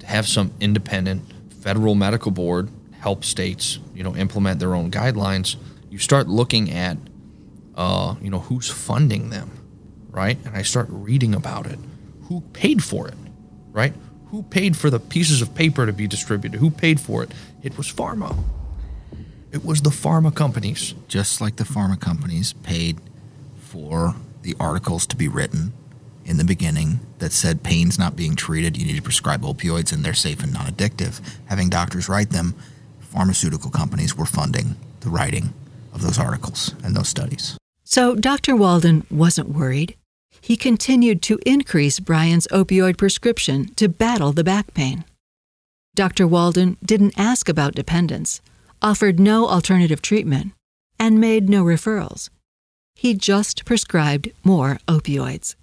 Have 0.04 0.26
some 0.26 0.52
independent 0.60 1.22
federal 1.60 1.94
medical 1.94 2.30
board 2.30 2.70
help 3.04 3.24
states, 3.24 3.78
you 3.94 4.02
know, 4.02 4.16
implement 4.16 4.60
their 4.60 4.74
own 4.74 4.90
guidelines. 4.90 5.56
You 5.90 5.98
start 5.98 6.26
looking 6.26 6.70
at, 6.70 6.96
uh, 7.74 8.14
you 8.22 8.30
know, 8.30 8.40
who's 8.40 8.70
funding 8.70 9.30
them, 9.30 9.50
right? 10.10 10.38
And 10.44 10.56
I 10.56 10.62
start 10.62 10.86
reading 10.90 11.34
about 11.34 11.66
it. 11.66 11.78
Who 12.28 12.40
paid 12.52 12.82
for 12.82 13.08
it, 13.08 13.14
right? 13.72 13.92
Who 14.30 14.42
paid 14.42 14.76
for 14.76 14.90
the 14.90 14.98
pieces 14.98 15.42
of 15.42 15.54
paper 15.54 15.86
to 15.86 15.92
be 15.92 16.06
distributed? 16.06 16.58
Who 16.60 16.70
paid 16.70 16.98
for 16.98 17.22
it? 17.22 17.32
It 17.62 17.76
was 17.76 17.92
pharma. 17.92 18.36
It 19.52 19.64
was 19.64 19.82
the 19.82 19.90
pharma 19.90 20.34
companies. 20.34 20.94
Just 21.06 21.40
like 21.40 21.56
the 21.56 21.64
pharma 21.64 22.00
companies 22.00 22.54
paid 22.54 22.98
for 23.58 24.16
the 24.42 24.56
articles 24.58 25.06
to 25.08 25.16
be 25.16 25.28
written 25.28 25.72
in 26.26 26.36
the 26.36 26.44
beginning 26.44 27.00
that 27.18 27.32
said 27.32 27.62
pain's 27.62 27.98
not 27.98 28.16
being 28.16 28.34
treated, 28.34 28.76
you 28.76 28.86
need 28.86 28.96
to 28.96 29.02
prescribe 29.02 29.42
opioids 29.42 29.92
and 29.92 30.04
they're 30.04 30.14
safe 30.14 30.42
and 30.42 30.52
non 30.52 30.66
addictive. 30.66 31.20
Having 31.46 31.70
doctors 31.70 32.08
write 32.08 32.30
them, 32.30 32.54
pharmaceutical 33.00 33.70
companies 33.70 34.16
were 34.16 34.26
funding 34.26 34.76
the 35.00 35.10
writing 35.10 35.52
of 35.92 36.02
those 36.02 36.18
articles 36.18 36.74
and 36.82 36.96
those 36.96 37.08
studies. 37.08 37.56
So 37.84 38.14
Dr. 38.14 38.56
Walden 38.56 39.06
wasn't 39.10 39.50
worried. 39.50 39.96
He 40.40 40.56
continued 40.56 41.22
to 41.22 41.38
increase 41.46 42.00
Brian's 42.00 42.48
opioid 42.48 42.98
prescription 42.98 43.72
to 43.74 43.88
battle 43.88 44.32
the 44.32 44.44
back 44.44 44.74
pain. 44.74 45.04
Dr. 45.94 46.26
Walden 46.26 46.76
didn't 46.84 47.14
ask 47.16 47.48
about 47.48 47.74
dependence, 47.74 48.40
offered 48.82 49.20
no 49.20 49.46
alternative 49.46 50.02
treatment, 50.02 50.52
and 50.98 51.20
made 51.20 51.48
no 51.48 51.62
referrals. 51.62 52.30
He 52.94 53.14
just 53.14 53.64
prescribed 53.64 54.30
more 54.42 54.78
opioids. 54.88 55.54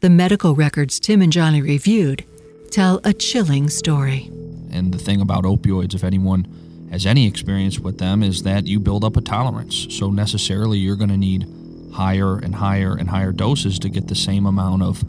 The 0.00 0.10
medical 0.10 0.54
records 0.54 1.00
Tim 1.00 1.22
and 1.22 1.32
Johnny 1.32 1.62
reviewed 1.62 2.24
tell 2.70 3.00
a 3.04 3.12
chilling 3.12 3.70
story. 3.70 4.30
And 4.70 4.92
the 4.92 4.98
thing 4.98 5.20
about 5.20 5.44
opioids, 5.44 5.94
if 5.94 6.04
anyone 6.04 6.88
has 6.90 7.06
any 7.06 7.26
experience 7.26 7.78
with 7.78 7.98
them, 7.98 8.22
is 8.22 8.42
that 8.42 8.66
you 8.66 8.80
build 8.80 9.04
up 9.04 9.16
a 9.16 9.20
tolerance. 9.20 9.86
So 9.90 10.10
necessarily 10.10 10.78
you're 10.78 10.96
going 10.96 11.10
to 11.10 11.16
need 11.16 11.46
higher 11.94 12.38
and 12.38 12.54
higher 12.54 12.94
and 12.94 13.08
higher 13.08 13.32
doses 13.32 13.78
to 13.78 13.88
get 13.88 14.08
the 14.08 14.14
same 14.14 14.44
amount 14.46 14.82
of 14.82 15.02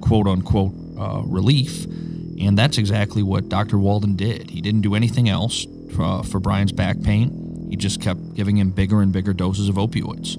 quote 0.00 0.26
unquote 0.26 0.72
uh, 0.98 1.22
relief. 1.26 1.84
And 1.84 2.58
that's 2.58 2.78
exactly 2.78 3.22
what 3.22 3.48
Dr. 3.48 3.78
Walden 3.78 4.16
did. 4.16 4.50
He 4.50 4.60
didn't 4.60 4.80
do 4.80 4.94
anything 4.94 5.28
else 5.28 5.66
for, 5.94 6.24
for 6.24 6.40
Brian's 6.40 6.72
back 6.72 7.00
pain. 7.02 7.66
He 7.70 7.76
just 7.76 8.00
kept 8.00 8.34
giving 8.34 8.56
him 8.56 8.70
bigger 8.70 9.00
and 9.02 9.12
bigger 9.12 9.32
doses 9.32 9.68
of 9.68 9.76
opioids. 9.76 10.38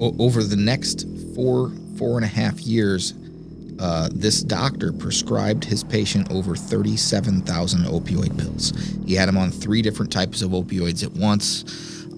Over 0.00 0.42
the 0.42 0.56
next 0.56 1.06
four 1.34 1.72
four 1.96 2.16
and 2.16 2.24
a 2.24 2.28
half 2.28 2.60
years, 2.60 3.12
uh, 3.80 4.10
this 4.12 4.42
doctor 4.42 4.92
prescribed 4.92 5.64
his 5.64 5.82
patient 5.82 6.30
over 6.30 6.54
37,000 6.54 7.84
opioid 7.84 8.38
pills. 8.38 8.72
He 9.06 9.14
had 9.14 9.28
him 9.28 9.38
on 9.38 9.50
three 9.50 9.80
different 9.80 10.12
types 10.12 10.42
of 10.42 10.50
opioids 10.50 11.02
at 11.02 11.12
once. 11.12 11.64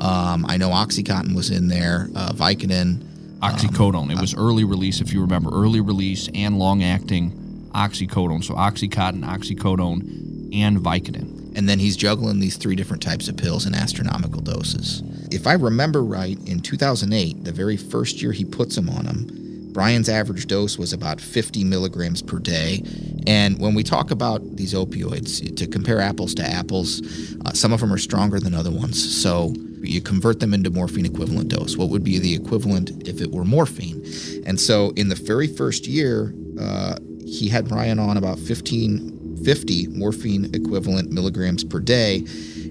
Um, 0.01 0.45
I 0.49 0.57
know 0.57 0.71
OxyContin 0.71 1.37
was 1.37 1.51
in 1.51 1.69
there, 1.69 2.09
uh, 2.17 2.33
Vicodin. 2.33 3.09
Oxycodone. 3.39 4.13
it 4.13 4.21
was 4.21 4.35
early 4.37 4.65
release, 4.65 5.01
if 5.01 5.13
you 5.13 5.21
remember, 5.21 5.51
early 5.53 5.81
release 5.81 6.29
and 6.35 6.59
long 6.59 6.83
acting 6.83 7.31
oxycodone. 7.75 8.43
So 8.45 8.55
Oxycontin, 8.55 9.25
oxycodone, 9.25 10.55
and 10.55 10.79
Vicodin. 10.79 11.57
and 11.57 11.69
then 11.69 11.79
he's 11.79 11.97
juggling 11.97 12.41
these 12.41 12.57
three 12.57 12.75
different 12.75 13.03
types 13.03 13.29
of 13.29 13.37
pills 13.37 13.67
in 13.67 13.75
astronomical 13.75 14.41
doses. 14.41 15.03
If 15.31 15.47
I 15.47 15.55
remember 15.55 16.03
right, 16.03 16.39
in 16.47 16.61
2008, 16.61 17.45
the 17.45 17.53
very 17.53 17.77
first 17.77 18.23
year 18.23 18.33
he 18.33 18.45
puts 18.45 18.75
them 18.77 18.89
on 18.89 19.07
him, 19.07 19.42
Brian's 19.73 20.09
average 20.09 20.47
dose 20.47 20.79
was 20.79 20.93
about 20.93 21.21
50 21.21 21.65
milligrams 21.65 22.23
per 22.23 22.39
day. 22.39 22.83
And 23.27 23.59
when 23.59 23.75
we 23.75 23.83
talk 23.83 24.11
about 24.11 24.57
these 24.57 24.75
opioids, 24.75 25.57
to 25.57 25.67
compare 25.67 26.01
apples 26.01 26.35
to 26.35 26.45
apples, 26.45 27.03
uh, 27.45 27.53
some 27.53 27.73
of 27.73 27.81
them 27.81 27.93
are 27.93 27.99
stronger 27.99 28.39
than 28.39 28.55
other 28.55 28.71
ones. 28.71 29.23
So 29.23 29.55
you 29.81 30.01
convert 30.01 30.41
them 30.41 30.55
into 30.55 30.71
morphine 30.71 31.07
equivalent 31.07 31.49
dose. 31.49 31.77
What 31.77 31.89
would 31.89 32.05
be 32.05 32.19
the 32.19 32.35
equivalent 32.35 33.09
if 33.09 33.21
it 33.21 33.31
were 33.33 33.45
morphine? 33.45 34.05
And 34.47 34.61
so 34.61 34.91
in 34.97 35.09
the 35.09 35.15
very 35.15 35.47
first 35.47 35.87
year, 35.87 36.35
uh, 36.61 36.97
he 37.25 37.49
had 37.49 37.69
Brian 37.69 37.99
on 37.99 38.17
about 38.17 38.39
15, 38.39 39.43
50 39.45 39.87
morphine 39.89 40.55
equivalent 40.55 41.11
milligrams 41.11 41.65
per 41.65 41.81
day. 41.81 42.27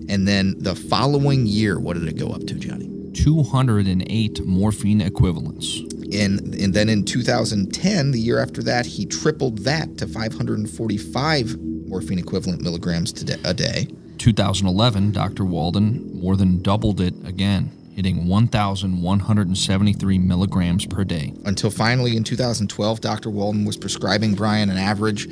And 0.07 0.27
then 0.27 0.55
the 0.59 0.75
following 0.75 1.45
year, 1.45 1.79
what 1.79 1.97
did 1.97 2.07
it 2.07 2.17
go 2.17 2.29
up 2.29 2.45
to, 2.47 2.53
Johnny? 2.55 2.89
208 3.13 4.45
morphine 4.45 5.01
equivalents. 5.01 5.81
And, 6.13 6.53
and 6.55 6.73
then 6.73 6.89
in 6.89 7.05
2010, 7.05 8.11
the 8.11 8.19
year 8.19 8.39
after 8.39 8.61
that, 8.63 8.85
he 8.85 9.05
tripled 9.05 9.59
that 9.59 9.97
to 9.97 10.07
545 10.07 11.57
morphine 11.87 12.19
equivalent 12.19 12.61
milligrams 12.61 13.11
a 13.43 13.53
day. 13.53 13.87
2011, 14.17 15.11
Dr. 15.11 15.45
Walden 15.45 16.21
more 16.21 16.35
than 16.35 16.61
doubled 16.61 17.01
it 17.01 17.13
again, 17.25 17.71
hitting 17.95 18.27
1,173 18.27 20.19
milligrams 20.19 20.85
per 20.85 21.03
day. 21.03 21.33
Until 21.45 21.71
finally 21.71 22.15
in 22.15 22.23
2012, 22.23 23.01
Dr. 23.01 23.29
Walden 23.29 23.65
was 23.65 23.77
prescribing 23.77 24.35
Brian 24.35 24.69
an 24.69 24.77
average 24.77 25.27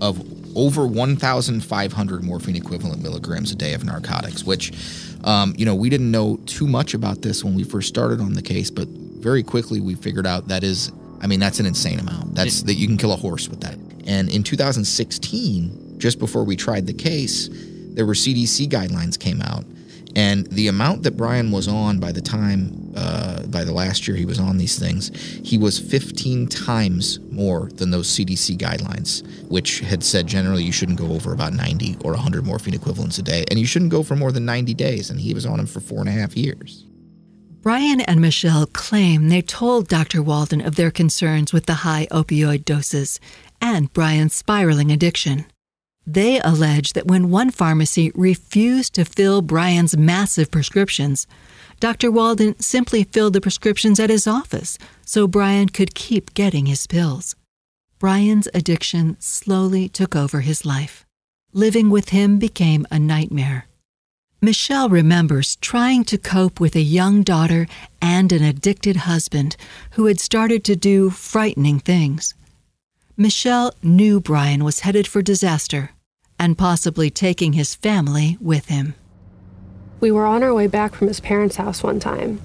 of 0.00 0.22
over 0.56 0.86
1,500 0.86 2.22
morphine 2.22 2.56
equivalent 2.56 3.02
milligrams 3.02 3.50
a 3.50 3.56
day 3.56 3.74
of 3.74 3.84
narcotics, 3.84 4.44
which, 4.44 4.72
um, 5.24 5.54
you 5.56 5.64
know, 5.64 5.74
we 5.74 5.88
didn't 5.88 6.10
know 6.10 6.36
too 6.46 6.66
much 6.66 6.94
about 6.94 7.22
this 7.22 7.42
when 7.42 7.54
we 7.54 7.64
first 7.64 7.88
started 7.88 8.20
on 8.20 8.34
the 8.34 8.42
case, 8.42 8.70
but 8.70 8.86
very 9.24 9.42
quickly 9.42 9.80
we 9.80 9.94
figured 9.94 10.26
out 10.26 10.48
that 10.48 10.62
is, 10.62 10.92
I 11.22 11.26
mean, 11.26 11.40
that's 11.40 11.58
an 11.58 11.64
insane 11.64 11.98
amount. 11.98 12.34
That's 12.34 12.62
that 12.64 12.74
you 12.74 12.86
can 12.86 12.98
kill 12.98 13.12
a 13.12 13.16
horse 13.16 13.48
with 13.48 13.62
that. 13.62 13.76
And 14.06 14.28
in 14.28 14.42
2016, 14.42 15.98
just 15.98 16.18
before 16.18 16.44
we 16.44 16.56
tried 16.56 16.86
the 16.86 16.92
case, 16.92 17.48
there 17.96 18.04
were 18.04 18.12
CDC 18.12 18.68
guidelines 18.68 19.18
came 19.18 19.40
out, 19.40 19.64
and 20.14 20.46
the 20.48 20.68
amount 20.68 21.04
that 21.04 21.16
Brian 21.16 21.50
was 21.50 21.68
on 21.68 21.98
by 22.00 22.12
the 22.12 22.20
time, 22.20 22.92
uh, 22.96 23.46
by 23.46 23.64
the 23.64 23.72
last 23.72 24.06
year 24.06 24.14
he 24.16 24.26
was 24.26 24.38
on 24.38 24.58
these 24.58 24.78
things, 24.78 25.10
he 25.42 25.56
was 25.56 25.78
15 25.78 26.46
times 26.48 27.18
more 27.30 27.70
than 27.76 27.90
those 27.90 28.08
CDC 28.08 28.58
guidelines, 28.58 29.26
which 29.48 29.80
had 29.80 30.04
said 30.04 30.26
generally 30.26 30.62
you 30.62 30.72
shouldn't 30.72 30.98
go 30.98 31.12
over 31.12 31.32
about 31.32 31.54
90 31.54 31.96
or 32.04 32.12
100 32.12 32.44
morphine 32.44 32.74
equivalents 32.74 33.18
a 33.18 33.22
day, 33.22 33.44
and 33.48 33.58
you 33.58 33.64
shouldn't 33.64 33.90
go 33.90 34.02
for 34.02 34.16
more 34.16 34.32
than 34.32 34.44
90 34.44 34.74
days, 34.74 35.08
and 35.08 35.18
he 35.18 35.32
was 35.32 35.46
on 35.46 35.56
them 35.56 35.66
for 35.66 35.80
four 35.80 36.00
and 36.00 36.10
a 36.10 36.12
half 36.12 36.36
years. 36.36 36.84
Brian 37.64 38.02
and 38.02 38.20
Michelle 38.20 38.66
claim 38.66 39.30
they 39.30 39.40
told 39.40 39.88
Dr. 39.88 40.22
Walden 40.22 40.60
of 40.60 40.74
their 40.74 40.90
concerns 40.90 41.50
with 41.50 41.64
the 41.64 41.80
high 41.80 42.06
opioid 42.10 42.66
doses 42.66 43.18
and 43.58 43.90
Brian's 43.94 44.34
spiraling 44.34 44.92
addiction. 44.92 45.46
They 46.06 46.38
allege 46.40 46.92
that 46.92 47.06
when 47.06 47.30
one 47.30 47.50
pharmacy 47.50 48.12
refused 48.14 48.94
to 48.96 49.06
fill 49.06 49.40
Brian's 49.40 49.96
massive 49.96 50.50
prescriptions, 50.50 51.26
Dr. 51.80 52.10
Walden 52.10 52.54
simply 52.60 53.04
filled 53.04 53.32
the 53.32 53.40
prescriptions 53.40 53.98
at 53.98 54.10
his 54.10 54.26
office 54.26 54.76
so 55.06 55.26
Brian 55.26 55.70
could 55.70 55.94
keep 55.94 56.34
getting 56.34 56.66
his 56.66 56.86
pills. 56.86 57.34
Brian's 57.98 58.46
addiction 58.52 59.16
slowly 59.20 59.88
took 59.88 60.14
over 60.14 60.42
his 60.42 60.66
life. 60.66 61.06
Living 61.54 61.88
with 61.88 62.10
him 62.10 62.38
became 62.38 62.86
a 62.90 62.98
nightmare. 62.98 63.68
Michelle 64.44 64.90
remembers 64.90 65.56
trying 65.62 66.04
to 66.04 66.18
cope 66.18 66.60
with 66.60 66.76
a 66.76 66.82
young 66.82 67.22
daughter 67.22 67.66
and 68.02 68.30
an 68.30 68.42
addicted 68.42 68.94
husband 68.94 69.56
who 69.92 70.04
had 70.04 70.20
started 70.20 70.62
to 70.64 70.76
do 70.76 71.08
frightening 71.08 71.78
things. 71.78 72.34
Michelle 73.16 73.72
knew 73.82 74.20
Brian 74.20 74.62
was 74.62 74.80
headed 74.80 75.06
for 75.06 75.22
disaster 75.22 75.92
and 76.38 76.58
possibly 76.58 77.08
taking 77.08 77.54
his 77.54 77.74
family 77.74 78.36
with 78.38 78.66
him. 78.66 78.94
We 79.98 80.12
were 80.12 80.26
on 80.26 80.42
our 80.42 80.52
way 80.52 80.66
back 80.66 80.94
from 80.94 81.08
his 81.08 81.20
parents' 81.20 81.56
house 81.56 81.82
one 81.82 81.98
time. 81.98 82.42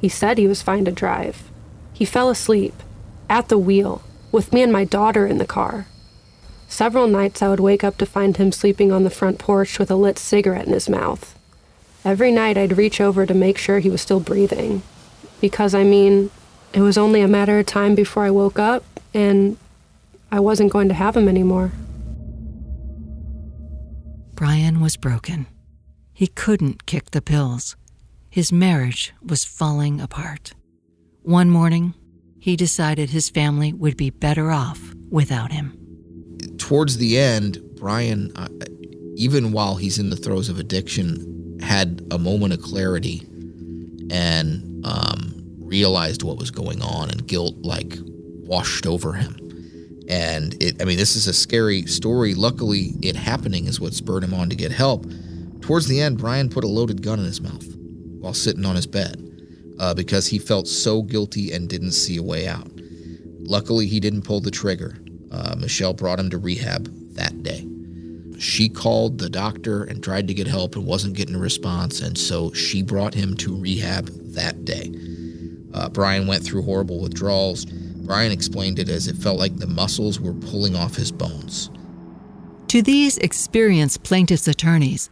He 0.00 0.08
said 0.08 0.38
he 0.38 0.46
was 0.46 0.62
fine 0.62 0.84
to 0.84 0.92
drive. 0.92 1.50
He 1.92 2.04
fell 2.04 2.30
asleep 2.30 2.74
at 3.28 3.48
the 3.48 3.58
wheel 3.58 4.02
with 4.30 4.52
me 4.52 4.62
and 4.62 4.72
my 4.72 4.84
daughter 4.84 5.26
in 5.26 5.38
the 5.38 5.44
car. 5.44 5.88
Several 6.72 7.06
nights 7.06 7.42
I 7.42 7.50
would 7.50 7.60
wake 7.60 7.84
up 7.84 7.98
to 7.98 8.06
find 8.06 8.34
him 8.38 8.50
sleeping 8.50 8.92
on 8.92 9.04
the 9.04 9.10
front 9.10 9.38
porch 9.38 9.78
with 9.78 9.90
a 9.90 9.94
lit 9.94 10.18
cigarette 10.18 10.66
in 10.66 10.72
his 10.72 10.88
mouth. 10.88 11.38
Every 12.02 12.32
night 12.32 12.56
I'd 12.56 12.78
reach 12.78 12.98
over 12.98 13.26
to 13.26 13.34
make 13.34 13.58
sure 13.58 13.78
he 13.78 13.90
was 13.90 14.00
still 14.00 14.20
breathing. 14.20 14.80
Because, 15.38 15.74
I 15.74 15.84
mean, 15.84 16.30
it 16.72 16.80
was 16.80 16.96
only 16.96 17.20
a 17.20 17.28
matter 17.28 17.58
of 17.58 17.66
time 17.66 17.94
before 17.94 18.24
I 18.24 18.30
woke 18.30 18.58
up, 18.58 18.84
and 19.12 19.58
I 20.30 20.40
wasn't 20.40 20.72
going 20.72 20.88
to 20.88 20.94
have 20.94 21.14
him 21.14 21.28
anymore. 21.28 21.72
Brian 24.34 24.80
was 24.80 24.96
broken. 24.96 25.48
He 26.14 26.26
couldn't 26.26 26.86
kick 26.86 27.10
the 27.10 27.20
pills. 27.20 27.76
His 28.30 28.50
marriage 28.50 29.12
was 29.22 29.44
falling 29.44 30.00
apart. 30.00 30.54
One 31.20 31.50
morning, 31.50 31.92
he 32.38 32.56
decided 32.56 33.10
his 33.10 33.28
family 33.28 33.74
would 33.74 33.98
be 33.98 34.08
better 34.08 34.50
off 34.50 34.94
without 35.10 35.52
him. 35.52 35.81
Towards 36.72 36.96
the 36.96 37.18
end, 37.18 37.60
Brian, 37.74 38.32
uh, 38.34 38.48
even 39.14 39.52
while 39.52 39.74
he's 39.76 39.98
in 39.98 40.08
the 40.08 40.16
throes 40.16 40.48
of 40.48 40.58
addiction, 40.58 41.58
had 41.60 42.02
a 42.10 42.16
moment 42.16 42.54
of 42.54 42.62
clarity 42.62 43.26
and 44.10 44.80
um, 44.86 45.34
realized 45.58 46.22
what 46.22 46.38
was 46.38 46.50
going 46.50 46.80
on, 46.80 47.10
and 47.10 47.26
guilt 47.26 47.56
like 47.60 47.98
washed 48.00 48.86
over 48.86 49.12
him. 49.12 49.36
And 50.08 50.54
it, 50.62 50.80
I 50.80 50.86
mean, 50.86 50.96
this 50.96 51.14
is 51.14 51.26
a 51.26 51.34
scary 51.34 51.82
story. 51.82 52.32
Luckily, 52.32 52.94
it 53.02 53.16
happening 53.16 53.66
is 53.66 53.78
what 53.78 53.92
spurred 53.92 54.24
him 54.24 54.32
on 54.32 54.48
to 54.48 54.56
get 54.56 54.72
help. 54.72 55.04
Towards 55.60 55.88
the 55.88 56.00
end, 56.00 56.16
Brian 56.16 56.48
put 56.48 56.64
a 56.64 56.68
loaded 56.68 57.02
gun 57.02 57.18
in 57.18 57.26
his 57.26 57.42
mouth 57.42 57.66
while 58.18 58.32
sitting 58.32 58.64
on 58.64 58.76
his 58.76 58.86
bed 58.86 59.22
uh, 59.78 59.92
because 59.92 60.26
he 60.28 60.38
felt 60.38 60.66
so 60.66 61.02
guilty 61.02 61.52
and 61.52 61.68
didn't 61.68 61.92
see 61.92 62.16
a 62.16 62.22
way 62.22 62.48
out. 62.48 62.70
Luckily, 63.40 63.86
he 63.86 64.00
didn't 64.00 64.22
pull 64.22 64.40
the 64.40 64.50
trigger. 64.50 64.96
Uh, 65.32 65.54
Michelle 65.58 65.94
brought 65.94 66.20
him 66.20 66.30
to 66.30 66.38
rehab 66.38 66.88
that 67.14 67.42
day. 67.42 67.66
She 68.38 68.68
called 68.68 69.18
the 69.18 69.30
doctor 69.30 69.84
and 69.84 70.02
tried 70.02 70.28
to 70.28 70.34
get 70.34 70.46
help 70.46 70.76
and 70.76 70.84
wasn't 70.84 71.16
getting 71.16 71.34
a 71.34 71.38
response, 71.38 72.00
and 72.00 72.18
so 72.18 72.52
she 72.52 72.82
brought 72.82 73.14
him 73.14 73.36
to 73.36 73.56
rehab 73.56 74.08
that 74.34 74.64
day. 74.64 74.92
Uh, 75.72 75.88
Brian 75.88 76.26
went 76.26 76.44
through 76.44 76.62
horrible 76.62 77.00
withdrawals. 77.00 77.64
Brian 77.64 78.32
explained 78.32 78.78
it 78.78 78.88
as 78.88 79.08
it 79.08 79.16
felt 79.16 79.38
like 79.38 79.56
the 79.56 79.66
muscles 79.66 80.20
were 80.20 80.34
pulling 80.34 80.76
off 80.76 80.96
his 80.96 81.12
bones. 81.12 81.70
To 82.68 82.82
these 82.82 83.18
experienced 83.18 84.02
plaintiff's 84.02 84.48
attorneys, 84.48 85.08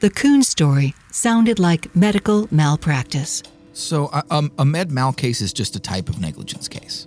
the 0.00 0.10
Kuhn 0.10 0.42
story 0.42 0.94
sounded 1.12 1.58
like 1.58 1.94
medical 1.94 2.48
malpractice. 2.50 3.42
So, 3.72 4.06
uh, 4.06 4.22
um, 4.30 4.52
a 4.58 4.64
med 4.64 4.90
mal 4.90 5.12
case 5.12 5.40
is 5.40 5.52
just 5.52 5.76
a 5.76 5.80
type 5.80 6.08
of 6.08 6.20
negligence 6.20 6.68
case. 6.68 7.06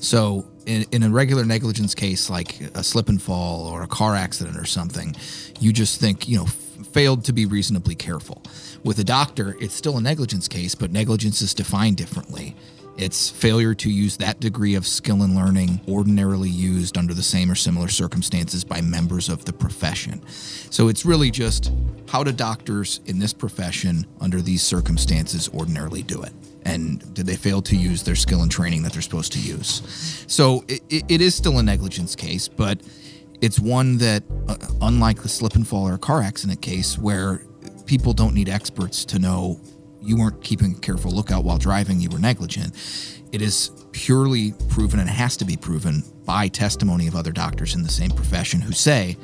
So, 0.00 0.46
in, 0.66 0.84
in, 0.92 1.02
a 1.02 1.10
regular 1.10 1.44
negligence 1.44 1.94
case, 1.94 2.30
like 2.30 2.60
a 2.74 2.82
slip 2.82 3.08
and 3.08 3.20
fall 3.20 3.66
or 3.66 3.82
a 3.82 3.86
car 3.86 4.14
accident 4.14 4.56
or 4.56 4.64
something, 4.64 5.14
you 5.60 5.72
just 5.72 6.00
think, 6.00 6.28
you 6.28 6.38
know, 6.38 6.46
failed 6.46 7.24
to 7.24 7.32
be 7.32 7.46
reasonably 7.46 7.94
careful. 7.94 8.42
With 8.82 8.98
a 8.98 9.04
doctor, 9.04 9.56
it's 9.60 9.74
still 9.74 9.96
a 9.96 10.00
negligence 10.00 10.48
case, 10.48 10.74
but 10.74 10.92
negligence 10.92 11.40
is 11.42 11.54
defined 11.54 11.96
differently. 11.96 12.56
It's 12.96 13.28
failure 13.28 13.74
to 13.74 13.90
use 13.90 14.16
that 14.18 14.38
degree 14.38 14.76
of 14.76 14.86
skill 14.86 15.22
and 15.22 15.34
learning 15.34 15.80
ordinarily 15.88 16.48
used 16.48 16.96
under 16.96 17.12
the 17.12 17.24
same 17.24 17.50
or 17.50 17.56
similar 17.56 17.88
circumstances 17.88 18.62
by 18.62 18.80
members 18.80 19.28
of 19.28 19.44
the 19.44 19.52
profession. 19.52 20.22
So 20.28 20.86
it's 20.88 21.04
really 21.04 21.32
just 21.32 21.72
how 22.08 22.22
do 22.22 22.30
doctors 22.30 23.00
in 23.06 23.18
this 23.18 23.32
profession 23.32 24.06
under 24.20 24.40
these 24.40 24.62
circumstances 24.62 25.48
ordinarily 25.48 26.02
do 26.02 26.22
it? 26.22 26.32
And 26.64 27.14
did 27.14 27.26
they 27.26 27.36
fail 27.36 27.60
to 27.62 27.76
use 27.76 28.02
their 28.02 28.16
skill 28.16 28.42
and 28.42 28.50
training 28.50 28.82
that 28.84 28.92
they're 28.92 29.02
supposed 29.02 29.32
to 29.34 29.40
use? 29.40 30.24
So 30.26 30.64
it, 30.66 30.82
it 30.88 31.20
is 31.20 31.34
still 31.34 31.58
a 31.58 31.62
negligence 31.62 32.16
case, 32.16 32.48
but 32.48 32.80
it's 33.40 33.60
one 33.60 33.98
that, 33.98 34.22
uh, 34.48 34.56
unlike 34.80 35.22
the 35.22 35.28
slip 35.28 35.54
and 35.54 35.66
fall 35.66 35.88
or 35.88 35.98
car 35.98 36.22
accident 36.22 36.62
case, 36.62 36.96
where 36.96 37.42
people 37.84 38.12
don't 38.12 38.34
need 38.34 38.48
experts 38.48 39.04
to 39.04 39.18
know 39.18 39.60
you 40.00 40.16
weren't 40.16 40.42
keeping 40.42 40.72
a 40.72 40.78
careful 40.78 41.10
lookout 41.10 41.44
while 41.44 41.58
driving, 41.58 42.00
you 42.00 42.08
were 42.10 42.18
negligent. 42.18 42.74
It 43.32 43.42
is 43.42 43.70
purely 43.92 44.52
proven 44.68 45.00
and 45.00 45.08
has 45.08 45.36
to 45.38 45.44
be 45.44 45.56
proven 45.56 46.02
by 46.24 46.48
testimony 46.48 47.06
of 47.06 47.16
other 47.16 47.32
doctors 47.32 47.74
in 47.74 47.82
the 47.82 47.88
same 47.88 48.10
profession 48.10 48.60
who 48.60 48.72
say 48.72 49.16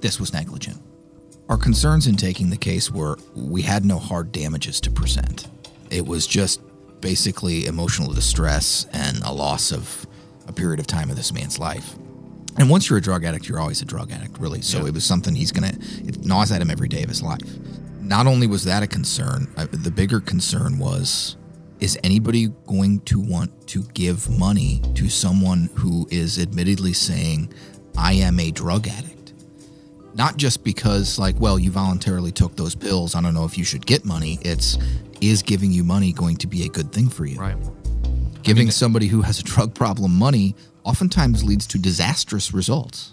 this 0.00 0.20
was 0.20 0.32
negligent. 0.32 0.80
Our 1.48 1.56
concerns 1.56 2.06
in 2.06 2.16
taking 2.16 2.50
the 2.50 2.56
case 2.56 2.90
were 2.90 3.18
we 3.34 3.62
had 3.62 3.84
no 3.84 3.98
hard 3.98 4.32
damages 4.32 4.80
to 4.82 4.90
present. 4.90 5.48
It 5.90 6.04
was 6.04 6.26
just 6.26 6.60
basically 7.00 7.66
emotional 7.66 8.12
distress 8.12 8.86
and 8.92 9.18
a 9.24 9.32
loss 9.32 9.72
of 9.72 10.06
a 10.46 10.52
period 10.52 10.80
of 10.80 10.86
time 10.86 11.10
of 11.10 11.16
this 11.16 11.32
man's 11.32 11.58
life. 11.58 11.96
And 12.58 12.70
once 12.70 12.88
you're 12.88 12.98
a 12.98 13.02
drug 13.02 13.24
addict, 13.24 13.48
you're 13.48 13.60
always 13.60 13.82
a 13.82 13.84
drug 13.84 14.10
addict, 14.10 14.38
really. 14.38 14.62
So 14.62 14.78
yeah. 14.78 14.86
it 14.86 14.94
was 14.94 15.04
something 15.04 15.34
he's 15.34 15.52
going 15.52 15.70
to, 15.70 15.78
it 16.06 16.24
gnaws 16.24 16.50
at 16.52 16.62
him 16.62 16.70
every 16.70 16.88
day 16.88 17.02
of 17.02 17.08
his 17.08 17.22
life 17.22 17.42
not 18.06 18.26
only 18.26 18.46
was 18.46 18.64
that 18.64 18.82
a 18.82 18.86
concern, 18.86 19.48
uh, 19.56 19.66
the 19.70 19.90
bigger 19.90 20.20
concern 20.20 20.78
was 20.78 21.36
is 21.80 21.98
anybody 22.02 22.48
going 22.66 23.00
to 23.00 23.20
want 23.20 23.66
to 23.68 23.82
give 23.92 24.30
money 24.30 24.80
to 24.94 25.10
someone 25.10 25.68
who 25.74 26.06
is 26.10 26.38
admittedly 26.38 26.94
saying, 26.94 27.52
I 27.98 28.14
am 28.14 28.40
a 28.40 28.50
drug 28.50 28.88
addict? 28.88 29.34
Not 30.14 30.38
just 30.38 30.64
because, 30.64 31.18
like, 31.18 31.38
well, 31.38 31.58
you 31.58 31.70
voluntarily 31.70 32.32
took 32.32 32.56
those 32.56 32.74
pills. 32.74 33.14
I 33.14 33.20
don't 33.20 33.34
know 33.34 33.44
if 33.44 33.58
you 33.58 33.64
should 33.64 33.84
get 33.84 34.06
money. 34.06 34.38
It's, 34.40 34.78
is 35.20 35.42
giving 35.42 35.72
you 35.72 35.84
money 35.84 36.12
going 36.12 36.36
to 36.38 36.46
be 36.46 36.64
a 36.64 36.68
good 36.68 36.92
thing 36.92 37.08
for 37.08 37.24
you? 37.26 37.38
Right. 37.38 37.56
Giving 38.42 38.62
I 38.62 38.66
mean, 38.66 38.70
somebody 38.72 39.06
who 39.06 39.22
has 39.22 39.40
a 39.40 39.42
drug 39.42 39.74
problem 39.74 40.14
money 40.14 40.54
oftentimes 40.84 41.42
leads 41.42 41.66
to 41.68 41.78
disastrous 41.78 42.52
results. 42.52 43.12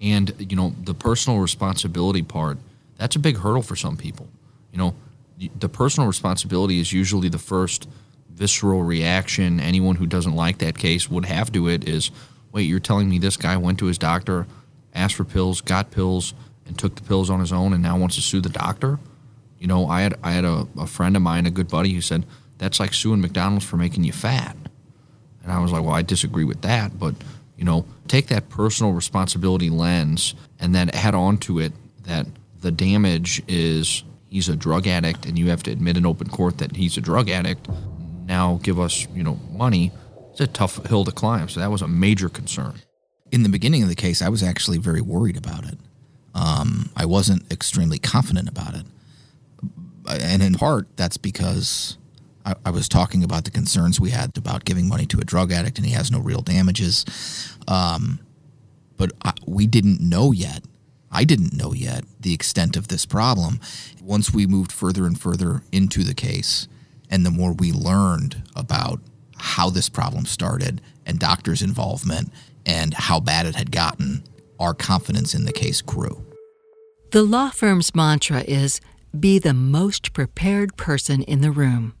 And, 0.00 0.32
you 0.38 0.56
know, 0.56 0.74
the 0.84 0.94
personal 0.94 1.40
responsibility 1.40 2.22
part 2.22 2.58
that's 2.96 3.16
a 3.16 3.20
big 3.20 3.38
hurdle 3.38 3.62
for 3.62 3.76
some 3.76 3.96
people. 3.96 4.28
You 4.72 4.78
know, 4.78 4.94
the 5.58 5.68
personal 5.68 6.06
responsibility 6.08 6.80
is 6.80 6.92
usually 6.92 7.28
the 7.28 7.38
first 7.38 7.88
visceral 8.28 8.82
reaction 8.82 9.60
anyone 9.60 9.96
who 9.96 10.06
doesn't 10.06 10.34
like 10.34 10.58
that 10.58 10.78
case 10.78 11.10
would 11.10 11.24
have 11.24 11.50
to 11.52 11.68
it 11.68 11.88
is 11.88 12.10
wait, 12.52 12.62
you're 12.62 12.80
telling 12.80 13.08
me 13.08 13.18
this 13.18 13.36
guy 13.36 13.56
went 13.56 13.78
to 13.78 13.86
his 13.86 13.98
doctor 13.98 14.46
asked 14.94 15.14
for 15.14 15.24
pills, 15.24 15.60
got 15.60 15.90
pills, 15.90 16.34
and 16.66 16.78
took 16.78 16.94
the 16.94 17.02
pills 17.02 17.30
on 17.30 17.40
his 17.40 17.52
own, 17.52 17.72
and 17.72 17.82
now 17.82 17.96
wants 17.96 18.16
to 18.16 18.22
sue 18.22 18.40
the 18.40 18.48
doctor. 18.48 18.98
You 19.58 19.66
know, 19.66 19.86
I 19.88 20.02
had 20.02 20.14
I 20.22 20.32
had 20.32 20.44
a, 20.44 20.66
a 20.78 20.86
friend 20.86 21.16
of 21.16 21.22
mine, 21.22 21.46
a 21.46 21.50
good 21.50 21.68
buddy, 21.68 21.92
who 21.92 22.00
said 22.00 22.24
that's 22.58 22.80
like 22.80 22.94
suing 22.94 23.20
McDonald's 23.20 23.64
for 23.64 23.76
making 23.76 24.04
you 24.04 24.12
fat. 24.12 24.56
And 25.42 25.52
I 25.52 25.60
was 25.60 25.72
like, 25.72 25.82
well, 25.82 25.94
I 25.94 26.02
disagree 26.02 26.44
with 26.44 26.60
that, 26.62 26.98
but 26.98 27.14
you 27.56 27.64
know, 27.64 27.84
take 28.06 28.28
that 28.28 28.48
personal 28.48 28.92
responsibility 28.92 29.70
lens 29.70 30.34
and 30.60 30.74
then 30.74 30.90
add 30.90 31.14
on 31.14 31.38
to 31.38 31.58
it 31.58 31.72
that 32.04 32.26
the 32.60 32.70
damage 32.70 33.42
is 33.48 34.04
he's 34.28 34.48
a 34.48 34.56
drug 34.56 34.86
addict 34.86 35.26
and 35.26 35.38
you 35.38 35.48
have 35.48 35.62
to 35.64 35.70
admit 35.70 35.96
in 35.96 36.06
open 36.06 36.28
court 36.28 36.58
that 36.58 36.76
he's 36.76 36.96
a 36.96 37.00
drug 37.00 37.28
addict. 37.28 37.68
Now 38.26 38.60
give 38.62 38.78
us, 38.78 39.06
you 39.14 39.22
know, 39.22 39.40
money. 39.50 39.90
It's 40.30 40.40
a 40.40 40.46
tough 40.46 40.86
hill 40.86 41.04
to 41.04 41.10
climb. 41.10 41.48
So 41.48 41.60
that 41.60 41.70
was 41.70 41.82
a 41.82 41.88
major 41.88 42.28
concern. 42.28 42.74
In 43.32 43.42
the 43.42 43.48
beginning 43.48 43.82
of 43.82 43.88
the 43.88 43.94
case, 43.94 44.22
I 44.22 44.28
was 44.28 44.42
actually 44.42 44.78
very 44.78 45.00
worried 45.00 45.36
about 45.36 45.64
it. 45.64 45.78
Um, 46.34 46.90
I 46.96 47.06
wasn't 47.06 47.50
extremely 47.52 47.98
confident 47.98 48.48
about 48.48 48.74
it. 48.74 48.84
And 50.08 50.42
in 50.42 50.54
part, 50.54 50.88
that's 50.96 51.16
because 51.16 51.98
I, 52.44 52.54
I, 52.64 52.70
was 52.70 52.88
talking 52.88 53.22
about 53.22 53.44
the 53.44 53.50
concerns 53.50 54.00
we 54.00 54.10
had 54.10 54.36
about 54.38 54.64
giving 54.64 54.88
money 54.88 55.06
to 55.06 55.20
a 55.20 55.24
drug 55.24 55.52
addict 55.52 55.78
and 55.78 55.86
he 55.86 55.92
has 55.92 56.10
no 56.10 56.18
real 56.18 56.40
damages. 56.40 57.04
Um, 57.66 58.20
but 58.96 59.12
I, 59.24 59.32
we 59.46 59.66
didn't 59.66 60.00
know 60.00 60.32
yet. 60.32 60.62
I 61.10 61.24
didn't 61.24 61.54
know 61.54 61.72
yet 61.72 62.04
the 62.20 62.34
extent 62.34 62.76
of 62.76 62.88
this 62.88 63.06
problem. 63.06 63.60
Once 64.02 64.32
we 64.32 64.46
moved 64.46 64.72
further 64.72 65.06
and 65.06 65.18
further 65.18 65.62
into 65.72 66.04
the 66.04 66.14
case, 66.14 66.68
and 67.10 67.24
the 67.24 67.30
more 67.30 67.52
we 67.52 67.72
learned 67.72 68.42
about 68.54 69.00
how 69.36 69.70
this 69.70 69.88
problem 69.88 70.26
started 70.26 70.80
and 71.06 71.18
doctors' 71.18 71.62
involvement 71.62 72.32
and 72.66 72.92
how 72.92 73.20
bad 73.20 73.46
it 73.46 73.54
had 73.54 73.70
gotten, 73.70 74.22
our 74.60 74.74
confidence 74.74 75.34
in 75.34 75.44
the 75.44 75.52
case 75.52 75.80
grew. 75.80 76.24
The 77.10 77.22
law 77.22 77.48
firm's 77.48 77.94
mantra 77.94 78.40
is 78.42 78.80
be 79.18 79.38
the 79.38 79.54
most 79.54 80.12
prepared 80.12 80.76
person 80.76 81.22
in 81.22 81.40
the 81.40 81.50
room. 81.50 81.94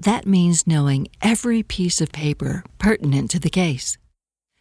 That 0.00 0.26
means 0.26 0.66
knowing 0.66 1.08
every 1.20 1.62
piece 1.62 2.00
of 2.00 2.12
paper 2.12 2.64
pertinent 2.78 3.30
to 3.30 3.38
the 3.38 3.50
case. 3.50 3.98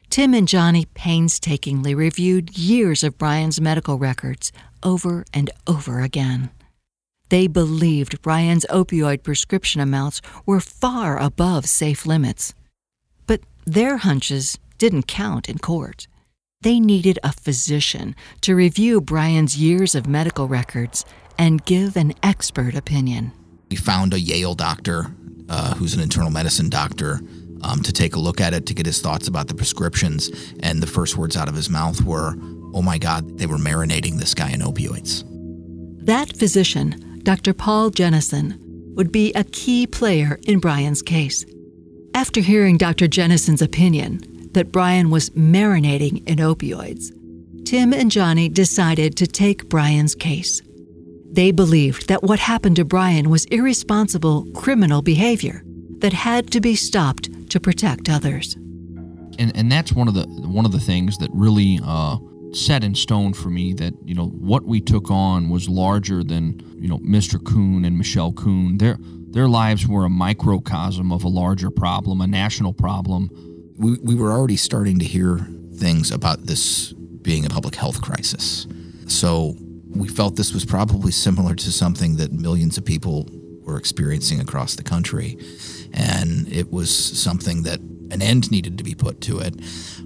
Tim 0.10 0.34
and 0.34 0.48
Johnny 0.48 0.86
painstakingly 0.94 1.96
reviewed 1.96 2.58
years 2.58 3.04
of 3.04 3.18
Brian's 3.18 3.62
medical 3.62 3.98
records 3.98 4.52
over 4.84 5.26
and 5.34 5.50
over 5.68 6.02
again. 6.02 6.50
They 7.30 7.48
believed 7.48 8.22
Brian's 8.22 8.66
opioid 8.70 9.24
prescription 9.24 9.80
amounts 9.80 10.22
were 10.46 10.60
far 10.60 11.18
above 11.18 11.66
safe 11.66 12.06
limits. 12.06 12.54
But 13.26 13.40
their 13.66 13.98
hunches 13.98 14.60
didn't 14.78 15.08
count 15.08 15.48
in 15.48 15.60
court. 15.60 16.08
They 16.60 16.80
needed 16.80 17.18
a 17.24 17.32
physician 17.32 18.16
to 18.42 18.54
review 18.54 19.00
Brian's 19.00 19.58
years 19.58 19.96
of 19.96 20.08
medical 20.08 20.48
records 20.48 21.06
and 21.38 21.64
give 21.66 21.96
an 21.96 22.14
expert 22.24 22.76
opinion. 22.76 23.32
We 23.70 23.78
found 23.78 24.14
a 24.14 24.20
Yale 24.20 24.56
doctor 24.56 25.08
uh, 25.50 25.76
who's 25.76 25.94
an 25.94 26.02
internal 26.02 26.32
medicine 26.32 26.70
doctor 26.70 27.22
um, 27.64 27.82
to 27.84 27.94
take 27.94 28.16
a 28.16 28.20
look 28.20 28.42
at 28.42 28.54
it 28.54 28.66
to 28.68 28.74
get 28.74 28.86
his 28.86 29.02
thoughts 29.02 29.28
about 29.28 29.48
the 29.48 29.54
prescriptions. 29.54 30.30
And 30.62 30.82
the 30.82 30.88
first 30.88 31.18
words 31.18 31.38
out 31.38 31.48
of 31.48 31.56
his 31.56 31.70
mouth 31.70 32.02
were, 32.02 32.36
Oh 32.74 32.82
my 32.82 32.98
God, 32.98 33.38
they 33.38 33.46
were 33.46 33.58
marinating 33.58 34.18
this 34.18 34.34
guy 34.34 34.52
in 34.52 34.62
opioids. 34.62 35.24
That 36.06 36.36
physician 36.36 37.12
Dr. 37.24 37.54
Paul 37.54 37.92
Jennison, 37.92 38.58
would 38.96 39.12
be 39.12 39.32
a 39.34 39.44
key 39.44 39.86
player 39.88 40.40
in 40.48 40.60
Brian's 40.60 41.02
case. 41.02 41.46
After 42.14 42.42
hearing 42.42 42.78
Dr. 42.78 43.08
Jennison's 43.08 43.62
opinion 43.62 44.50
that 44.54 44.72
Brian 44.72 45.10
was 45.10 45.30
marinating 45.32 46.28
in 46.28 46.38
opioids, 46.38 47.12
Tim 47.66 47.94
and 47.94 48.12
Johnny 48.12 48.50
decided 48.50 49.16
to 49.18 49.28
take 49.28 49.70
Brian's 49.70 50.16
case. 50.16 50.62
They 51.32 51.52
believed 51.52 52.10
that 52.10 52.24
what 52.24 52.40
happened 52.40 52.76
to 52.76 52.86
Brian 52.86 53.30
was 53.30 53.46
irresponsible 53.46 54.46
criminal 54.54 55.02
behavior 55.02 55.64
that 56.00 56.12
had 56.12 56.52
to 56.52 56.60
be 56.60 56.76
stopped 56.76 57.50
to 57.52 57.60
protect 57.60 58.10
others. 58.10 58.56
And 59.40 59.56
and 59.56 59.72
that's 59.72 59.94
one 59.94 60.10
of 60.10 60.14
the 60.14 60.26
one 60.26 60.66
of 60.66 60.74
the 60.74 60.80
things 60.80 61.18
that 61.20 61.30
really 61.34 61.80
uh, 61.86 62.18
set 62.52 62.84
in 62.84 62.96
stone 62.96 63.34
for 63.34 63.50
me 63.50 63.74
that 63.76 63.94
you 64.04 64.14
know 64.14 64.28
what 64.28 64.66
we 64.66 64.82
took 64.82 65.10
on 65.10 65.50
was 65.50 65.70
larger 65.70 66.22
than 66.22 66.60
you 66.76 66.90
know 66.90 67.00
Mr. 67.00 67.44
Kuhn 67.44 67.86
and 67.86 67.98
Michelle 67.98 68.34
Kuhn. 68.34 68.78
Their 68.78 68.98
their 69.00 69.48
lives 69.48 69.88
were 69.88 70.04
a 70.04 70.10
microcosm 70.10 71.14
of 71.14 71.24
a 71.24 71.30
larger 71.30 71.72
problem, 71.72 72.20
a 72.20 72.28
national 72.28 72.74
problem. 72.74 73.30
We 73.78 73.98
we 74.04 74.16
were 74.16 74.34
already 74.34 74.58
starting 74.58 75.00
to 75.00 75.06
hear 75.06 75.40
things 75.76 76.12
about 76.12 76.46
this 76.48 76.92
being 77.22 77.46
a 77.46 77.50
public 77.50 77.76
health 77.76 78.02
crisis. 78.02 78.68
So 79.08 79.56
we 79.96 80.08
felt 80.08 80.36
this 80.36 80.54
was 80.54 80.66
probably 80.66 81.12
similar 81.12 81.56
to 81.56 81.72
something 81.72 82.18
that 82.18 82.32
millions 82.32 82.78
of 82.78 82.86
people 82.86 83.30
were 83.62 83.78
experiencing 83.78 84.40
across 84.40 84.76
the 84.76 84.84
country. 84.84 85.38
And 85.94 86.48
it 86.52 86.72
was 86.72 86.94
something 86.96 87.64
that 87.64 87.80
an 87.80 88.22
end 88.22 88.52
needed 88.52 88.78
to 88.78 88.84
be 88.84 88.96
put 88.96 89.22
to 89.22 89.40
it. 89.40 89.56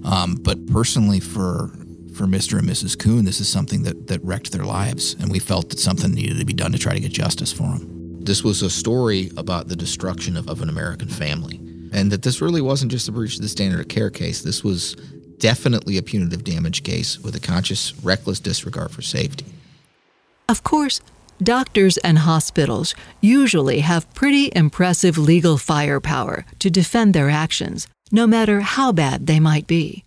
Um, 0.04 0.36
but 0.36 0.66
personally, 0.66 1.20
for 1.20 1.70
for 2.16 2.24
Mr. 2.24 2.58
and 2.58 2.66
Mrs. 2.66 2.98
Kuhn, 2.98 3.26
this 3.26 3.40
is 3.40 3.48
something 3.48 3.82
that, 3.82 4.06
that 4.06 4.24
wrecked 4.24 4.50
their 4.50 4.64
lives, 4.64 5.14
and 5.20 5.30
we 5.30 5.38
felt 5.38 5.68
that 5.68 5.78
something 5.78 6.12
needed 6.12 6.38
to 6.38 6.46
be 6.46 6.54
done 6.54 6.72
to 6.72 6.78
try 6.78 6.94
to 6.94 7.00
get 7.00 7.12
justice 7.12 7.52
for 7.52 7.64
them. 7.64 8.24
This 8.24 8.42
was 8.42 8.62
a 8.62 8.70
story 8.70 9.30
about 9.36 9.68
the 9.68 9.76
destruction 9.76 10.34
of, 10.34 10.48
of 10.48 10.62
an 10.62 10.70
American 10.70 11.08
family, 11.08 11.58
and 11.92 12.10
that 12.10 12.22
this 12.22 12.40
really 12.40 12.62
wasn't 12.62 12.90
just 12.90 13.06
a 13.06 13.12
breach 13.12 13.36
of 13.36 13.42
the 13.42 13.48
standard 13.48 13.80
of 13.80 13.88
care 13.88 14.08
case. 14.08 14.40
This 14.40 14.64
was 14.64 14.94
definitely 15.36 15.98
a 15.98 16.02
punitive 16.02 16.42
damage 16.42 16.82
case 16.82 17.20
with 17.20 17.36
a 17.36 17.40
conscious, 17.40 17.94
reckless 18.02 18.40
disregard 18.40 18.90
for 18.90 19.02
safety. 19.02 19.44
Of 20.48 20.62
course, 20.62 21.00
doctors 21.42 21.96
and 21.98 22.18
hospitals 22.18 22.94
usually 23.20 23.80
have 23.80 24.12
pretty 24.14 24.52
impressive 24.54 25.18
legal 25.18 25.58
firepower 25.58 26.44
to 26.60 26.70
defend 26.70 27.14
their 27.14 27.28
actions, 27.28 27.88
no 28.12 28.28
matter 28.28 28.60
how 28.60 28.92
bad 28.92 29.26
they 29.26 29.40
might 29.40 29.66
be. 29.66 30.04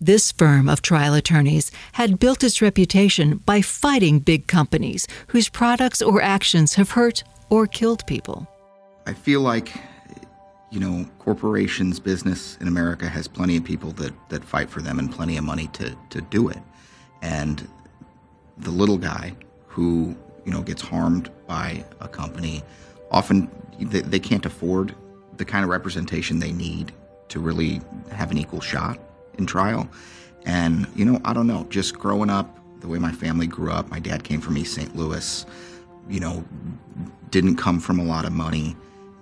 This 0.00 0.32
firm 0.32 0.68
of 0.68 0.82
trial 0.82 1.14
attorneys 1.14 1.70
had 1.92 2.18
built 2.18 2.42
its 2.42 2.60
reputation 2.60 3.38
by 3.46 3.62
fighting 3.62 4.18
big 4.18 4.48
companies 4.48 5.06
whose 5.28 5.48
products 5.48 6.02
or 6.02 6.20
actions 6.20 6.74
have 6.74 6.90
hurt 6.90 7.22
or 7.48 7.68
killed 7.68 8.04
people. 8.08 8.48
I 9.06 9.12
feel 9.14 9.40
like, 9.40 9.72
you 10.72 10.80
know, 10.80 11.06
corporations, 11.20 12.00
business 12.00 12.58
in 12.60 12.66
America 12.66 13.08
has 13.08 13.28
plenty 13.28 13.56
of 13.56 13.62
people 13.62 13.92
that, 13.92 14.12
that 14.30 14.44
fight 14.44 14.68
for 14.68 14.82
them 14.82 14.98
and 14.98 15.12
plenty 15.12 15.36
of 15.36 15.44
money 15.44 15.68
to, 15.74 15.96
to 16.10 16.20
do 16.22 16.48
it. 16.48 16.58
And 17.22 17.66
the 18.58 18.70
little 18.70 18.98
guy 18.98 19.32
who, 19.76 20.16
you 20.46 20.52
know, 20.52 20.62
gets 20.62 20.80
harmed 20.80 21.30
by 21.46 21.84
a 22.00 22.08
company, 22.08 22.62
often 23.10 23.50
they, 23.78 24.00
they 24.00 24.18
can't 24.18 24.46
afford 24.46 24.94
the 25.36 25.44
kind 25.44 25.64
of 25.64 25.68
representation 25.68 26.38
they 26.38 26.50
need 26.50 26.92
to 27.28 27.38
really 27.38 27.82
have 28.10 28.30
an 28.30 28.38
equal 28.38 28.62
shot 28.62 28.98
in 29.36 29.44
trial. 29.44 29.86
And, 30.46 30.86
you 30.96 31.04
know, 31.04 31.20
I 31.26 31.34
don't 31.34 31.46
know, 31.46 31.66
just 31.68 31.98
growing 31.98 32.30
up, 32.30 32.58
the 32.80 32.88
way 32.88 32.98
my 32.98 33.12
family 33.12 33.46
grew 33.46 33.70
up, 33.70 33.90
my 33.90 34.00
dad 34.00 34.24
came 34.24 34.40
from 34.40 34.56
East 34.56 34.74
St. 34.74 34.96
Louis, 34.96 35.44
you 36.08 36.20
know, 36.20 36.42
didn't 37.30 37.56
come 37.56 37.78
from 37.78 37.98
a 37.98 38.04
lot 38.04 38.24
of 38.24 38.32
money. 38.32 38.74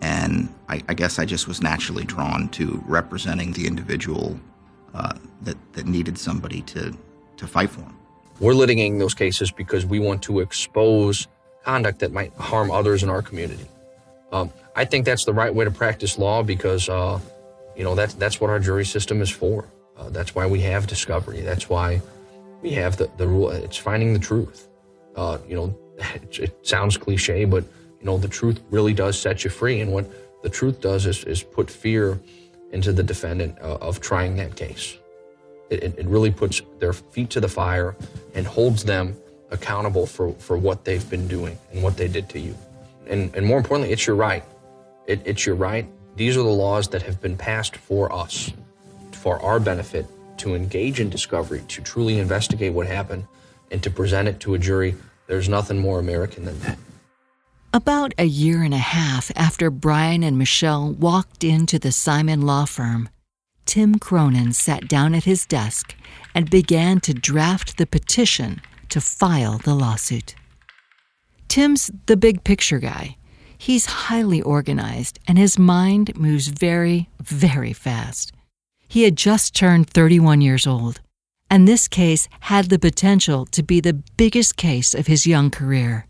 And 0.02 0.54
I, 0.68 0.82
I 0.88 0.94
guess 0.94 1.18
I 1.18 1.24
just 1.24 1.48
was 1.48 1.60
naturally 1.60 2.04
drawn 2.04 2.48
to 2.50 2.80
representing 2.86 3.50
the 3.54 3.66
individual 3.66 4.38
uh, 4.94 5.14
that, 5.42 5.56
that 5.72 5.86
needed 5.86 6.16
somebody 6.16 6.62
to, 6.62 6.96
to 7.38 7.46
fight 7.48 7.70
for 7.70 7.80
him. 7.80 7.96
We're 8.40 8.52
litigating 8.52 8.98
those 8.98 9.14
cases 9.14 9.50
because 9.50 9.86
we 9.86 9.98
want 9.98 10.22
to 10.24 10.40
expose 10.40 11.28
conduct 11.64 12.00
that 12.00 12.12
might 12.12 12.32
harm 12.34 12.70
others 12.70 13.02
in 13.02 13.08
our 13.08 13.22
community. 13.22 13.66
Um, 14.32 14.52
I 14.76 14.84
think 14.84 15.04
that's 15.04 15.24
the 15.24 15.32
right 15.32 15.54
way 15.54 15.64
to 15.64 15.70
practice 15.70 16.18
law 16.18 16.42
because, 16.42 16.88
uh, 16.88 17.20
you 17.76 17.84
know, 17.84 17.94
that's, 17.94 18.14
that's 18.14 18.40
what 18.40 18.50
our 18.50 18.58
jury 18.58 18.84
system 18.84 19.22
is 19.22 19.30
for. 19.30 19.66
Uh, 19.96 20.10
that's 20.10 20.34
why 20.34 20.46
we 20.46 20.60
have 20.60 20.86
discovery. 20.86 21.40
That's 21.40 21.68
why 21.68 22.02
we 22.60 22.70
have 22.72 22.96
the, 22.96 23.08
the 23.16 23.28
rule. 23.28 23.50
It's 23.50 23.76
finding 23.76 24.12
the 24.12 24.18
truth. 24.18 24.68
Uh, 25.14 25.38
you 25.48 25.54
know, 25.54 25.78
it, 25.98 26.38
it, 26.40 26.66
sounds 26.66 26.96
cliche, 26.96 27.44
but 27.44 27.62
you 28.00 28.06
know, 28.06 28.18
the 28.18 28.28
truth 28.28 28.60
really 28.70 28.92
does 28.92 29.18
set 29.18 29.44
you 29.44 29.50
free. 29.50 29.80
And 29.80 29.92
what 29.92 30.10
the 30.42 30.50
truth 30.50 30.80
does 30.80 31.06
is, 31.06 31.22
is 31.24 31.42
put 31.42 31.70
fear 31.70 32.20
into 32.72 32.92
the 32.92 33.02
defendant 33.02 33.56
uh, 33.60 33.78
of 33.80 34.00
trying 34.00 34.34
that 34.36 34.56
case. 34.56 34.98
It, 35.82 35.98
it 35.98 36.06
really 36.06 36.30
puts 36.30 36.62
their 36.78 36.92
feet 36.92 37.30
to 37.30 37.40
the 37.40 37.48
fire 37.48 37.96
and 38.34 38.46
holds 38.46 38.84
them 38.84 39.16
accountable 39.50 40.06
for, 40.06 40.32
for 40.34 40.56
what 40.56 40.84
they've 40.84 41.08
been 41.10 41.28
doing 41.28 41.58
and 41.72 41.82
what 41.82 41.96
they 41.96 42.08
did 42.08 42.28
to 42.30 42.40
you. 42.40 42.54
And, 43.06 43.34
and 43.34 43.46
more 43.46 43.58
importantly, 43.58 43.92
it's 43.92 44.06
your 44.06 44.16
right. 44.16 44.44
It, 45.06 45.22
it's 45.24 45.46
your 45.46 45.54
right. 45.54 45.86
These 46.16 46.36
are 46.36 46.42
the 46.42 46.48
laws 46.48 46.88
that 46.88 47.02
have 47.02 47.20
been 47.20 47.36
passed 47.36 47.76
for 47.76 48.12
us 48.12 48.52
for 49.12 49.40
our 49.42 49.60
benefit 49.60 50.06
to 50.38 50.54
engage 50.54 51.00
in 51.00 51.10
discovery, 51.10 51.62
to 51.68 51.82
truly 51.82 52.18
investigate 52.18 52.72
what 52.72 52.86
happened, 52.86 53.26
and 53.70 53.82
to 53.82 53.90
present 53.90 54.28
it 54.28 54.40
to 54.40 54.54
a 54.54 54.58
jury. 54.58 54.94
There's 55.26 55.48
nothing 55.48 55.78
more 55.78 55.98
American 55.98 56.44
than 56.44 56.58
that. 56.60 56.78
About 57.72 58.14
a 58.18 58.24
year 58.24 58.62
and 58.62 58.74
a 58.74 58.78
half 58.78 59.32
after 59.34 59.70
Brian 59.70 60.22
and 60.22 60.38
Michelle 60.38 60.92
walked 60.92 61.42
into 61.42 61.78
the 61.78 61.90
Simon 61.90 62.42
law 62.42 62.66
firm, 62.66 63.08
Tim 63.66 63.98
Cronin 63.98 64.52
sat 64.52 64.88
down 64.88 65.14
at 65.14 65.24
his 65.24 65.46
desk 65.46 65.94
and 66.34 66.50
began 66.50 67.00
to 67.00 67.14
draft 67.14 67.76
the 67.76 67.86
petition 67.86 68.60
to 68.88 69.00
file 69.00 69.58
the 69.58 69.74
lawsuit. 69.74 70.34
Tim's 71.48 71.90
the 72.06 72.16
big 72.16 72.44
picture 72.44 72.78
guy. 72.78 73.16
He's 73.56 73.86
highly 73.86 74.42
organized 74.42 75.18
and 75.26 75.38
his 75.38 75.58
mind 75.58 76.16
moves 76.16 76.48
very, 76.48 77.08
very 77.20 77.72
fast. 77.72 78.32
He 78.88 79.04
had 79.04 79.16
just 79.16 79.54
turned 79.54 79.88
31 79.90 80.40
years 80.40 80.66
old, 80.66 81.00
and 81.50 81.66
this 81.66 81.88
case 81.88 82.28
had 82.40 82.66
the 82.66 82.78
potential 82.78 83.46
to 83.46 83.62
be 83.62 83.80
the 83.80 84.02
biggest 84.16 84.56
case 84.56 84.94
of 84.94 85.06
his 85.06 85.26
young 85.26 85.50
career. 85.50 86.06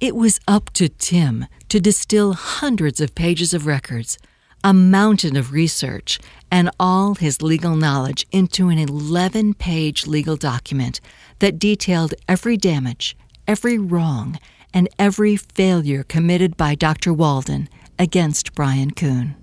It 0.00 0.14
was 0.14 0.40
up 0.46 0.70
to 0.74 0.88
Tim 0.88 1.46
to 1.70 1.80
distill 1.80 2.34
hundreds 2.34 3.00
of 3.00 3.14
pages 3.14 3.54
of 3.54 3.66
records, 3.66 4.18
a 4.64 4.74
mountain 4.74 5.36
of 5.36 5.52
research, 5.52 6.18
and 6.50 6.70
all 6.78 7.14
his 7.14 7.42
legal 7.42 7.76
knowledge 7.76 8.26
into 8.32 8.68
an 8.68 8.78
11 8.78 9.54
page 9.54 10.06
legal 10.06 10.36
document 10.36 11.00
that 11.38 11.58
detailed 11.58 12.14
every 12.28 12.56
damage, 12.56 13.16
every 13.46 13.78
wrong, 13.78 14.38
and 14.72 14.88
every 14.98 15.36
failure 15.36 16.02
committed 16.02 16.56
by 16.56 16.74
Dr. 16.74 17.12
Walden 17.12 17.68
against 17.98 18.54
Brian 18.54 18.90
Kuhn. 18.90 19.34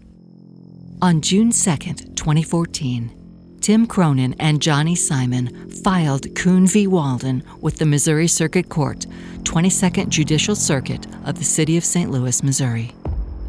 On 1.02 1.22
June 1.22 1.52
2, 1.52 1.78
2014, 2.16 3.24
Tim 3.62 3.88
Cronin 3.88 4.36
and 4.40 4.62
Johnny 4.62 4.96
Simon 4.96 5.70
filed 5.70 6.36
Kuhn 6.36 6.68
v. 6.68 6.86
Walden 6.86 7.44
with 7.62 7.78
the 7.78 7.86
Missouri 7.86 8.28
Circuit 8.28 8.70
Court, 8.70 9.06
22nd 9.44 10.10
Judicial 10.10 10.56
Circuit 10.56 11.08
of 11.26 11.36
the 11.40 11.46
City 11.46 11.78
of 11.78 11.86
St. 11.86 12.12
Louis, 12.12 12.44
Missouri. 12.44 12.92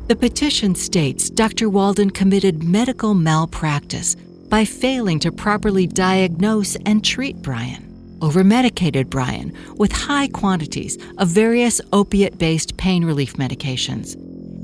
The 0.07 0.17
petition 0.17 0.75
states 0.75 1.31
Dr. 1.31 1.71
Walden 1.71 2.11
committed 2.11 2.63
medical 2.63 3.15
malpractice 3.15 4.17
by 4.51 4.67
failing 4.67 5.19
to 5.21 5.33
properly 5.33 5.87
diagnose 5.87 6.77
and 6.85 7.03
treat 7.03 7.41
Brian, 7.41 8.19
overmedicated 8.19 9.09
Brian 9.09 9.57
with 9.79 9.93
high 9.93 10.29
quantities 10.29 10.99
of 11.17 11.29
various 11.29 11.81
opiate 11.95 12.37
based 12.37 12.77
pain 12.77 13.07
relief 13.07 13.37
medications, 13.37 14.15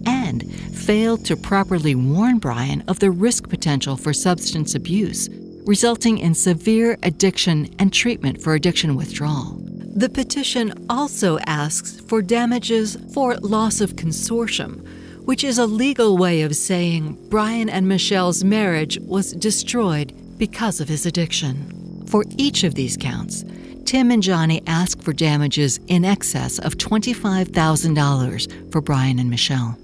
and 0.07 0.45
failed 0.77 1.25
to 1.25 1.39
properly 1.39 1.95
warn 1.95 2.37
Brian 2.37 2.83
of 2.87 2.99
the 2.99 3.11
risk 3.11 3.49
potential 3.49 3.97
for 3.97 4.13
substance 4.13 4.75
abuse, 4.75 5.31
resulting 5.65 6.19
in 6.19 6.35
severe 6.35 6.99
addiction 7.03 7.75
and 7.79 7.95
treatment 7.95 8.43
for 8.43 8.53
addiction 8.53 8.95
withdrawal. 8.95 9.57
The 9.97 10.11
petition 10.11 10.87
also 10.91 11.39
asks 11.47 11.99
for 12.01 12.21
damages 12.21 12.99
for 13.15 13.37
loss 13.39 13.81
of 13.81 13.97
consortium 13.97 14.87
which 15.31 15.45
is 15.45 15.59
a 15.59 15.65
legal 15.65 16.19
way 16.19 16.43
of 16.43 16.57
saying 16.57 17.17
Brian 17.31 17.69
and 17.69 17.87
Michelle's 17.87 18.43
marriage 18.43 18.99
was 18.99 19.31
destroyed 19.35 20.13
because 20.39 20.81
of 20.81 20.89
his 20.89 21.07
addiction. 21.07 22.05
For 22.09 22.25
each 22.37 22.65
of 22.65 22.75
these 22.75 22.97
counts, 22.97 23.45
Tim 23.85 24.11
and 24.11 24.25
Johnny 24.25 24.61
asked 24.67 25.05
for 25.05 25.13
damages 25.13 25.79
in 25.87 26.05
excess 26.05 26.59
of 26.59 26.79
$25,000 26.79 28.73
for 28.73 28.81
Brian 28.81 29.21
and 29.21 29.31
Michelle. 29.31 29.79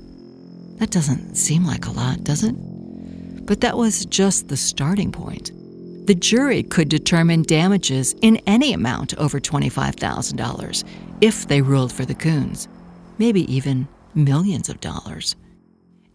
That 0.78 0.90
doesn't 0.90 1.36
seem 1.36 1.64
like 1.64 1.86
a 1.86 1.92
lot, 1.92 2.24
does 2.24 2.42
it? 2.42 2.56
But 3.46 3.60
that 3.60 3.76
was 3.76 4.04
just 4.06 4.48
the 4.48 4.56
starting 4.56 5.12
point. 5.12 5.52
The 6.08 6.16
jury 6.16 6.64
could 6.64 6.88
determine 6.88 7.42
damages 7.42 8.16
in 8.20 8.38
any 8.48 8.72
amount 8.72 9.14
over 9.16 9.38
$25,000 9.38 10.84
if 11.20 11.46
they 11.46 11.62
ruled 11.62 11.92
for 11.92 12.04
the 12.04 12.16
Kuhns, 12.16 12.66
maybe 13.18 13.42
even 13.42 13.86
millions 14.16 14.68
of 14.68 14.80
dollars. 14.80 15.36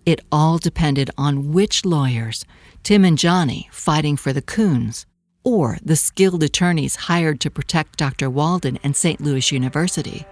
It 0.06 0.22
all 0.32 0.58
depended 0.58 1.12
on 1.18 1.54
which 1.54 1.86
lawyers, 1.86 2.44
Tim 2.84 3.06
and 3.06 3.18
Johnny 3.18 3.70
fighting 3.72 4.18
for 4.18 4.34
the 4.34 4.42
Kuhns, 4.42 5.06
or 5.44 5.78
the 5.84 5.96
skilled 5.96 6.44
attorneys 6.44 6.96
hired 6.96 7.40
to 7.42 7.52
protect 7.52 7.98
Dr. 7.98 8.30
Walden 8.30 8.80
and 8.84 8.96
St. 8.96 9.22
Louis 9.22 9.52
University, 9.52 10.26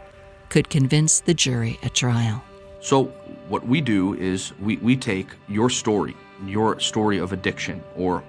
could 0.49 0.69
convince 0.69 1.19
the 1.19 1.33
jury 1.33 1.79
at 1.83 1.93
trial. 1.93 2.43
So, 2.81 3.05
what 3.47 3.67
we 3.67 3.81
do 3.81 4.15
is 4.15 4.53
we, 4.59 4.77
we 4.77 4.95
take 4.95 5.27
your 5.47 5.69
story, 5.69 6.15
your 6.45 6.79
story 6.79 7.17
of 7.17 7.33
addiction, 7.33 7.83
or 7.95 8.23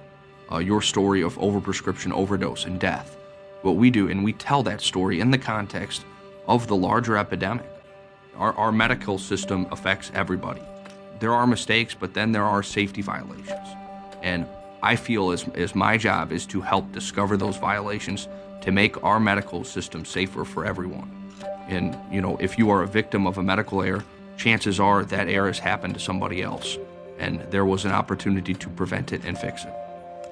uh, 0.51 0.59
your 0.59 0.83
story 0.83 1.23
of 1.23 1.37
overprescription, 1.37 2.13
overdose, 2.13 2.65
and 2.65 2.79
death. 2.81 3.17
What 3.63 3.77
we 3.77 3.91
do, 3.91 4.09
and 4.09 4.25
we 4.25 4.33
tell 4.33 4.63
that 4.65 4.81
story 4.81 5.21
in 5.21 5.31
the 5.31 5.39
context 5.39 6.05
of 6.49 6.67
the 6.67 6.77
larger 6.77 7.17
epidemic. 7.17 7.67
Our, 8.37 8.53
our 8.55 8.73
medical 8.73 9.19
system 9.19 9.67
affects 9.71 10.11
everybody. 10.15 10.63
There 11.19 11.35
are 11.35 11.47
mistakes, 11.47 11.95
but 11.95 12.15
then 12.15 12.33
there 12.33 12.45
are 12.45 12.63
safety 12.63 13.03
violations. 13.03 13.69
And 14.23 14.47
I 14.83 14.97
feel 14.97 15.31
as, 15.31 15.47
as 15.55 15.75
my 15.75 15.99
job 15.99 16.33
is 16.33 16.47
to 16.47 16.61
help 16.61 16.91
discover 16.93 17.37
those 17.37 17.57
violations 17.57 18.29
to 18.63 18.73
make 18.73 19.03
our 19.05 19.21
medical 19.21 19.65
system 19.65 20.05
safer 20.05 20.45
for 20.45 20.65
everyone. 20.65 21.11
And, 21.69 21.97
you 22.11 22.21
know, 22.21 22.37
if 22.39 22.59
you 22.59 22.71
are 22.71 22.83
a 22.83 22.87
victim 22.87 23.27
of 23.27 23.39
a 23.39 23.43
medical 23.43 23.83
error, 23.83 24.05
chances 24.37 24.81
are 24.81 25.05
that 25.05 25.29
error 25.29 25.47
has 25.47 25.59
happened 25.59 25.95
to 25.95 26.01
somebody 26.01 26.43
else. 26.43 26.79
And 27.19 27.41
there 27.51 27.65
was 27.65 27.85
an 27.85 27.93
opportunity 27.93 28.55
to 28.55 28.69
prevent 28.71 29.13
it 29.13 29.25
and 29.25 29.39
fix 29.39 29.65
it. 29.65 29.73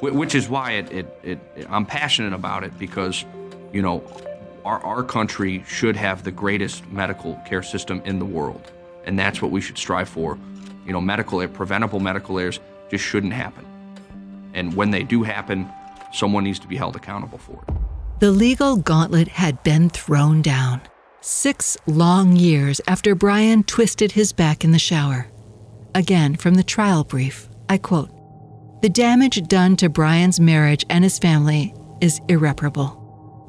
Which 0.00 0.34
is 0.34 0.48
why 0.48 0.72
it, 0.72 0.92
it, 0.92 1.06
it, 1.22 1.38
I'm 1.68 1.84
passionate 1.84 2.32
about 2.32 2.64
it 2.64 2.78
because, 2.78 3.24
you 3.72 3.82
know, 3.82 3.98
our, 4.68 4.84
our 4.84 5.02
country 5.02 5.64
should 5.66 5.96
have 5.96 6.24
the 6.24 6.30
greatest 6.30 6.86
medical 6.92 7.36
care 7.46 7.62
system 7.62 8.02
in 8.04 8.18
the 8.18 8.24
world. 8.26 8.70
And 9.06 9.18
that's 9.18 9.40
what 9.40 9.50
we 9.50 9.62
should 9.62 9.78
strive 9.78 10.10
for. 10.10 10.38
You 10.84 10.92
know, 10.92 11.00
medical, 11.00 11.46
preventable 11.48 12.00
medical 12.00 12.38
errors 12.38 12.60
just 12.90 13.02
shouldn't 13.02 13.32
happen. 13.32 13.64
And 14.52 14.76
when 14.76 14.90
they 14.90 15.04
do 15.04 15.22
happen, 15.22 15.66
someone 16.12 16.44
needs 16.44 16.58
to 16.58 16.68
be 16.68 16.76
held 16.76 16.96
accountable 16.96 17.38
for 17.38 17.64
it. 17.66 17.74
The 18.20 18.30
legal 18.30 18.76
gauntlet 18.76 19.28
had 19.28 19.62
been 19.62 19.88
thrown 19.88 20.42
down. 20.42 20.82
Six 21.22 21.78
long 21.86 22.36
years 22.36 22.78
after 22.86 23.14
Brian 23.14 23.64
twisted 23.64 24.12
his 24.12 24.34
back 24.34 24.64
in 24.64 24.72
the 24.72 24.78
shower. 24.78 25.28
Again, 25.94 26.36
from 26.36 26.56
the 26.56 26.62
trial 26.62 27.04
brief, 27.04 27.48
I 27.70 27.78
quote 27.78 28.10
The 28.82 28.90
damage 28.90 29.48
done 29.48 29.76
to 29.76 29.88
Brian's 29.88 30.38
marriage 30.38 30.84
and 30.90 31.04
his 31.04 31.18
family 31.18 31.74
is 32.02 32.20
irreparable. 32.28 32.97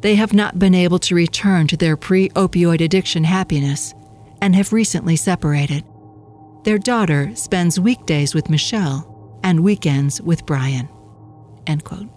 They 0.01 0.15
have 0.15 0.33
not 0.33 0.59
been 0.59 0.75
able 0.75 0.99
to 0.99 1.15
return 1.15 1.67
to 1.67 1.77
their 1.77 1.97
pre 1.97 2.29
opioid 2.29 2.81
addiction 2.81 3.23
happiness 3.23 3.93
and 4.41 4.55
have 4.55 4.71
recently 4.71 5.15
separated. 5.15 5.83
Their 6.63 6.77
daughter 6.77 7.31
spends 7.35 7.79
weekdays 7.79 8.33
with 8.33 8.49
Michelle 8.49 9.39
and 9.43 9.61
weekends 9.61 10.21
with 10.21 10.45
Brian. 10.45 10.87
End 11.67 11.83
quote. 11.83 12.07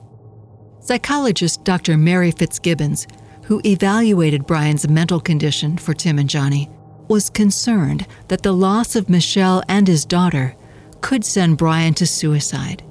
Psychologist 0.81 1.65
Dr. 1.65 1.97
Mary 1.97 2.33
Fitzgibbons, 2.33 3.07
who 3.45 3.61
evaluated 3.65 4.47
Brian's 4.47 4.89
mental 4.89 5.21
condition 5.21 5.77
for 5.79 5.95
Tim 5.95 6.19
and 6.19 6.29
Johnny, 6.29 6.69
was 7.09 7.31
concerned 7.31 8.07
that 8.29 8.43
the 8.43 8.53
loss 8.53 8.97
of 8.97 9.11
Michelle 9.11 9.63
and 9.69 9.87
his 9.87 10.05
daughter 10.05 10.57
could 11.01 11.25
send 11.25 11.59
Brian 11.59 11.95
to 11.95 12.07
suicide. 12.07 12.83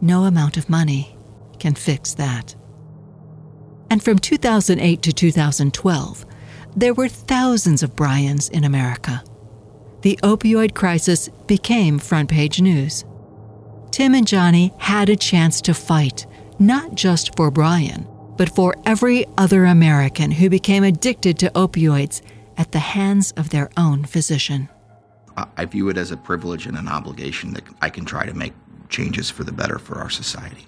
No 0.00 0.24
amount 0.24 0.56
of 0.56 0.68
money 0.68 1.16
can 1.58 1.74
fix 1.74 2.14
that. 2.14 2.54
And 3.92 4.02
from 4.02 4.18
2008 4.18 5.02
to 5.02 5.12
2012, 5.12 6.24
there 6.74 6.94
were 6.94 7.08
thousands 7.08 7.82
of 7.82 7.94
Brians 7.94 8.48
in 8.48 8.64
America. 8.64 9.22
The 10.00 10.18
opioid 10.22 10.74
crisis 10.74 11.28
became 11.46 11.98
front 11.98 12.30
page 12.30 12.58
news. 12.58 13.04
Tim 13.90 14.14
and 14.14 14.26
Johnny 14.26 14.72
had 14.78 15.10
a 15.10 15.14
chance 15.14 15.60
to 15.60 15.74
fight, 15.74 16.24
not 16.58 16.94
just 16.94 17.36
for 17.36 17.50
Brian, 17.50 18.08
but 18.38 18.48
for 18.48 18.74
every 18.86 19.26
other 19.36 19.66
American 19.66 20.30
who 20.30 20.48
became 20.48 20.84
addicted 20.84 21.38
to 21.40 21.50
opioids 21.50 22.22
at 22.56 22.72
the 22.72 22.78
hands 22.78 23.32
of 23.32 23.50
their 23.50 23.68
own 23.76 24.06
physician. 24.06 24.70
I 25.58 25.66
view 25.66 25.90
it 25.90 25.98
as 25.98 26.10
a 26.10 26.16
privilege 26.16 26.64
and 26.64 26.78
an 26.78 26.88
obligation 26.88 27.52
that 27.52 27.64
I 27.82 27.90
can 27.90 28.06
try 28.06 28.24
to 28.24 28.32
make 28.32 28.54
changes 28.88 29.28
for 29.28 29.44
the 29.44 29.52
better 29.52 29.78
for 29.78 29.98
our 29.98 30.08
society. 30.08 30.66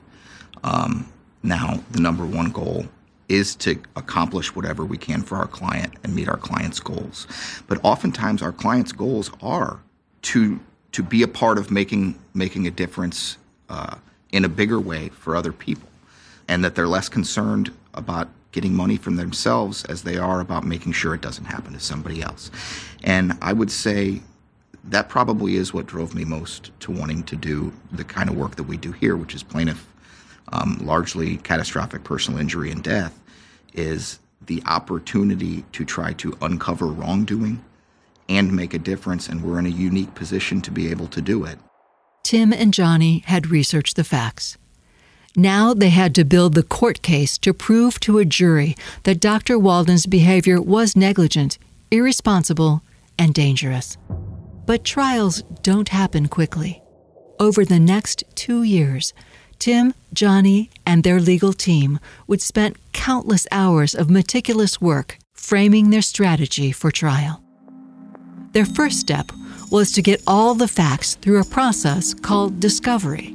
Um, 0.62 1.10
now, 1.42 1.80
the 1.90 2.02
number 2.02 2.26
one 2.26 2.50
goal 2.50 2.84
is 3.28 3.54
to 3.56 3.80
accomplish 3.96 4.54
whatever 4.54 4.84
we 4.84 4.98
can 4.98 5.22
for 5.22 5.36
our 5.36 5.46
client 5.46 5.94
and 6.02 6.14
meet 6.14 6.28
our 6.28 6.36
client's 6.36 6.80
goals. 6.80 7.26
But 7.66 7.78
oftentimes 7.82 8.42
our 8.42 8.52
client's 8.52 8.92
goals 8.92 9.30
are 9.42 9.80
to 10.22 10.60
to 10.92 11.02
be 11.02 11.22
a 11.22 11.28
part 11.28 11.58
of 11.58 11.70
making 11.70 12.18
making 12.34 12.66
a 12.66 12.70
difference 12.70 13.36
uh, 13.68 13.96
in 14.32 14.44
a 14.44 14.48
bigger 14.48 14.80
way 14.80 15.08
for 15.08 15.36
other 15.36 15.52
people, 15.52 15.88
and 16.48 16.64
that 16.64 16.74
they're 16.74 16.88
less 16.88 17.08
concerned 17.08 17.72
about 17.94 18.28
getting 18.52 18.74
money 18.74 18.96
from 18.96 19.16
themselves 19.16 19.84
as 19.86 20.02
they 20.02 20.16
are 20.16 20.40
about 20.40 20.64
making 20.64 20.92
sure 20.92 21.14
it 21.14 21.20
doesn't 21.20 21.46
happen 21.46 21.72
to 21.72 21.80
somebody 21.80 22.22
else. 22.22 22.50
And 23.02 23.36
I 23.42 23.52
would 23.52 23.70
say 23.70 24.22
that 24.84 25.08
probably 25.08 25.56
is 25.56 25.74
what 25.74 25.86
drove 25.86 26.14
me 26.14 26.24
most 26.24 26.70
to 26.80 26.92
wanting 26.92 27.22
to 27.24 27.36
do 27.36 27.72
the 27.90 28.04
kind 28.04 28.28
of 28.28 28.36
work 28.36 28.54
that 28.56 28.64
we 28.64 28.76
do 28.76 28.92
here, 28.92 29.16
which 29.16 29.34
is 29.34 29.42
plaintiff 29.42 29.86
um, 30.54 30.78
largely 30.80 31.36
catastrophic 31.38 32.04
personal 32.04 32.40
injury 32.40 32.70
and 32.70 32.82
death, 32.82 33.20
is 33.74 34.20
the 34.46 34.62
opportunity 34.66 35.64
to 35.72 35.84
try 35.84 36.12
to 36.14 36.36
uncover 36.40 36.86
wrongdoing 36.86 37.62
and 38.28 38.52
make 38.52 38.72
a 38.72 38.78
difference. 38.78 39.28
And 39.28 39.42
we're 39.42 39.58
in 39.58 39.66
a 39.66 39.70
unique 39.70 40.14
position 40.14 40.60
to 40.62 40.70
be 40.70 40.90
able 40.90 41.08
to 41.08 41.20
do 41.20 41.44
it. 41.44 41.58
Tim 42.22 42.52
and 42.52 42.72
Johnny 42.72 43.22
had 43.26 43.48
researched 43.48 43.96
the 43.96 44.04
facts. 44.04 44.56
Now 45.36 45.74
they 45.74 45.90
had 45.90 46.14
to 46.14 46.24
build 46.24 46.54
the 46.54 46.62
court 46.62 47.02
case 47.02 47.36
to 47.38 47.52
prove 47.52 47.98
to 48.00 48.18
a 48.18 48.24
jury 48.24 48.76
that 49.02 49.20
Dr. 49.20 49.58
Walden's 49.58 50.06
behavior 50.06 50.62
was 50.62 50.96
negligent, 50.96 51.58
irresponsible, 51.90 52.82
and 53.18 53.34
dangerous. 53.34 53.98
But 54.64 54.84
trials 54.84 55.42
don't 55.62 55.88
happen 55.88 56.28
quickly. 56.28 56.82
Over 57.40 57.64
the 57.64 57.80
next 57.80 58.22
two 58.36 58.62
years, 58.62 59.12
Tim, 59.58 59.94
Johnny, 60.12 60.70
and 60.86 61.02
their 61.02 61.20
legal 61.20 61.52
team 61.52 61.98
would 62.26 62.40
spend 62.40 62.76
countless 62.92 63.46
hours 63.50 63.94
of 63.94 64.10
meticulous 64.10 64.80
work 64.80 65.18
framing 65.32 65.90
their 65.90 66.02
strategy 66.02 66.72
for 66.72 66.90
trial. 66.90 67.42
Their 68.52 68.64
first 68.64 69.00
step 69.00 69.32
was 69.70 69.92
to 69.92 70.02
get 70.02 70.22
all 70.26 70.54
the 70.54 70.68
facts 70.68 71.16
through 71.16 71.40
a 71.40 71.44
process 71.44 72.14
called 72.14 72.60
discovery. 72.60 73.34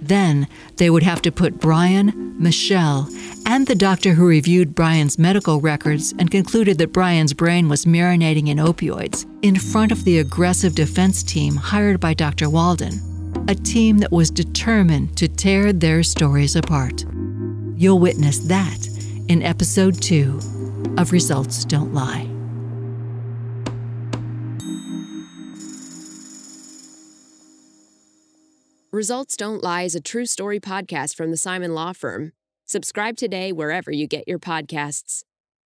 Then 0.00 0.48
they 0.76 0.90
would 0.90 1.02
have 1.02 1.22
to 1.22 1.32
put 1.32 1.60
Brian, 1.60 2.34
Michelle, 2.38 3.08
and 3.46 3.66
the 3.66 3.74
doctor 3.74 4.14
who 4.14 4.26
reviewed 4.26 4.74
Brian's 4.74 5.18
medical 5.18 5.60
records 5.60 6.14
and 6.18 6.30
concluded 6.30 6.78
that 6.78 6.92
Brian's 6.92 7.32
brain 7.32 7.68
was 7.68 7.84
marinating 7.84 8.48
in 8.48 8.58
opioids 8.58 9.26
in 9.42 9.56
front 9.58 9.92
of 9.92 10.04
the 10.04 10.18
aggressive 10.18 10.74
defense 10.74 11.22
team 11.22 11.56
hired 11.56 12.00
by 12.00 12.14
Dr. 12.14 12.50
Walden, 12.50 13.00
a 13.48 13.54
team 13.54 13.98
that 13.98 14.10
was 14.10 14.30
determined 14.30 15.16
to 15.16 15.28
tear 15.28 15.72
their 15.72 16.02
stories 16.02 16.56
apart. 16.56 17.04
You'll 17.76 18.00
witness 18.00 18.40
that 18.48 18.88
in 19.28 19.42
episode 19.42 20.02
two 20.02 20.40
of 20.98 21.12
Results 21.12 21.64
Don't 21.64 21.94
Lie. 21.94 22.28
Results 28.90 29.36
Don't 29.36 29.62
Lie 29.62 29.82
is 29.82 29.94
a 29.94 30.00
true 30.00 30.26
story 30.26 30.58
podcast 30.58 31.14
from 31.14 31.30
the 31.30 31.36
Simon 31.36 31.74
Law 31.74 31.92
Firm. 31.92 32.32
Subscribe 32.64 33.16
today 33.16 33.52
wherever 33.52 33.92
you 33.92 34.08
get 34.08 34.26
your 34.26 34.38
podcasts. 34.40 35.22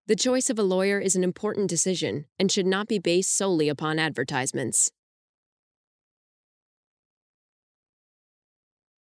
The 0.06 0.16
choice 0.16 0.50
of 0.50 0.58
a 0.58 0.64
lawyer 0.64 0.98
is 0.98 1.16
an 1.16 1.24
important 1.24 1.70
decision 1.70 2.26
and 2.38 2.50
should 2.50 2.66
not 2.66 2.88
be 2.88 2.98
based 2.98 3.34
solely 3.34 3.68
upon 3.68 3.98
advertisements. 3.98 4.90